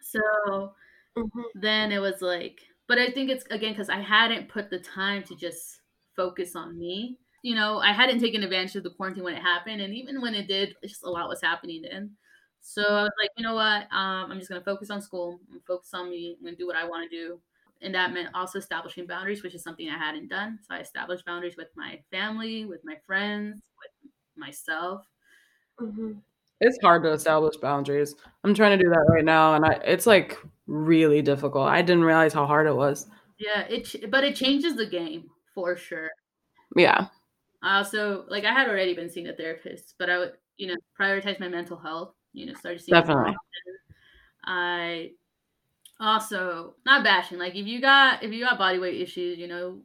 So 0.00 0.74
Mhm. 1.16 1.52
then 1.54 1.92
it 1.92 1.98
was 2.00 2.22
like, 2.22 2.62
but 2.88 2.98
I 2.98 3.10
think 3.10 3.30
it's 3.30 3.44
again 3.46 3.72
because 3.72 3.88
I 3.90 4.00
hadn't 4.00 4.48
put 4.48 4.70
the 4.70 4.80
time 4.80 5.22
to 5.24 5.36
just 5.36 5.80
focus 6.16 6.56
on 6.56 6.78
me. 6.78 7.18
You 7.42 7.54
know, 7.54 7.78
I 7.78 7.92
hadn't 7.92 8.20
taken 8.20 8.42
advantage 8.42 8.74
of 8.76 8.82
the 8.82 8.90
quarantine 8.90 9.22
when 9.22 9.34
it 9.34 9.42
happened, 9.42 9.80
and 9.80 9.94
even 9.94 10.20
when 10.20 10.34
it 10.34 10.48
did, 10.48 10.74
just 10.82 11.04
a 11.04 11.10
lot 11.10 11.28
was 11.28 11.40
happening 11.42 11.82
then. 11.82 12.16
So 12.60 12.82
I 12.82 13.02
was 13.02 13.12
like, 13.20 13.30
you 13.36 13.44
know 13.44 13.54
what? 13.54 13.82
Um, 13.92 14.32
I'm 14.32 14.38
just 14.38 14.48
gonna 14.48 14.60
focus 14.60 14.90
on 14.90 15.00
school. 15.00 15.38
I'm 15.52 15.60
focus 15.66 15.90
on 15.94 16.10
me. 16.10 16.36
I'm 16.38 16.44
gonna 16.44 16.56
do 16.56 16.66
what 16.66 16.76
I 16.76 16.84
want 16.84 17.08
to 17.08 17.16
do. 17.16 17.40
And 17.82 17.94
that 17.94 18.12
meant 18.12 18.30
also 18.34 18.58
establishing 18.58 19.06
boundaries, 19.06 19.42
which 19.42 19.54
is 19.54 19.62
something 19.62 19.88
I 19.88 19.98
hadn't 19.98 20.28
done. 20.28 20.58
So 20.62 20.74
I 20.74 20.80
established 20.80 21.24
boundaries 21.26 21.56
with 21.56 21.68
my 21.76 22.00
family, 22.10 22.64
with 22.64 22.80
my 22.84 22.96
friends, 23.06 23.62
with 23.78 24.10
myself. 24.36 25.06
Mm-hmm. 25.80 26.12
It's 26.60 26.78
hard 26.82 27.02
to 27.02 27.12
establish 27.12 27.56
boundaries. 27.58 28.14
I'm 28.42 28.54
trying 28.54 28.76
to 28.78 28.82
do 28.82 28.90
that 28.90 29.06
right 29.10 29.24
now, 29.24 29.54
and 29.54 29.64
I, 29.64 29.74
it's 29.84 30.06
like 30.06 30.38
really 30.66 31.20
difficult. 31.22 31.68
I 31.68 31.82
didn't 31.82 32.04
realize 32.04 32.32
how 32.32 32.46
hard 32.46 32.66
it 32.66 32.74
was. 32.74 33.06
Yeah, 33.38 33.60
it 33.68 34.10
but 34.10 34.24
it 34.24 34.34
changes 34.34 34.74
the 34.74 34.86
game 34.86 35.30
for 35.56 35.76
sure. 35.76 36.10
Yeah. 36.76 37.08
I 37.62 37.78
also 37.78 38.24
like 38.28 38.44
I 38.44 38.52
had 38.52 38.68
already 38.68 38.94
been 38.94 39.10
seeing 39.10 39.28
a 39.28 39.34
therapist, 39.34 39.94
but 39.98 40.10
I 40.10 40.18
would 40.18 40.38
you 40.56 40.68
know 40.68 40.76
prioritize 40.98 41.40
my 41.40 41.48
mental 41.48 41.76
health. 41.76 42.14
You 42.32 42.46
know, 42.46 42.54
started 42.54 42.80
seeing 42.80 43.02
Definitely. 43.02 43.36
I 44.44 45.12
also 46.00 46.76
not 46.86 47.04
bashing 47.04 47.38
like 47.38 47.54
if 47.56 47.66
you 47.66 47.80
got 47.80 48.22
if 48.22 48.32
you 48.32 48.44
got 48.44 48.58
body 48.58 48.78
weight 48.78 49.00
issues, 49.00 49.38
you 49.38 49.48
know, 49.48 49.82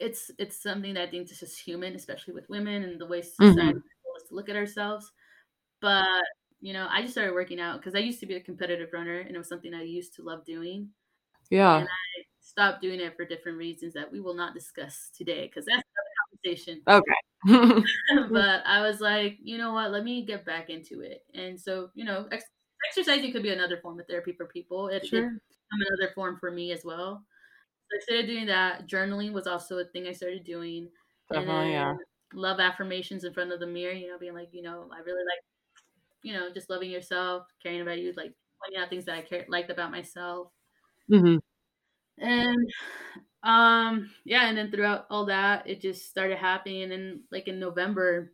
it's 0.00 0.30
it's 0.38 0.62
something 0.62 0.94
that 0.94 1.08
I 1.08 1.10
think 1.10 1.30
is 1.30 1.40
just 1.40 1.60
human, 1.60 1.94
especially 1.96 2.34
with 2.34 2.48
women 2.50 2.84
and 2.84 3.00
the 3.00 3.06
way 3.06 3.22
society 3.22 3.56
Mhm. 3.56 3.82
tells 4.04 4.28
to 4.30 4.34
look 4.36 4.48
at 4.50 4.56
ourselves. 4.56 5.12
But 5.80 6.06
you 6.60 6.72
know, 6.74 6.88
I 6.90 7.02
just 7.02 7.14
started 7.14 7.34
working 7.34 7.60
out 7.60 7.80
because 7.80 7.94
I 7.96 8.00
used 8.00 8.20
to 8.20 8.26
be 8.26 8.36
a 8.36 8.42
competitive 8.42 8.90
runner 8.92 9.20
and 9.20 9.34
it 9.34 9.38
was 9.38 9.48
something 9.48 9.74
I 9.74 9.82
used 9.84 10.14
to 10.16 10.22
love 10.22 10.44
doing. 10.46 10.90
Yeah. 11.50 11.78
And 11.78 11.88
I 11.88 12.11
stopped 12.52 12.82
doing 12.82 13.00
it 13.00 13.16
for 13.16 13.24
different 13.26 13.58
reasons 13.58 13.94
that 13.94 14.12
we 14.12 14.20
will 14.20 14.34
not 14.34 14.54
discuss 14.54 15.10
today 15.16 15.46
because 15.46 15.66
that's 15.66 15.82
another 15.96 16.14
conversation. 16.54 16.86
Okay. 16.86 17.14
but 18.30 18.64
I 18.66 18.82
was 18.82 19.00
like, 19.00 19.38
you 19.42 19.58
know 19.58 19.72
what? 19.72 19.90
Let 19.90 20.04
me 20.04 20.24
get 20.24 20.44
back 20.44 20.70
into 20.70 21.00
it. 21.00 21.24
And 21.34 21.60
so, 21.60 21.90
you 21.94 22.04
know, 22.04 22.28
ex- 22.30 22.44
exercising 22.88 23.32
could 23.32 23.42
be 23.42 23.50
another 23.52 23.78
form 23.80 23.98
of 24.00 24.06
therapy 24.06 24.32
for 24.32 24.46
people. 24.46 24.88
It, 24.88 25.02
it 25.04 25.10
Sure. 25.10 25.38
become 25.48 25.86
another 25.98 26.12
form 26.14 26.36
for 26.38 26.50
me 26.50 26.72
as 26.72 26.84
well. 26.84 27.24
So 27.90 27.98
I 27.98 28.00
started 28.02 28.26
doing 28.28 28.46
that. 28.46 28.88
Journaling 28.88 29.32
was 29.32 29.46
also 29.46 29.78
a 29.78 29.84
thing 29.86 30.06
I 30.08 30.12
started 30.12 30.44
doing. 30.44 30.90
Definitely, 31.32 31.72
yeah. 31.72 31.94
Love 32.34 32.60
affirmations 32.60 33.24
in 33.24 33.34
front 33.34 33.52
of 33.52 33.60
the 33.60 33.66
mirror. 33.66 33.92
You 33.94 34.08
know, 34.08 34.18
being 34.18 34.34
like, 34.34 34.50
you 34.52 34.62
know, 34.62 34.90
I 34.92 35.00
really 35.00 35.24
like, 35.24 35.40
you 36.22 36.32
know, 36.34 36.52
just 36.52 36.70
loving 36.70 36.90
yourself, 36.90 37.46
caring 37.62 37.82
about 37.82 37.98
you, 38.00 38.12
like 38.16 38.34
pointing 38.62 38.80
out 38.82 38.90
things 38.90 39.06
that 39.06 39.16
I 39.16 39.22
care 39.22 39.46
liked 39.48 39.70
about 39.70 39.90
myself 39.92 40.52
hmm 41.08 41.38
and 42.18 42.70
um 43.42 44.10
yeah 44.24 44.48
and 44.48 44.56
then 44.56 44.70
throughout 44.70 45.06
all 45.10 45.26
that 45.26 45.68
it 45.68 45.80
just 45.80 46.08
started 46.08 46.38
happening. 46.38 46.82
And 46.82 46.92
then 46.92 47.20
like 47.30 47.48
in 47.48 47.58
november 47.58 48.32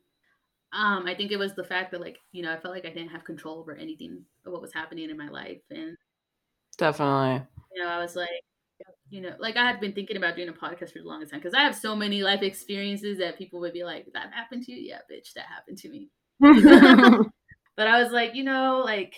um 0.72 1.07
i 1.07 1.14
think 1.14 1.33
it 1.33 1.39
was 1.39 1.55
the 1.55 1.64
fact 1.64 1.93
that 1.93 2.01
like 2.01 2.18
you 2.33 2.43
know 2.43 2.53
i 2.53 2.59
felt 2.59 2.74
like 2.74 2.85
i 2.85 2.91
didn't 2.91 3.09
have 3.09 3.24
control 3.24 3.59
over 3.59 3.74
anything 3.74 4.22
of 4.45 4.53
what 4.53 4.61
was 4.62 4.74
happening 4.74 5.09
in 5.09 5.16
my 5.16 5.29
life. 5.29 5.61
And 5.70 5.97
Definitely. 6.76 7.47
you 7.74 7.83
know 7.83 7.89
i 7.89 7.99
was 7.99 8.14
like 8.14 8.29
you 9.11 9.20
know 9.20 9.33
like 9.39 9.57
i 9.57 9.64
had 9.64 9.81
been 9.81 9.93
thinking 9.93 10.16
about 10.16 10.37
doing 10.37 10.49
a 10.49 10.53
podcast 10.53 10.93
for 10.93 10.99
the 10.99 11.09
longest 11.09 11.33
time 11.33 11.41
because 11.41 11.55
i 11.55 11.62
have 11.62 11.74
so 11.74 11.97
many 11.97 12.22
life 12.22 12.43
experiences 12.43 13.18
that 13.18 13.39
people 13.39 13.61
would 13.61 13.72
be 13.72 13.85
like 13.85 14.07
that 14.12 14.33
happened 14.33 14.62
to 14.64 14.72
you? 14.72 14.79
Yeah 14.79 14.99
bitch 15.11 15.33
that 15.33 15.47
happened 15.47 15.79
to 15.79 15.89
me. 15.89 16.11
But 17.79 17.87
I 17.87 18.03
was 18.03 18.11
like, 18.12 18.35
you 18.35 18.43
know, 18.43 18.83
like 18.85 19.14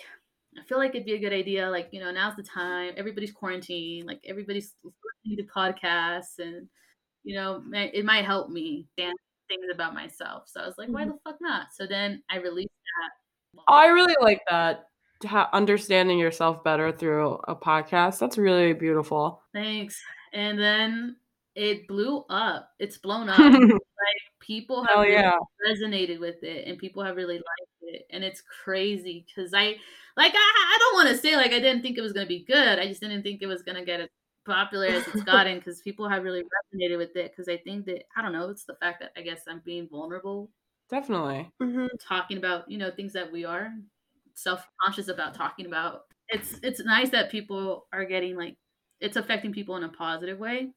I 0.61 0.63
feel 0.67 0.77
like 0.77 0.91
it'd 0.91 1.05
be 1.05 1.13
a 1.13 1.19
good 1.19 1.33
idea. 1.33 1.69
Like, 1.69 1.89
you 1.91 1.99
know, 1.99 2.11
now's 2.11 2.35
the 2.35 2.43
time. 2.43 2.93
Everybody's 2.95 3.31
quarantined. 3.31 4.05
Like 4.07 4.21
everybody's 4.27 4.75
listening 4.83 5.37
to 5.37 5.53
podcasts, 5.53 6.39
and 6.39 6.67
you 7.23 7.35
know, 7.35 7.63
it 7.73 8.05
might 8.05 8.25
help 8.25 8.49
me 8.49 8.85
stand 8.93 9.15
things 9.49 9.65
about 9.73 9.93
myself. 9.93 10.43
So 10.47 10.61
I 10.61 10.65
was 10.65 10.75
like, 10.77 10.89
why 10.89 11.01
mm-hmm. 11.01 11.11
the 11.11 11.17
fuck 11.23 11.37
not? 11.41 11.67
So 11.73 11.87
then 11.87 12.21
I 12.29 12.37
released 12.37 12.69
that. 12.69 13.63
I 13.67 13.87
really 13.87 14.15
like 14.21 14.41
that. 14.49 14.85
Understanding 15.53 16.17
yourself 16.17 16.63
better 16.63 16.91
through 16.91 17.39
a 17.47 17.55
podcast. 17.55 18.19
That's 18.19 18.37
really 18.37 18.73
beautiful. 18.73 19.41
Thanks. 19.53 20.01
And 20.33 20.57
then 20.57 21.17
it 21.55 21.87
blew 21.87 22.23
up. 22.29 22.69
It's 22.79 22.97
blown 22.97 23.29
up. 23.29 23.39
like 23.39 23.79
people 24.39 24.83
have 24.85 24.99
really 24.99 25.13
yeah. 25.13 25.37
resonated 25.67 26.19
with 26.19 26.43
it 26.43 26.67
and 26.67 26.77
people 26.77 27.03
have 27.03 27.15
really 27.15 27.35
liked 27.35 27.70
it 27.83 28.05
and 28.11 28.23
it's 28.23 28.41
crazy 28.63 29.25
because 29.27 29.53
i 29.53 29.75
like 30.17 30.33
i, 30.35 30.37
I 30.37 30.77
don't 30.79 30.93
want 30.95 31.09
to 31.09 31.17
say 31.17 31.35
like 31.35 31.51
i 31.53 31.59
didn't 31.59 31.81
think 31.81 31.97
it 31.97 32.01
was 32.01 32.13
going 32.13 32.25
to 32.25 32.29
be 32.29 32.43
good 32.43 32.79
i 32.79 32.87
just 32.87 33.01
didn't 33.01 33.23
think 33.23 33.41
it 33.41 33.47
was 33.47 33.63
going 33.63 33.77
to 33.77 33.85
get 33.85 33.99
as 34.01 34.09
popular 34.45 34.87
as 34.87 35.07
it's 35.07 35.23
gotten 35.23 35.57
because 35.59 35.81
people 35.81 36.07
have 36.09 36.23
really 36.23 36.41
resonated 36.43 36.97
with 36.97 37.15
it 37.15 37.31
because 37.31 37.47
i 37.47 37.57
think 37.57 37.85
that 37.85 38.03
i 38.17 38.21
don't 38.21 38.33
know 38.33 38.49
it's 38.49 38.65
the 38.65 38.75
fact 38.75 38.99
that 39.01 39.11
i 39.17 39.21
guess 39.21 39.43
i'm 39.47 39.61
being 39.65 39.87
vulnerable 39.89 40.51
Definitely. 40.89 41.51
Mm-hmm. 41.61 41.87
talking 42.07 42.37
about 42.37 42.69
you 42.69 42.77
know 42.77 42.91
things 42.91 43.13
that 43.13 43.31
we 43.31 43.45
are 43.45 43.71
self-conscious 44.33 45.07
about 45.07 45.33
talking 45.33 45.65
about 45.65 46.01
it's 46.29 46.55
it's 46.63 46.83
nice 46.83 47.09
that 47.09 47.29
people 47.31 47.87
are 47.93 48.05
getting 48.05 48.35
like 48.35 48.57
it's 48.99 49.17
affecting 49.17 49.51
people 49.53 49.75
in 49.77 49.83
a 49.83 49.89
positive 49.89 50.39
way 50.39 50.69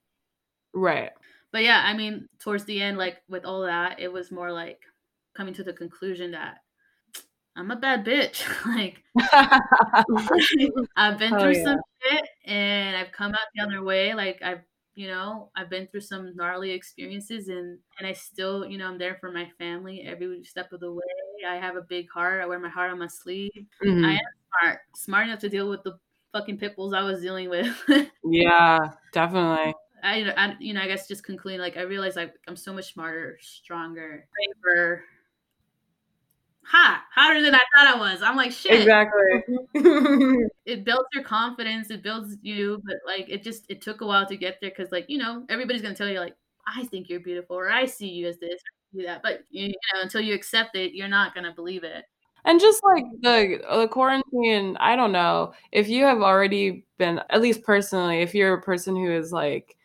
Right. 0.75 1.13
but 1.53 1.63
yeah, 1.63 1.83
I 1.85 1.95
mean, 1.95 2.29
towards 2.41 2.65
the 2.65 2.81
end, 2.83 2.99
like 2.99 3.23
with 3.29 3.45
all 3.45 3.63
that, 3.63 4.01
it 4.01 4.13
was 4.13 4.31
more 4.33 4.51
like 4.53 4.81
coming 5.37 5.55
to 5.55 5.65
the 5.65 5.73
conclusion 5.73 6.33
that 6.33 6.59
I'm 7.57 7.71
a 7.71 7.77
bad 7.77 8.05
bitch. 8.05 8.45
like 8.67 9.03
I've 10.97 11.19
been 11.19 11.31
Hell 11.31 11.41
through 11.41 11.57
yeah. 11.57 11.65
some 11.65 11.81
shit 12.03 12.29
and 12.47 12.97
I've 12.97 13.13
come 13.13 13.33
out 13.33 13.41
the 13.55 13.63
other 13.63 13.83
way. 13.83 14.15
Like 14.15 14.41
I've 14.43 14.63
you 14.97 15.09
know, 15.09 15.51
I've 15.57 15.69
been 15.71 15.89
through 15.89 16.03
some 16.03 16.37
gnarly 16.37 16.71
experiences 16.71 17.49
and 17.49 17.79
and 17.99 18.07
I 18.07 18.13
still, 18.13 18.65
you 18.65 18.79
know, 18.79 18.87
I'm 18.87 18.99
there 18.99 19.17
for 19.21 19.31
my 19.33 19.51
family 19.59 20.03
every 20.03 20.45
step 20.45 20.73
of 20.73 20.81
the 20.81 20.93
way. 20.93 21.03
I 21.49 21.57
have 21.57 21.77
a 21.77 21.83
big 21.83 22.09
heart. 22.11 22.43
I 22.43 22.47
wear 22.47 22.59
my 22.59 22.69
heart 22.69 22.93
on 22.93 22.99
my 22.99 23.09
sleeve. 23.09 23.51
Mhm. 23.85 24.05
I 24.07 24.13
am 24.13 24.19
smart. 24.49 24.81
Smart 24.95 25.27
enough 25.27 25.41
to 25.41 25.49
deal 25.49 25.69
with 25.69 25.83
the 25.83 25.99
fucking 26.33 26.59
pit 26.59 26.77
bulls 26.77 26.95
I 26.95 27.03
was 27.03 27.21
dealing 27.21 27.51
with. 27.51 27.77
Yeah, 28.25 28.79
definitely. 29.13 29.75
I, 30.03 30.31
I, 30.37 30.57
you 30.61 30.75
know, 30.75 30.83
I 30.83 30.87
guess 30.87 31.09
just 31.09 31.25
concluding, 31.25 31.61
like, 31.61 31.79
I 31.79 31.83
realized 31.83 32.17
like 32.17 32.35
I'm 32.47 32.57
so 32.57 32.75
much 32.75 32.93
smarter, 32.93 33.39
stronger, 33.41 34.27
braver, 34.63 35.05
hot, 36.67 37.03
hotter 37.15 37.43
than 37.43 37.55
I 37.55 37.59
thought 37.59 37.95
I 37.95 37.99
was. 37.99 38.23
I'm 38.23 38.37
like, 38.37 38.53
shit. 38.53 38.81
Exactly. 38.81 39.43
It 40.67 40.85
builds 40.85 41.09
your 41.13 41.25
confidence. 41.25 41.91
It 41.91 42.03
builds 42.03 42.37
you, 42.41 42.81
but 42.87 42.97
like, 43.07 43.27
it 43.29 43.43
just 43.43 43.65
it 43.69 43.83
took 43.83 44.01
a 44.01 44.07
while 44.07 44.27
to 44.27 44.37
get 44.37 44.59
there 44.61 44.71
because, 44.71 44.91
like, 44.91 45.05
you 45.09 45.19
know, 45.19 45.45
everybody's 45.51 45.83
gonna 45.83 45.95
tell 45.95 46.09
you 46.09 46.21
like, 46.21 46.37
I 46.67 46.85
think 46.87 47.11
you're 47.11 47.21
beautiful, 47.21 47.57
or 47.57 47.71
I 47.71 47.85
see 47.85 48.09
you 48.09 48.27
as 48.27 48.39
this, 48.39 48.61
do 48.95 49.03
that, 49.03 49.23
but 49.23 49.41
you 49.51 49.69
know, 49.69 50.01
until 50.03 50.23
you 50.23 50.35
accept 50.35 50.75
it, 50.75 50.95
you're 50.95 51.09
not 51.09 51.35
gonna 51.35 51.53
believe 51.55 51.85
it. 51.85 52.05
And 52.47 52.61
just 52.61 52.83
like 52.85 53.05
the 53.21 53.61
uh, 53.69 53.81
the 53.81 53.89
quarantine, 53.89 54.77
I 54.81 54.97
don't 54.97 55.13
know 55.13 55.53
if 55.73 55.89
you 55.89 56.05
have 56.05 56.21
already 56.21 56.87
been, 56.99 57.21
at 57.31 57.41
least 57.41 57.63
personally, 57.63 58.21
if 58.23 58.35
you're 58.35 58.55
a 58.55 58.63
person 58.63 58.97
who 58.97 59.11
is 59.13 59.33
like 59.33 59.77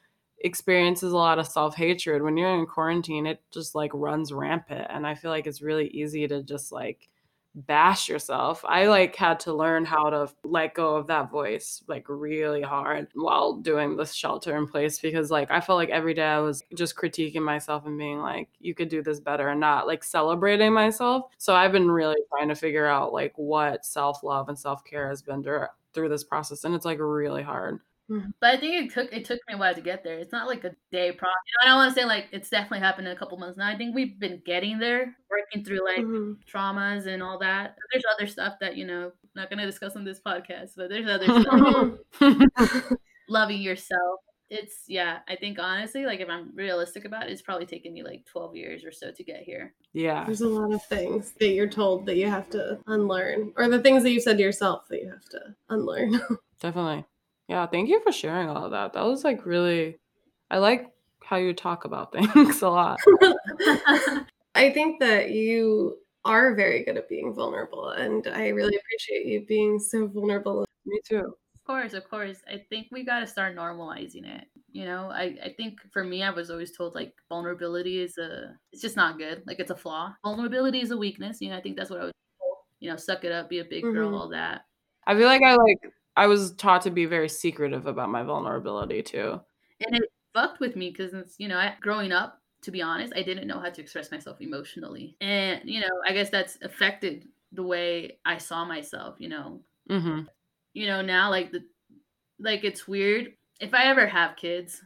experiences 0.41 1.11
a 1.11 1.17
lot 1.17 1.39
of 1.39 1.47
self 1.47 1.75
hatred 1.75 2.21
when 2.21 2.37
you're 2.37 2.53
in 2.57 2.65
quarantine, 2.65 3.25
it 3.25 3.41
just 3.51 3.75
like 3.75 3.91
runs 3.93 4.31
rampant, 4.33 4.87
and 4.89 5.05
I 5.07 5.15
feel 5.15 5.31
like 5.31 5.47
it's 5.47 5.61
really 5.61 5.87
easy 5.89 6.27
to 6.27 6.43
just 6.43 6.71
like 6.71 7.09
bash 7.55 8.07
yourself. 8.07 8.63
I 8.67 8.87
like 8.87 9.15
had 9.15 9.39
to 9.41 9.53
learn 9.53 9.83
how 9.85 10.09
to 10.09 10.29
let 10.43 10.75
go 10.75 10.95
of 10.95 11.07
that 11.07 11.31
voice 11.31 11.83
like 11.87 12.05
really 12.07 12.61
hard 12.61 13.07
while 13.15 13.53
doing 13.55 13.97
this 13.97 14.13
shelter 14.13 14.55
in 14.55 14.67
place 14.67 14.99
because 14.99 15.31
like 15.31 15.49
I 15.51 15.59
felt 15.59 15.77
like 15.77 15.89
every 15.89 16.13
day 16.13 16.25
I 16.25 16.39
was 16.39 16.63
just 16.75 16.95
critiquing 16.95 17.41
myself 17.41 17.85
and 17.85 17.97
being 17.97 18.19
like 18.19 18.49
you 18.59 18.75
could 18.75 18.89
do 18.89 19.01
this 19.01 19.19
better 19.19 19.49
and 19.49 19.59
not 19.59 19.87
like 19.87 20.03
celebrating 20.03 20.73
myself. 20.73 21.31
So 21.37 21.55
I've 21.55 21.71
been 21.71 21.89
really 21.89 22.21
trying 22.29 22.49
to 22.49 22.55
figure 22.55 22.85
out 22.85 23.13
like 23.13 23.33
what 23.35 23.85
self-love 23.85 24.47
and 24.49 24.57
self-care 24.57 25.09
has 25.09 25.21
been 25.21 25.43
through 25.43 26.09
this 26.09 26.23
process 26.23 26.63
and 26.63 26.75
it's 26.75 26.85
like 26.85 26.99
really 26.99 27.43
hard. 27.43 27.79
But 28.41 28.55
I 28.55 28.57
think 28.57 28.85
it 28.87 28.93
took 28.93 29.13
it 29.13 29.25
took 29.25 29.39
me 29.47 29.53
a 29.53 29.57
while 29.57 29.73
to 29.75 29.81
get 29.81 30.03
there. 30.03 30.17
It's 30.19 30.31
not 30.31 30.47
like 30.47 30.63
a 30.63 30.75
day 30.91 31.11
process. 31.11 31.35
You 31.47 31.53
know, 31.53 31.63
I 31.63 31.65
don't 31.69 31.77
want 31.77 31.93
to 31.95 31.99
say 32.01 32.05
like 32.05 32.27
it's 32.31 32.49
definitely 32.49 32.79
happened 32.79 33.07
in 33.07 33.15
a 33.15 33.19
couple 33.19 33.37
months 33.37 33.57
now. 33.57 33.67
I 33.67 33.77
think 33.77 33.93
we've 33.95 34.19
been 34.19 34.41
getting 34.45 34.79
there, 34.79 35.15
working 35.29 35.63
through 35.63 35.85
like 35.85 35.99
Mm-hmm. 35.99 36.33
traumas 36.51 37.05
and 37.07 37.21
all 37.21 37.37
that. 37.39 37.75
There's 37.91 38.03
other 38.15 38.27
stuff 38.27 38.55
that 38.61 38.75
you 38.75 38.85
know, 38.87 39.11
not 39.35 39.49
gonna 39.49 39.65
discuss 39.65 39.95
on 39.95 40.03
this 40.05 40.19
podcast, 40.19 40.71
but 40.75 40.89
there's 40.89 41.07
other 41.07 41.41
stuff. 41.41 42.89
Loving 43.29 43.61
yourself. 43.61 44.19
It's 44.49 44.85
yeah. 44.87 45.19
I 45.27 45.35
think 45.35 45.59
honestly, 45.59 46.07
like 46.07 46.21
if 46.21 46.29
I'm 46.29 46.49
realistic 46.55 47.05
about 47.05 47.27
it, 47.27 47.31
it's 47.31 47.43
probably 47.43 47.67
taken 47.67 47.93
me 47.93 48.01
like 48.01 48.25
12 48.25 48.55
years 48.55 48.83
or 48.83 48.91
so 48.91 49.11
to 49.11 49.23
get 49.23 49.43
here. 49.43 49.75
yeah. 49.93 50.25
There's 50.25 50.41
a 50.41 50.47
lot 50.47 50.73
of 50.73 50.83
things 50.85 51.33
that 51.39 51.49
you're 51.49 51.67
told 51.69 52.07
that 52.07 52.15
you 52.15 52.27
have 52.27 52.49
to 52.51 52.79
unlearn, 52.87 53.53
or 53.55 53.67
the 53.69 53.79
things 53.79 54.01
that 54.01 54.09
you 54.11 54.19
said 54.19 54.37
to 54.37 54.43
yourself 54.43 54.87
that 54.89 55.01
you 55.03 55.09
have 55.09 55.25
to 55.29 55.39
unlearn. 55.69 56.19
Definitely. 56.59 57.05
Yeah, 57.49 57.65
thank 57.67 57.89
you 57.89 57.99
for 58.01 58.11
sharing 58.11 58.47
all 58.47 58.65
of 58.65 58.71
that. 58.71 58.93
That 58.93 59.03
was 59.05 59.23
like 59.23 59.45
really 59.45 59.97
I 60.51 60.59
like 60.59 60.91
how 61.23 61.37
you 61.37 61.53
talk 61.53 61.83
about 61.85 62.11
things 62.33 62.61
a 62.61 62.69
lot. 62.69 62.99
I 64.55 64.71
think 64.71 64.99
that 64.99 65.31
you 65.31 65.97
are 66.25 66.53
very 66.55 66.83
good 66.83 66.97
at 66.97 67.09
being 67.09 67.33
vulnerable, 67.33 67.89
and 67.89 68.27
I 68.27 68.49
really 68.49 68.75
appreciate 68.77 69.25
you 69.25 69.45
being 69.45 69.79
so 69.79 70.07
vulnerable. 70.07 70.65
Me 70.85 70.99
too. 71.07 71.35
Of 71.55 71.63
course, 71.65 71.93
of 71.93 72.09
course. 72.09 72.41
I 72.47 72.65
think 72.69 72.87
we 72.91 73.03
got 73.03 73.19
to 73.19 73.27
start 73.27 73.55
normalizing 73.55 74.25
it. 74.25 74.45
You 74.71 74.85
know, 74.85 75.09
I, 75.11 75.37
I 75.43 75.53
think 75.55 75.79
for 75.91 76.03
me, 76.03 76.23
I 76.23 76.31
was 76.31 76.49
always 76.49 76.75
told 76.75 76.95
like 76.95 77.13
vulnerability 77.29 78.01
is 78.01 78.17
a, 78.17 78.55
it's 78.71 78.81
just 78.81 78.95
not 78.95 79.17
good. 79.19 79.43
Like 79.45 79.59
it's 79.59 79.69
a 79.71 79.75
flaw. 79.75 80.13
Vulnerability 80.23 80.81
is 80.81 80.91
a 80.91 80.97
weakness. 80.97 81.41
You 81.41 81.49
know, 81.51 81.57
I 81.57 81.61
think 81.61 81.77
that's 81.77 81.89
what 81.91 82.01
I 82.01 82.05
was 82.05 82.13
told. 82.41 82.57
you 82.79 82.89
know, 82.89 82.95
suck 82.97 83.23
it 83.23 83.31
up, 83.31 83.49
be 83.49 83.59
a 83.59 83.65
big 83.65 83.83
girl, 83.83 84.11
Mhm. 84.11 84.19
all 84.19 84.29
that. 84.29 84.61
I 85.05 85.15
feel 85.15 85.27
like 85.27 85.43
I 85.43 85.55
like 85.55 85.79
I 86.15 86.27
was 86.27 86.53
taught 86.53 86.81
to 86.83 86.91
be 86.91 87.05
very 87.05 87.29
secretive 87.29 87.87
about 87.87 88.09
my 88.09 88.23
vulnerability 88.23 89.01
too. 89.01 89.39
And 89.85 89.95
it 89.95 90.11
fucked 90.33 90.59
with 90.59 90.75
me 90.75 90.89
because 90.89 91.13
it's, 91.13 91.35
you 91.39 91.47
know, 91.47 91.57
I, 91.57 91.75
growing 91.81 92.11
up, 92.11 92.41
to 92.63 92.71
be 92.71 92.81
honest, 92.81 93.13
I 93.15 93.23
didn't 93.23 93.47
know 93.47 93.59
how 93.59 93.69
to 93.69 93.81
express 93.81 94.11
myself 94.11 94.41
emotionally. 94.41 95.15
And, 95.21 95.61
you 95.63 95.79
know, 95.79 96.01
I 96.05 96.11
guess 96.13 96.29
that's 96.29 96.57
affected 96.61 97.27
the 97.51 97.63
way 97.63 98.19
I 98.25 98.37
saw 98.37 98.65
myself, 98.65 99.15
you 99.19 99.29
know. 99.29 99.61
Mm-hmm. 99.89 100.21
You 100.73 100.87
know, 100.87 101.01
now 101.01 101.29
like 101.29 101.51
the 101.51 101.63
like 102.39 102.63
it's 102.63 102.87
weird. 102.87 103.33
If 103.59 103.73
I 103.73 103.85
ever 103.85 104.07
have 104.07 104.35
kids, 104.35 104.81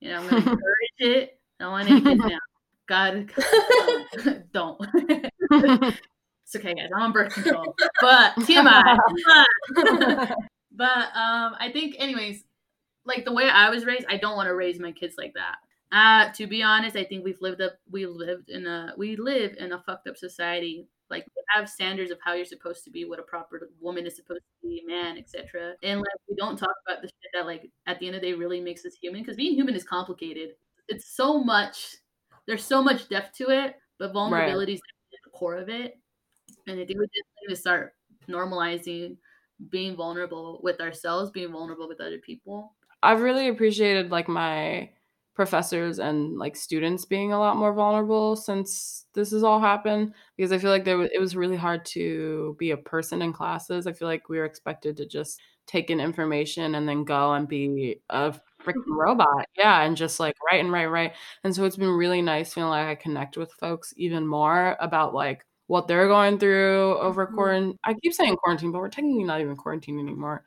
you 0.00 0.10
know, 0.10 0.18
I'm 0.18 0.28
gonna 0.28 0.36
encourage 0.50 0.98
it. 0.98 1.38
I 1.60 1.64
don't 1.64 1.72
want 1.72 1.90
any 1.90 2.00
kids 2.00 2.20
now. 2.24 2.38
God 2.86 3.30
don't. 4.52 4.78
it's 5.50 6.56
okay, 6.56 6.74
guys. 6.74 6.90
I'm 6.94 7.02
on 7.02 7.12
birth 7.12 7.32
control. 7.32 7.74
But 8.00 8.34
TMI. 8.36 8.98
But, 10.74 11.14
um, 11.14 11.54
I 11.58 11.70
think, 11.72 11.96
anyways, 11.98 12.44
like 13.04 13.24
the 13.24 13.32
way 13.32 13.48
I 13.48 13.70
was 13.70 13.84
raised, 13.84 14.06
I 14.08 14.16
don't 14.16 14.36
want 14.36 14.48
to 14.48 14.54
raise 14.54 14.80
my 14.80 14.92
kids 14.92 15.14
like 15.18 15.34
that. 15.34 15.56
Uh, 15.92 16.32
to 16.32 16.46
be 16.46 16.62
honest, 16.62 16.96
I 16.96 17.04
think 17.04 17.24
we've 17.24 17.40
lived 17.40 17.60
up. 17.60 17.74
We 17.90 18.06
lived 18.06 18.50
in 18.50 18.66
a. 18.66 18.94
We 18.96 19.16
live 19.16 19.54
in 19.58 19.72
a 19.72 19.82
fucked 19.82 20.08
up 20.08 20.16
society. 20.16 20.88
Like 21.10 21.24
we 21.36 21.42
have 21.54 21.68
standards 21.68 22.10
of 22.10 22.18
how 22.24 22.32
you're 22.32 22.44
supposed 22.44 22.82
to 22.84 22.90
be, 22.90 23.04
what 23.04 23.20
a 23.20 23.22
proper 23.22 23.68
woman 23.80 24.06
is 24.06 24.16
supposed 24.16 24.40
to 24.40 24.68
be, 24.68 24.82
man, 24.86 25.18
etc. 25.18 25.74
And 25.82 26.00
like 26.00 26.08
we 26.28 26.34
don't 26.34 26.58
talk 26.58 26.74
about 26.86 27.02
the 27.02 27.08
shit 27.08 27.30
that 27.34 27.46
like 27.46 27.70
at 27.86 28.00
the 28.00 28.06
end 28.06 28.16
of 28.16 28.22
the 28.22 28.28
day 28.28 28.34
really 28.34 28.60
makes 28.60 28.84
us 28.84 28.96
human. 29.00 29.22
Because 29.22 29.36
being 29.36 29.54
human 29.54 29.76
is 29.76 29.84
complicated. 29.84 30.50
It's 30.88 31.14
so 31.14 31.44
much. 31.44 31.96
There's 32.46 32.64
so 32.64 32.82
much 32.82 33.08
depth 33.08 33.36
to 33.38 33.50
it, 33.50 33.76
but 33.98 34.12
vulnerability 34.12 34.74
is 34.74 34.80
at 35.12 35.20
the 35.24 35.38
core 35.38 35.56
of 35.56 35.68
it. 35.68 35.96
And 36.66 36.80
I 36.80 36.84
think 36.84 36.98
we 36.98 37.06
just 37.06 37.28
need 37.42 37.54
to 37.54 37.56
start 37.56 37.94
normalizing 38.28 39.16
being 39.70 39.96
vulnerable 39.96 40.60
with 40.62 40.80
ourselves, 40.80 41.30
being 41.30 41.52
vulnerable 41.52 41.88
with 41.88 42.00
other 42.00 42.18
people. 42.18 42.74
I've 43.02 43.20
really 43.20 43.48
appreciated 43.48 44.10
like 44.10 44.28
my 44.28 44.90
professors 45.34 45.98
and 45.98 46.38
like 46.38 46.54
students 46.54 47.04
being 47.04 47.32
a 47.32 47.38
lot 47.38 47.56
more 47.56 47.72
vulnerable 47.72 48.36
since 48.36 49.06
this 49.14 49.32
has 49.32 49.42
all 49.42 49.60
happened 49.60 50.14
because 50.36 50.52
I 50.52 50.58
feel 50.58 50.70
like 50.70 50.84
there 50.84 50.96
was, 50.96 51.10
it 51.12 51.18
was 51.18 51.34
really 51.34 51.56
hard 51.56 51.84
to 51.86 52.56
be 52.58 52.70
a 52.70 52.76
person 52.76 53.20
in 53.20 53.32
classes. 53.32 53.86
I 53.86 53.92
feel 53.92 54.06
like 54.06 54.28
we 54.28 54.38
were 54.38 54.44
expected 54.44 54.96
to 54.98 55.06
just 55.06 55.40
take 55.66 55.90
in 55.90 56.00
information 56.00 56.74
and 56.76 56.88
then 56.88 57.04
go 57.04 57.32
and 57.32 57.48
be 57.48 58.00
a 58.10 58.30
freaking 58.62 58.74
mm-hmm. 58.76 59.00
robot. 59.00 59.46
Yeah, 59.56 59.82
and 59.82 59.96
just 59.96 60.20
like 60.20 60.36
write 60.50 60.60
and 60.60 60.72
write, 60.72 60.86
write. 60.86 61.12
And 61.42 61.54
so 61.54 61.64
it's 61.64 61.76
been 61.76 61.90
really 61.90 62.22
nice 62.22 62.54
feeling 62.54 62.70
like 62.70 62.86
I 62.86 62.94
connect 62.94 63.36
with 63.36 63.52
folks 63.52 63.92
even 63.96 64.26
more 64.26 64.76
about 64.80 65.14
like 65.14 65.44
what 65.66 65.88
they're 65.88 66.08
going 66.08 66.38
through 66.38 66.98
over 66.98 67.26
Mhm. 67.26 67.34
quarantine. 67.34 67.78
I 67.84 67.94
keep 67.94 68.12
saying 68.14 68.36
quarantine, 68.36 68.72
but 68.72 68.78
we're 68.80 68.88
technically 68.88 69.24
not 69.24 69.40
even 69.40 69.56
quarantine 69.56 69.98
anymore 69.98 70.44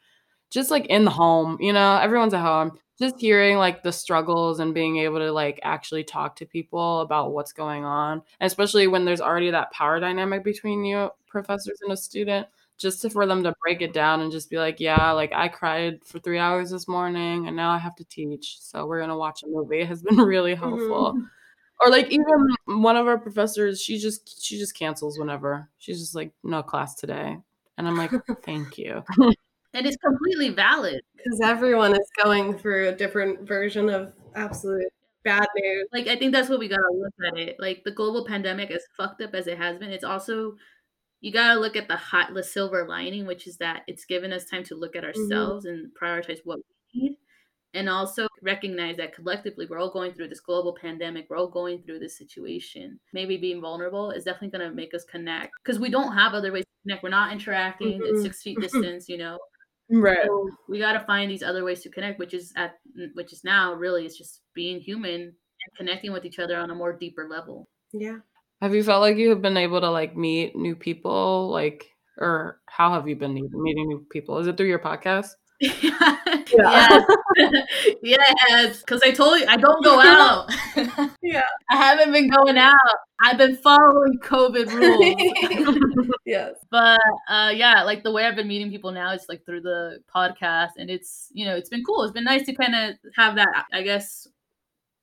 just 0.49 0.71
like 0.71 0.85
in 0.87 1.03
the 1.05 1.11
home, 1.11 1.57
you 1.61 1.73
know, 1.73 1.97
everyone's 1.97 2.33
at 2.33 2.41
home. 2.41 2.79
Just 2.99 3.19
hearing 3.19 3.57
like 3.57 3.83
the 3.83 3.91
struggles 3.91 4.59
and 4.59 4.73
being 4.73 4.97
able 4.97 5.19
to 5.19 5.31
like 5.31 5.59
actually 5.61 6.03
talk 6.03 6.35
to 6.37 6.45
people 6.47 7.01
about 7.01 7.31
what's 7.31 7.53
going 7.53 7.85
on, 7.85 8.23
and 8.39 8.47
especially 8.47 8.87
when 8.87 9.05
there's 9.05 9.21
already 9.21 9.51
that 9.51 9.71
power 9.71 9.99
dynamic 9.99 10.43
between 10.43 10.83
you 10.83 11.11
professors 11.27 11.79
and 11.83 11.91
a 11.91 11.97
student, 11.97 12.47
just 12.79 13.01
to, 13.03 13.09
for 13.11 13.27
them 13.27 13.43
to 13.43 13.53
break 13.61 13.81
it 13.83 13.93
down 13.93 14.21
and 14.21 14.31
just 14.31 14.49
be 14.49 14.57
like, 14.57 14.79
yeah, 14.79 15.11
like 15.11 15.31
I 15.33 15.47
cried 15.47 16.03
for 16.05 16.17
three 16.19 16.39
hours 16.39 16.71
this 16.71 16.87
morning 16.87 17.47
and 17.47 17.55
now 17.55 17.69
I 17.69 17.77
have 17.77 17.95
to 17.97 18.03
teach, 18.05 18.57
so 18.59 18.87
we're 18.87 19.01
gonna 19.01 19.17
watch 19.17 19.43
a 19.43 19.47
movie 19.47 19.83
has 19.83 20.01
been 20.01 20.17
really 20.17 20.55
helpful. 20.55 21.21
Or 21.79 21.89
like 21.89 22.11
even 22.11 22.25
one 22.65 22.95
of 22.95 23.07
our 23.07 23.17
professors, 23.17 23.81
she 23.81 23.97
just 23.97 24.43
she 24.43 24.57
just 24.57 24.75
cancels 24.75 25.19
whenever 25.19 25.69
she's 25.77 25.99
just 25.99 26.15
like 26.15 26.31
no 26.43 26.63
class 26.63 26.95
today, 26.95 27.37
and 27.77 27.87
I'm 27.87 27.95
like 27.95 28.11
thank 28.43 28.77
you. 28.77 29.03
And 29.73 29.85
it's 29.85 29.97
completely 29.97 30.49
valid. 30.49 31.01
Because 31.15 31.39
everyone 31.41 31.91
is 31.91 32.09
going 32.23 32.57
through 32.57 32.89
a 32.89 32.95
different 32.95 33.47
version 33.47 33.89
of 33.89 34.13
absolute 34.33 34.87
bad 35.23 35.47
news. 35.55 35.87
Like 35.93 36.07
I 36.07 36.15
think 36.15 36.31
that's 36.31 36.49
what 36.49 36.59
we 36.59 36.67
gotta 36.67 36.91
look 36.93 37.13
at 37.27 37.37
it. 37.37 37.57
Like 37.59 37.83
the 37.83 37.91
global 37.91 38.25
pandemic, 38.25 38.71
as 38.71 38.83
fucked 38.95 39.21
up 39.21 39.35
as 39.35 39.45
it 39.47 39.57
has 39.57 39.77
been, 39.77 39.91
it's 39.91 40.03
also 40.03 40.55
you 41.19 41.31
gotta 41.31 41.59
look 41.59 41.75
at 41.75 41.87
the 41.87 41.95
hot 41.95 42.33
the 42.33 42.43
silver 42.43 42.87
lining, 42.87 43.25
which 43.25 43.45
is 43.45 43.57
that 43.57 43.83
it's 43.87 44.05
given 44.05 44.31
us 44.31 44.45
time 44.45 44.63
to 44.65 44.75
look 44.75 44.95
at 44.95 45.03
mm-hmm. 45.03 45.21
ourselves 45.21 45.65
and 45.65 45.91
prioritize 46.01 46.39
what 46.43 46.57
we 46.57 46.63
need. 46.69 46.76
And 47.77 47.89
also 47.89 48.27
recognize 48.41 48.97
that 48.97 49.13
collectively 49.13 49.67
we're 49.69 49.77
all 49.79 49.91
going 49.91 50.13
through 50.13 50.29
this 50.29 50.39
global 50.39 50.75
pandemic, 50.81 51.27
we're 51.29 51.37
all 51.37 51.47
going 51.47 51.83
through 51.83 51.99
this 51.99 52.17
situation. 52.17 52.99
Maybe 53.13 53.37
being 53.37 53.61
vulnerable 53.61 54.09
is 54.11 54.23
definitely 54.23 54.57
gonna 54.57 54.73
make 54.73 54.93
us 54.93 55.05
connect. 55.05 55.51
Because 55.63 55.79
we 55.79 55.89
don't 55.89 56.13
have 56.13 56.33
other 56.33 56.51
ways 56.51 56.63
to 56.63 56.81
connect. 56.83 57.03
We're 57.03 57.09
not 57.09 57.31
interacting, 57.31 58.01
it's 58.03 58.19
Mhm. 58.19 58.23
six 58.23 58.41
feet 58.41 58.59
distance, 58.59 59.07
you 59.07 59.17
know. 59.17 59.37
Right. 59.89 60.25
So 60.25 60.49
we 60.67 60.79
got 60.79 60.93
to 60.93 61.05
find 61.05 61.31
these 61.31 61.43
other 61.43 61.63
ways 61.63 61.81
to 61.83 61.89
connect, 61.89 62.19
which 62.19 62.33
is 62.33 62.51
at 62.57 62.79
which 63.13 63.31
is 63.31 63.43
now 63.43 63.73
really 63.73 64.05
it's 64.05 64.17
just 64.17 64.41
being 64.53 64.79
human 64.81 65.21
and 65.21 65.75
connecting 65.77 66.11
with 66.11 66.25
each 66.25 66.39
other 66.39 66.57
on 66.57 66.71
a 66.71 66.75
more 66.75 66.93
deeper 66.93 67.27
level. 67.29 67.69
Yeah. 67.93 68.17
Have 68.61 68.73
you 68.75 68.83
felt 68.83 69.01
like 69.01 69.17
you 69.17 69.29
have 69.29 69.41
been 69.41 69.55
able 69.55 69.79
to 69.81 69.89
like 69.89 70.17
meet 70.17 70.55
new 70.55 70.75
people, 70.75 71.49
like, 71.49 71.89
or 72.17 72.59
how 72.65 72.91
have 72.91 73.07
you 73.07 73.15
been 73.15 73.33
meeting 73.35 73.87
new 73.87 74.05
people? 74.09 74.39
Is 74.39 74.47
it 74.47 74.57
through 74.57 74.67
your 74.67 74.79
podcast? 74.79 75.29
yes, 75.59 77.03
yes. 78.03 78.79
Because 78.79 79.01
I 79.03 79.11
told 79.11 79.39
you 79.39 79.45
I 79.47 79.57
don't 79.57 79.83
go 79.83 79.99
out. 79.99 80.51
Yeah. 81.21 81.41
I 81.71 81.75
haven't 81.75 82.11
been 82.11 82.29
going 82.29 82.57
out. 82.57 82.75
I've 83.19 83.37
been 83.37 83.55
following 83.57 84.19
COVID 84.23 84.71
rules. 84.71 86.09
yes. 86.25 86.55
but 86.69 86.99
uh 87.29 87.51
yeah 87.55 87.83
like 87.83 88.03
the 88.03 88.11
way 88.11 88.25
i've 88.25 88.35
been 88.35 88.47
meeting 88.47 88.69
people 88.69 88.91
now 88.91 89.13
is 89.13 89.25
like 89.29 89.45
through 89.45 89.61
the 89.61 89.99
podcast 90.13 90.71
and 90.77 90.89
it's 90.89 91.29
you 91.33 91.45
know 91.45 91.55
it's 91.55 91.69
been 91.69 91.83
cool 91.83 92.03
it's 92.03 92.11
been 92.13 92.23
nice 92.23 92.45
to 92.45 92.53
kind 92.53 92.75
of 92.75 92.95
have 93.15 93.35
that 93.35 93.65
i 93.71 93.81
guess 93.81 94.27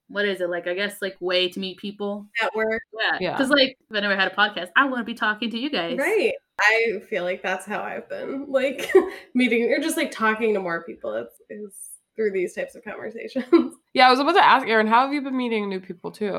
what 0.09 0.24
is 0.26 0.40
it 0.40 0.48
like 0.50 0.66
i 0.66 0.74
guess 0.74 1.00
like 1.02 1.16
way 1.20 1.48
to 1.48 1.61
meet 1.61 1.78
people 1.78 2.26
At 2.42 2.55
work. 2.55 2.82
yeah 2.98 3.18
Yeah. 3.20 3.32
because 3.32 3.50
like 3.50 3.76
if 3.90 3.96
i 3.96 4.00
never 4.00 4.16
had 4.16 4.30
a 4.30 4.34
podcast 4.34 4.68
i 4.76 4.84
want 4.84 4.98
to 4.98 5.05
be 5.05 5.14
talking 5.14 5.50
to 5.50 5.59
you 5.59 5.70
guys 5.70 5.98
Right. 5.98 6.32
I 6.61 7.00
feel 7.11 7.24
like 7.24 7.42
that's 7.42 7.66
how 7.66 7.82
I've 7.82 8.09
been 8.09 8.46
like 8.48 8.92
meeting 9.34 9.72
or 9.72 9.80
just 9.80 9.96
like 9.96 10.12
talking 10.12 10.55
to 10.55 10.61
more 10.61 10.84
people. 10.84 11.12
It's 11.14 11.34
is 11.50 11.74
through 12.14 12.30
these 12.30 12.55
types 12.55 12.76
of 12.76 12.84
conversations. 12.84 13.44
Yeah, 13.92 14.07
I 14.07 14.11
was 14.11 14.20
about 14.20 14.34
to 14.34 14.44
ask 14.44 14.64
Erin, 14.68 14.86
how 14.86 15.02
have 15.05 15.12
you 15.12 15.20
been 15.20 15.36
meeting 15.36 15.68
new 15.68 15.80
people 15.80 16.12
too? 16.12 16.32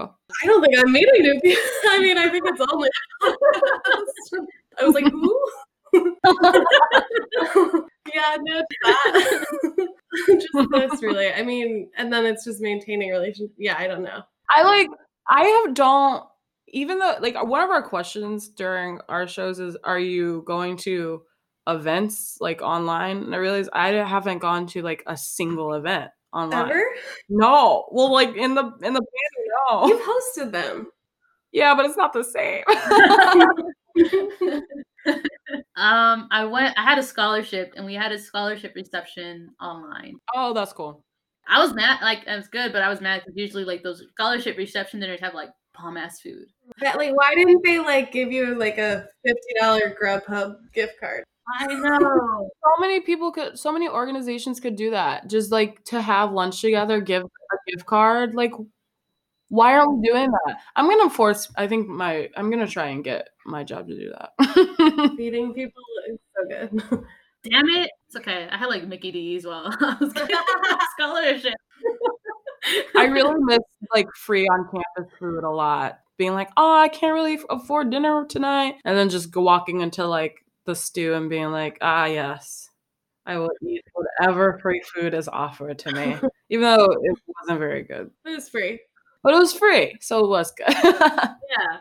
I 0.43 0.45
don't 0.45 0.63
think 0.63 0.77
I'm 0.79 0.89
meeting 0.91 1.21
new 1.21 1.39
people. 1.41 1.61
I 1.89 1.99
mean, 1.99 2.17
I 2.17 2.29
think 2.29 2.45
it's 2.47 2.61
only. 2.71 2.87
I 4.79 4.85
was 4.85 4.93
like, 4.93 5.11
who? 5.11 5.45
Yeah, 8.13 8.37
no, 8.39 8.61
that. 8.83 9.47
just 10.27 10.69
this, 10.71 11.01
really. 11.01 11.33
I 11.33 11.43
mean, 11.43 11.89
and 11.97 12.11
then 12.11 12.25
it's 12.25 12.45
just 12.45 12.61
maintaining 12.61 13.09
relationship. 13.11 13.53
Yeah, 13.57 13.75
I 13.77 13.87
don't 13.87 14.03
know. 14.03 14.21
I 14.49 14.63
like, 14.63 14.89
I 15.27 15.43
have 15.43 15.73
don't, 15.73 16.23
even 16.67 16.99
though, 16.99 17.15
like, 17.19 17.41
one 17.43 17.61
of 17.61 17.69
our 17.69 17.83
questions 17.83 18.49
during 18.49 18.99
our 19.09 19.27
shows 19.27 19.59
is, 19.59 19.77
are 19.83 19.99
you 19.99 20.43
going 20.45 20.77
to 20.77 21.23
events 21.67 22.37
like 22.39 22.61
online? 22.61 23.17
And 23.23 23.33
I 23.33 23.37
realize 23.37 23.69
I 23.73 23.89
haven't 23.89 24.39
gone 24.39 24.67
to 24.67 24.81
like 24.81 25.03
a 25.07 25.17
single 25.17 25.73
event 25.73 26.11
online. 26.33 26.69
Ever? 26.69 26.83
No. 27.29 27.87
Well, 27.91 28.11
like 28.11 28.35
in 28.35 28.55
the, 28.55 28.63
in 28.83 28.93
the 28.93 29.01
band, 29.01 29.49
no. 29.69 29.87
You've 29.87 30.01
hosted 30.01 30.51
them. 30.51 30.87
Yeah, 31.51 31.73
but 31.73 31.85
it's 31.85 31.97
not 31.97 32.13
the 32.13 32.23
same. 32.23 32.63
um 35.75 36.27
i 36.31 36.43
went 36.43 36.77
i 36.77 36.83
had 36.83 36.97
a 36.97 37.03
scholarship 37.03 37.73
and 37.75 37.85
we 37.85 37.93
had 37.93 38.11
a 38.11 38.19
scholarship 38.19 38.73
reception 38.75 39.49
online 39.61 40.15
oh, 40.35 40.53
that's 40.53 40.73
cool. 40.73 41.03
i 41.47 41.59
was 41.61 41.73
mad 41.73 42.01
like 42.01 42.19
it 42.27 42.35
was 42.35 42.47
good 42.47 42.71
but 42.71 42.81
i 42.81 42.89
was 42.89 43.01
mad 43.01 43.21
because 43.21 43.37
usually 43.37 43.63
like 43.65 43.83
those 43.83 44.03
scholarship 44.11 44.57
reception 44.57 44.99
dinners 44.99 45.19
have 45.19 45.33
like 45.33 45.49
bomb 45.77 45.97
ass 45.97 46.21
food 46.21 46.47
That, 46.79 46.97
like, 46.97 47.15
why 47.15 47.35
didn't 47.35 47.61
they 47.63 47.79
like 47.79 48.11
give 48.11 48.31
you 48.31 48.57
like 48.57 48.77
a 48.77 49.07
fifty 49.25 49.53
dollar 49.59 49.95
Grubhub 50.01 50.55
gift 50.73 50.99
card? 50.99 51.23
i 51.59 51.67
know 51.67 52.49
so 52.63 52.81
many 52.81 53.01
people 53.01 53.31
could 53.31 53.57
so 53.59 53.71
many 53.71 53.87
organizations 53.87 54.59
could 54.59 54.75
do 54.75 54.89
that 54.91 55.29
just 55.29 55.51
like 55.51 55.83
to 55.83 56.01
have 56.01 56.31
lunch 56.31 56.59
together 56.59 56.99
give 57.01 57.23
a 57.23 57.71
gift 57.71 57.85
card 57.85 58.33
like 58.33 58.51
why 59.55 59.73
are 59.75 59.89
we 59.89 60.07
doing 60.07 60.29
that 60.31 60.57
i'm 60.75 60.89
gonna 60.89 61.09
force 61.09 61.49
i 61.55 61.67
think 61.67 61.87
my 61.87 62.29
i'm 62.37 62.49
gonna 62.51 62.67
try 62.67 62.87
and 62.87 63.03
get 63.03 63.29
my 63.45 63.63
job 63.63 63.87
to 63.87 63.95
do 63.95 64.11
that 64.11 65.13
Feeding 65.17 65.53
people 65.53 65.83
is 66.09 66.19
so 66.35 66.47
good. 66.49 67.05
Damn 67.43 67.67
it. 67.69 67.91
It's 68.07 68.15
okay. 68.15 68.47
I 68.51 68.57
had 68.57 68.67
like 68.67 68.87
Mickey 68.87 69.11
D's 69.11 69.45
while 69.45 69.65
I 69.79 69.95
was 69.99 70.11
getting 70.13 70.35
my 70.35 70.77
scholarship. 70.97 71.53
i 72.95 73.05
really 73.05 73.35
miss 73.43 73.59
like 73.93 74.07
free 74.15 74.47
on 74.47 74.67
campus 74.73 75.13
food 75.19 75.43
a 75.43 75.49
lot 75.49 75.99
being 76.17 76.33
like 76.33 76.49
oh 76.57 76.75
i 76.75 76.87
can't 76.87 77.13
really 77.13 77.37
afford 77.49 77.91
dinner 77.91 78.25
tonight 78.27 78.75
and 78.85 78.97
then 78.97 79.09
just 79.09 79.29
go 79.31 79.41
walking 79.41 79.81
into 79.81 80.05
like 80.07 80.43
the 80.65 80.73
stew 80.75 81.13
and 81.13 81.29
being 81.29 81.51
like 81.51 81.77
ah 81.81 82.05
yes 82.05 82.69
i 83.27 83.37
will 83.37 83.51
eat 83.61 83.83
whatever 83.93 84.57
free 84.61 84.81
food 84.95 85.13
is 85.13 85.27
offered 85.27 85.77
to 85.77 85.91
me 85.91 86.15
even 86.49 86.63
though 86.63 86.85
it 86.85 87.17
wasn't 87.39 87.59
very 87.59 87.83
good 87.83 88.09
It 88.25 88.29
was 88.31 88.49
free. 88.49 88.79
But 89.25 89.33
it 89.33 89.39
was 89.39 89.53
free, 89.53 89.95
so 90.01 90.23
it 90.23 90.29
was 90.29 90.51
good. 90.51 90.67
Yeah. 91.49 91.79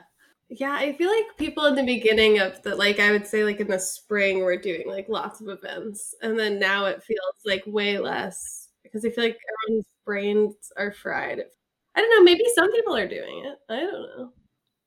Yeah, 0.51 0.72
I 0.72 0.92
feel 0.95 1.11
like 1.11 1.36
people 1.38 1.66
in 1.66 1.74
the 1.74 1.84
beginning 1.84 2.38
of 2.38 2.62
the 2.62 2.76
like 2.76 3.01
I 3.01 3.11
would 3.12 3.26
say 3.26 3.45
like 3.45 3.61
in 3.61 3.66
the 3.68 3.78
spring 3.78 4.40
we're 4.40 4.57
doing 4.59 4.84
like 4.86 5.09
lots 5.09 5.40
of 5.40 5.49
events 5.49 6.14
and 6.22 6.38
then 6.38 6.61
now 6.61 6.84
it 6.86 7.03
feels 7.03 7.36
like 7.45 7.64
way 7.66 7.99
less 7.99 8.68
because 8.82 9.05
I 9.05 9.11
feel 9.11 9.24
like 9.24 9.38
everyone's 9.66 9.86
brains 10.05 10.55
are 10.76 10.92
fried. 10.92 11.42
I 11.97 12.01
don't 12.01 12.11
know, 12.11 12.22
maybe 12.22 12.45
some 12.55 12.70
people 12.72 12.97
are 12.97 13.09
doing 13.09 13.45
it. 13.47 13.59
I 13.72 13.80
don't 13.80 14.03
know. 14.03 14.32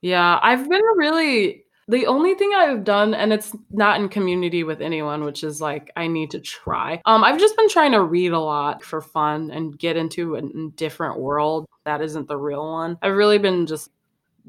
Yeah, 0.01 0.39
I've 0.41 0.69
been 0.69 0.81
really 0.95 1.65
the 1.87 2.05
only 2.07 2.35
thing 2.35 2.51
I've 2.55 2.83
done, 2.83 3.13
and 3.13 3.31
it's 3.31 3.55
not 3.71 3.99
in 3.99 4.09
community 4.09 4.63
with 4.63 4.81
anyone, 4.81 5.23
which 5.23 5.43
is 5.43 5.61
like 5.61 5.91
I 5.95 6.07
need 6.07 6.31
to 6.31 6.39
try. 6.39 7.01
Um, 7.05 7.23
I've 7.23 7.39
just 7.39 7.55
been 7.55 7.69
trying 7.69 7.93
to 7.93 8.01
read 8.03 8.31
a 8.33 8.39
lot 8.39 8.83
for 8.83 9.01
fun 9.01 9.51
and 9.51 9.77
get 9.77 9.95
into 9.97 10.35
a 10.35 10.41
different 10.75 11.19
world 11.19 11.65
that 11.85 12.01
isn't 12.01 12.27
the 12.27 12.37
real 12.37 12.69
one. 12.69 12.97
I've 13.01 13.15
really 13.15 13.37
been 13.37 13.65
just 13.67 13.89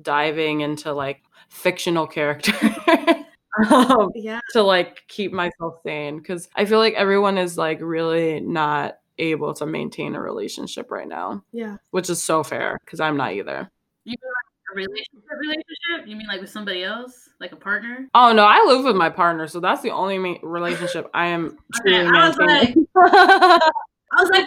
diving 0.03 0.61
into 0.63 0.93
like 0.93 1.23
fictional 1.49 2.07
characters. 2.07 2.55
um, 3.71 4.11
Yeah. 4.15 4.41
to 4.53 4.63
like 4.63 5.03
keep 5.09 5.33
myself 5.33 5.81
sane 5.85 6.19
because 6.19 6.49
I 6.55 6.65
feel 6.65 6.79
like 6.79 6.95
everyone 6.95 7.39
is 7.39 7.57
like 7.59 7.79
really 7.81 8.41
not 8.41 8.99
able 9.19 9.53
to 9.55 9.67
maintain 9.67 10.15
a 10.15 10.21
relationship 10.21 10.91
right 10.91 11.09
now, 11.09 11.43
Yeah. 11.53 11.79
which 11.91 12.09
is 12.11 12.23
so 12.23 12.43
fair 12.45 12.79
because 12.85 13.01
I'm 13.01 13.17
not 13.17 13.33
either. 13.33 13.71
You 14.05 14.13
mean 14.23 14.33
like 14.33 14.38
a 14.73 14.75
relationship 14.75 15.23
relationship? 15.41 16.07
You 16.07 16.17
mean 16.17 16.27
like 16.27 16.41
with 16.41 16.51
somebody 16.51 16.85
else? 16.85 17.29
Like 17.41 17.53
a 17.53 17.57
partner? 17.57 18.09
Oh 18.15 18.33
no, 18.33 18.45
I 18.45 18.65
live 18.67 18.85
with 18.85 18.97
my 18.97 19.11
partner, 19.11 19.47
so 19.47 19.61
that's 19.61 19.83
the 19.83 19.91
only 19.91 20.19
ma- 20.19 20.39
relationship 20.43 21.09
I 21.15 21.27
am 21.27 21.47
Okay, 21.81 22.03
truly 22.03 22.19
I 22.19 22.29
was 22.29 22.39
maintaining. 22.39 22.87
I 24.11 24.23
was 24.23 24.31
like, 24.31 24.47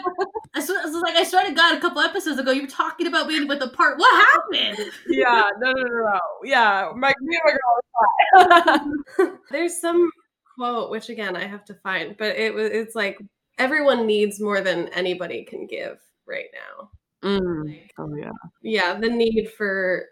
I, 0.56 0.60
swear, 0.60 0.80
I 0.82 0.86
was 0.86 1.02
like, 1.04 1.16
I 1.16 1.24
swear 1.24 1.46
to 1.46 1.54
God, 1.54 1.78
a 1.78 1.82
couple 1.82 2.02
episodes 2.02 2.40
ago, 2.40 2.52
you 2.52 2.64
were 2.64 2.68
talking 2.68 3.06
about 3.06 3.28
being 3.28 3.48
with 3.48 3.62
a 3.62 3.68
part. 3.68 4.00
What 4.00 4.28
happened? 4.34 4.92
yeah, 5.08 5.50
no, 5.60 5.72
no, 5.72 5.84
no, 5.84 6.04
no. 6.04 6.20
Yeah, 6.44 6.92
my 6.96 7.14
me 7.22 7.40
and 7.44 7.54
my 8.36 8.50
girl. 9.20 9.40
There's 9.52 9.80
some 9.80 10.10
quote 10.56 10.90
which 10.90 11.10
again 11.10 11.36
I 11.36 11.46
have 11.46 11.64
to 11.66 11.76
find, 11.76 12.16
but 12.18 12.36
it 12.36 12.54
was 12.54 12.72
it's 12.72 12.96
like 12.96 13.20
everyone 13.60 14.08
needs 14.08 14.40
more 14.40 14.62
than 14.62 14.88
anybody 14.90 15.44
can 15.44 15.68
give 15.68 16.00
right 16.28 16.50
now. 16.54 16.90
Mm. 17.24 17.80
Oh 17.98 18.16
yeah. 18.16 18.32
Yeah, 18.62 19.00
the 19.00 19.10
need 19.10 19.50
for 19.58 20.06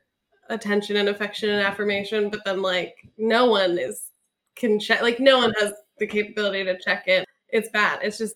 attention 0.50 0.96
and 0.98 1.10
affection 1.10 1.50
and 1.50 1.62
affirmation, 1.62 2.30
but 2.30 2.42
then 2.46 2.62
like 2.62 2.96
no 3.18 3.46
one 3.46 3.78
is 3.78 4.10
can 4.56 4.80
check 4.80 5.02
like 5.02 5.20
no 5.20 5.38
one 5.38 5.54
has 5.60 5.74
the 5.98 6.08
capability 6.08 6.64
to 6.66 6.78
check 6.80 7.08
in. 7.08 7.24
It's 7.50 7.70
bad. 7.70 8.00
It's 8.04 8.18
just 8.18 8.36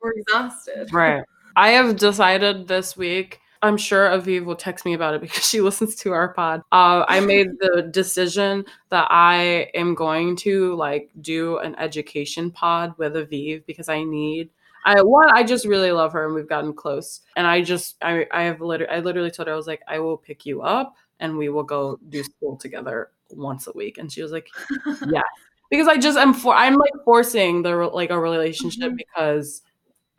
we're 0.00 0.12
exhausted. 0.12 0.92
Right. 0.92 1.22
I 1.56 1.70
have 1.70 1.96
decided 1.96 2.68
this 2.68 2.96
week. 2.96 3.40
I'm 3.62 3.78
sure 3.78 4.06
Aviv 4.08 4.44
will 4.44 4.56
text 4.56 4.84
me 4.84 4.92
about 4.92 5.14
it 5.14 5.20
because 5.22 5.48
she 5.48 5.60
listens 5.60 5.94
to 5.96 6.12
our 6.12 6.28
pod. 6.34 6.60
Uh, 6.70 7.04
I 7.08 7.20
made 7.20 7.48
the 7.60 7.88
decision 7.90 8.66
that 8.90 9.08
I 9.10 9.70
am 9.74 9.94
going 9.94 10.36
to 10.36 10.74
like 10.74 11.10
do 11.20 11.58
an 11.58 11.74
education 11.76 12.50
pod 12.50 12.94
with 12.98 13.14
Aviv 13.14 13.64
because 13.66 13.88
I 13.88 14.04
need. 14.04 14.50
I 14.84 15.02
one, 15.02 15.30
I 15.30 15.42
just 15.44 15.66
really 15.66 15.92
love 15.92 16.12
her 16.12 16.26
and 16.26 16.34
we've 16.34 16.48
gotten 16.48 16.72
close. 16.74 17.20
And 17.36 17.46
I 17.46 17.62
just, 17.62 17.96
I, 18.02 18.26
I 18.32 18.42
have 18.44 18.60
literally, 18.60 18.92
I 18.92 19.00
literally 19.00 19.30
told 19.30 19.48
her 19.48 19.54
I 19.54 19.56
was 19.56 19.66
like, 19.66 19.82
I 19.88 19.98
will 19.98 20.16
pick 20.18 20.44
you 20.46 20.62
up 20.62 20.94
and 21.20 21.36
we 21.38 21.48
will 21.48 21.62
go 21.62 21.98
do 22.08 22.22
school 22.22 22.56
together 22.56 23.10
once 23.30 23.66
a 23.66 23.72
week. 23.72 23.98
And 23.98 24.12
she 24.12 24.22
was 24.22 24.32
like, 24.32 24.48
yeah, 25.08 25.22
because 25.70 25.88
I 25.88 25.96
just 25.96 26.18
am 26.18 26.34
for, 26.34 26.54
I'm 26.54 26.74
like 26.76 26.92
forcing 27.04 27.62
the 27.62 27.74
like 27.76 28.10
a 28.10 28.18
relationship 28.18 28.92
Mhm. 28.92 28.96
because 28.98 29.62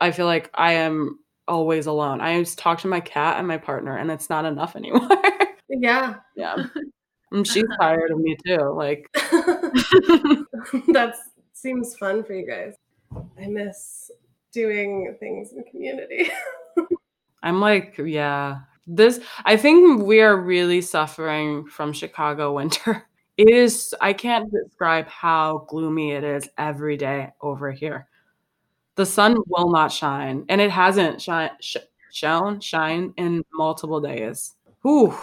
I 0.00 0.10
feel 0.10 0.26
like 0.26 0.50
I 0.54 0.72
am 0.74 1.18
always 1.48 1.86
alone. 1.86 2.20
I 2.20 2.40
just 2.40 2.58
talk 2.58 2.80
to 2.80 2.88
my 2.88 3.00
cat 3.00 3.38
and 3.38 3.46
my 3.48 3.58
partner, 3.58 3.96
and 3.96 4.10
it's 4.10 4.28
not 4.30 4.44
enough 4.44 4.76
anymore. 4.76 5.08
Yeah. 5.68 6.16
yeah, 6.36 6.56
and 7.32 7.46
she's 7.46 7.64
tired 7.80 8.10
of 8.10 8.18
me 8.18 8.36
too. 8.46 8.58
Like, 8.74 9.08
that 10.88 11.14
seems 11.52 11.96
fun 11.96 12.24
for 12.24 12.34
you 12.34 12.46
guys. 12.46 12.74
I 13.40 13.46
miss 13.46 14.10
doing 14.56 15.14
things 15.20 15.52
in 15.52 15.62
community. 15.70 16.30
I'm 17.42 17.60
like, 17.60 17.98
yeah, 17.98 18.60
this. 18.86 19.20
I 19.44 19.58
think 19.58 20.02
we 20.02 20.22
are 20.22 20.36
really 20.36 20.80
suffering 20.80 21.66
from 21.66 21.92
Chicago 21.92 22.54
winter. 22.54 23.06
It 23.38 23.50
is. 23.50 23.94
I 24.00 24.14
can't 24.14 24.50
describe 24.50 25.08
how 25.08 25.66
gloomy 25.68 26.12
it 26.12 26.24
is 26.24 26.48
every 26.56 26.96
day 26.96 27.34
over 27.42 27.70
here. 27.70 28.08
The 28.94 29.04
sun 29.04 29.36
will 29.46 29.70
not 29.70 29.92
shine, 29.92 30.46
and 30.48 30.58
it 30.58 30.70
hasn't 30.70 31.20
shine, 31.20 31.50
sh- 31.60 31.84
shone, 32.10 32.60
shine 32.60 33.12
in 33.18 33.44
multiple 33.52 34.00
days. 34.00 34.54
Whew. 34.80 35.14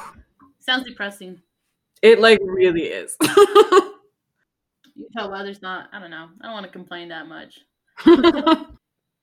Sounds 0.60 0.86
depressing. 0.88 1.42
It 2.04 2.20
like 2.20 2.38
really 2.44 2.84
is. 2.84 3.18
You 4.96 5.06
can 5.06 5.14
tell 5.14 5.32
weather's 5.32 5.62
not. 5.62 5.90
I 5.92 6.00
don't 6.00 6.12
know. 6.12 6.30
I 6.42 6.46
don't 6.46 6.54
want 6.54 6.66
to 6.66 6.72
complain 6.72 7.10
that 7.10 7.28
much. 7.28 7.60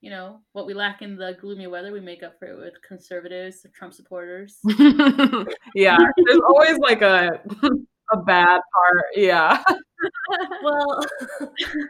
You 0.01 0.11
know 0.11 0.41
what 0.53 0.67
we 0.67 0.73
lack 0.73 1.03
in 1.03 1.17
the 1.17 1.37
gloomy 1.41 1.67
weather, 1.67 1.93
we 1.93 2.01
make 2.01 2.23
up 2.23 2.39
for 2.39 2.47
it 2.47 2.59
with 2.59 2.75
conservatives, 2.87 3.67
Trump 3.75 3.93
supporters. 3.93 4.59
yeah, 5.75 5.99
there's 6.27 6.41
always 6.49 6.79
like 6.79 7.03
a 7.03 7.41
a 8.13 8.17
bad 8.17 8.61
part. 8.75 9.05
Yeah. 9.15 9.63
well, 10.63 11.05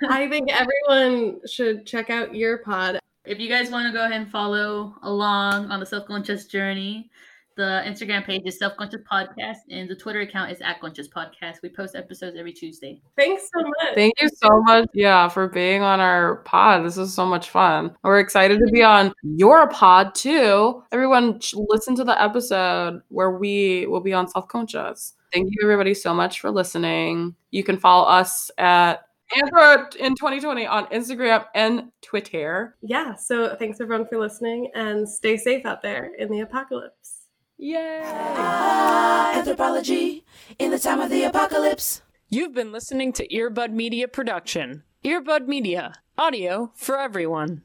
I 0.08 0.28
think 0.28 0.50
everyone 0.50 1.40
should 1.46 1.86
check 1.86 2.10
out 2.10 2.34
your 2.34 2.58
pod. 2.58 2.98
If 3.24 3.38
you 3.38 3.48
guys 3.48 3.70
want 3.70 3.86
to 3.86 3.92
go 3.92 4.04
ahead 4.04 4.20
and 4.20 4.30
follow 4.30 4.94
along 5.02 5.70
on 5.70 5.80
the 5.80 5.86
self 5.86 6.06
conscious 6.06 6.46
journey, 6.46 7.10
the 7.60 7.82
Instagram 7.86 8.24
page 8.24 8.40
is 8.46 8.58
Self 8.58 8.74
Conscious 8.78 9.02
Podcast, 9.02 9.58
and 9.70 9.86
the 9.86 9.94
Twitter 9.94 10.20
account 10.20 10.50
is 10.50 10.62
at 10.62 10.80
Conscious 10.80 11.08
Podcast. 11.08 11.56
We 11.62 11.68
post 11.68 11.94
episodes 11.94 12.34
every 12.38 12.54
Tuesday. 12.54 13.02
Thanks 13.18 13.42
so 13.54 13.62
much. 13.62 13.94
Thank 13.94 14.14
you 14.18 14.30
so 14.30 14.62
much, 14.62 14.88
yeah, 14.94 15.28
for 15.28 15.46
being 15.46 15.82
on 15.82 16.00
our 16.00 16.36
pod. 16.36 16.86
This 16.86 16.96
is 16.96 17.12
so 17.12 17.26
much 17.26 17.50
fun. 17.50 17.94
We're 18.02 18.18
excited 18.18 18.60
to 18.60 18.72
be 18.72 18.82
on 18.82 19.12
your 19.22 19.68
pod 19.68 20.14
too. 20.14 20.82
Everyone, 20.90 21.38
sh- 21.38 21.52
listen 21.68 21.94
to 21.96 22.04
the 22.04 22.20
episode 22.20 23.02
where 23.08 23.32
we 23.32 23.86
will 23.88 24.00
be 24.00 24.14
on 24.14 24.26
Self 24.26 24.48
Conscious. 24.48 25.12
Thank 25.30 25.50
you, 25.50 25.58
everybody, 25.62 25.92
so 25.92 26.14
much 26.14 26.40
for 26.40 26.50
listening. 26.50 27.34
You 27.50 27.62
can 27.62 27.76
follow 27.76 28.08
us 28.08 28.50
at 28.56 29.06
Android 29.36 29.96
in 29.96 30.14
2020 30.14 30.66
on 30.66 30.86
Instagram 30.86 31.44
and 31.54 31.92
Twitter. 32.00 32.76
Yeah, 32.80 33.16
so 33.16 33.54
thanks 33.56 33.82
everyone 33.82 34.08
for 34.08 34.16
listening 34.16 34.70
and 34.74 35.06
stay 35.06 35.36
safe 35.36 35.66
out 35.66 35.82
there 35.82 36.14
in 36.18 36.30
the 36.30 36.40
apocalypse. 36.40 37.19
Yay! 37.62 38.00
Ah, 38.06 39.36
anthropology 39.36 40.24
in 40.58 40.70
the 40.70 40.78
time 40.78 40.98
of 40.98 41.10
the 41.10 41.24
apocalypse. 41.24 42.00
You've 42.30 42.54
been 42.54 42.72
listening 42.72 43.12
to 43.12 43.28
Earbud 43.28 43.70
Media 43.70 44.08
Production. 44.08 44.82
Earbud 45.04 45.46
Media, 45.46 45.92
audio 46.16 46.72
for 46.74 46.98
everyone. 46.98 47.58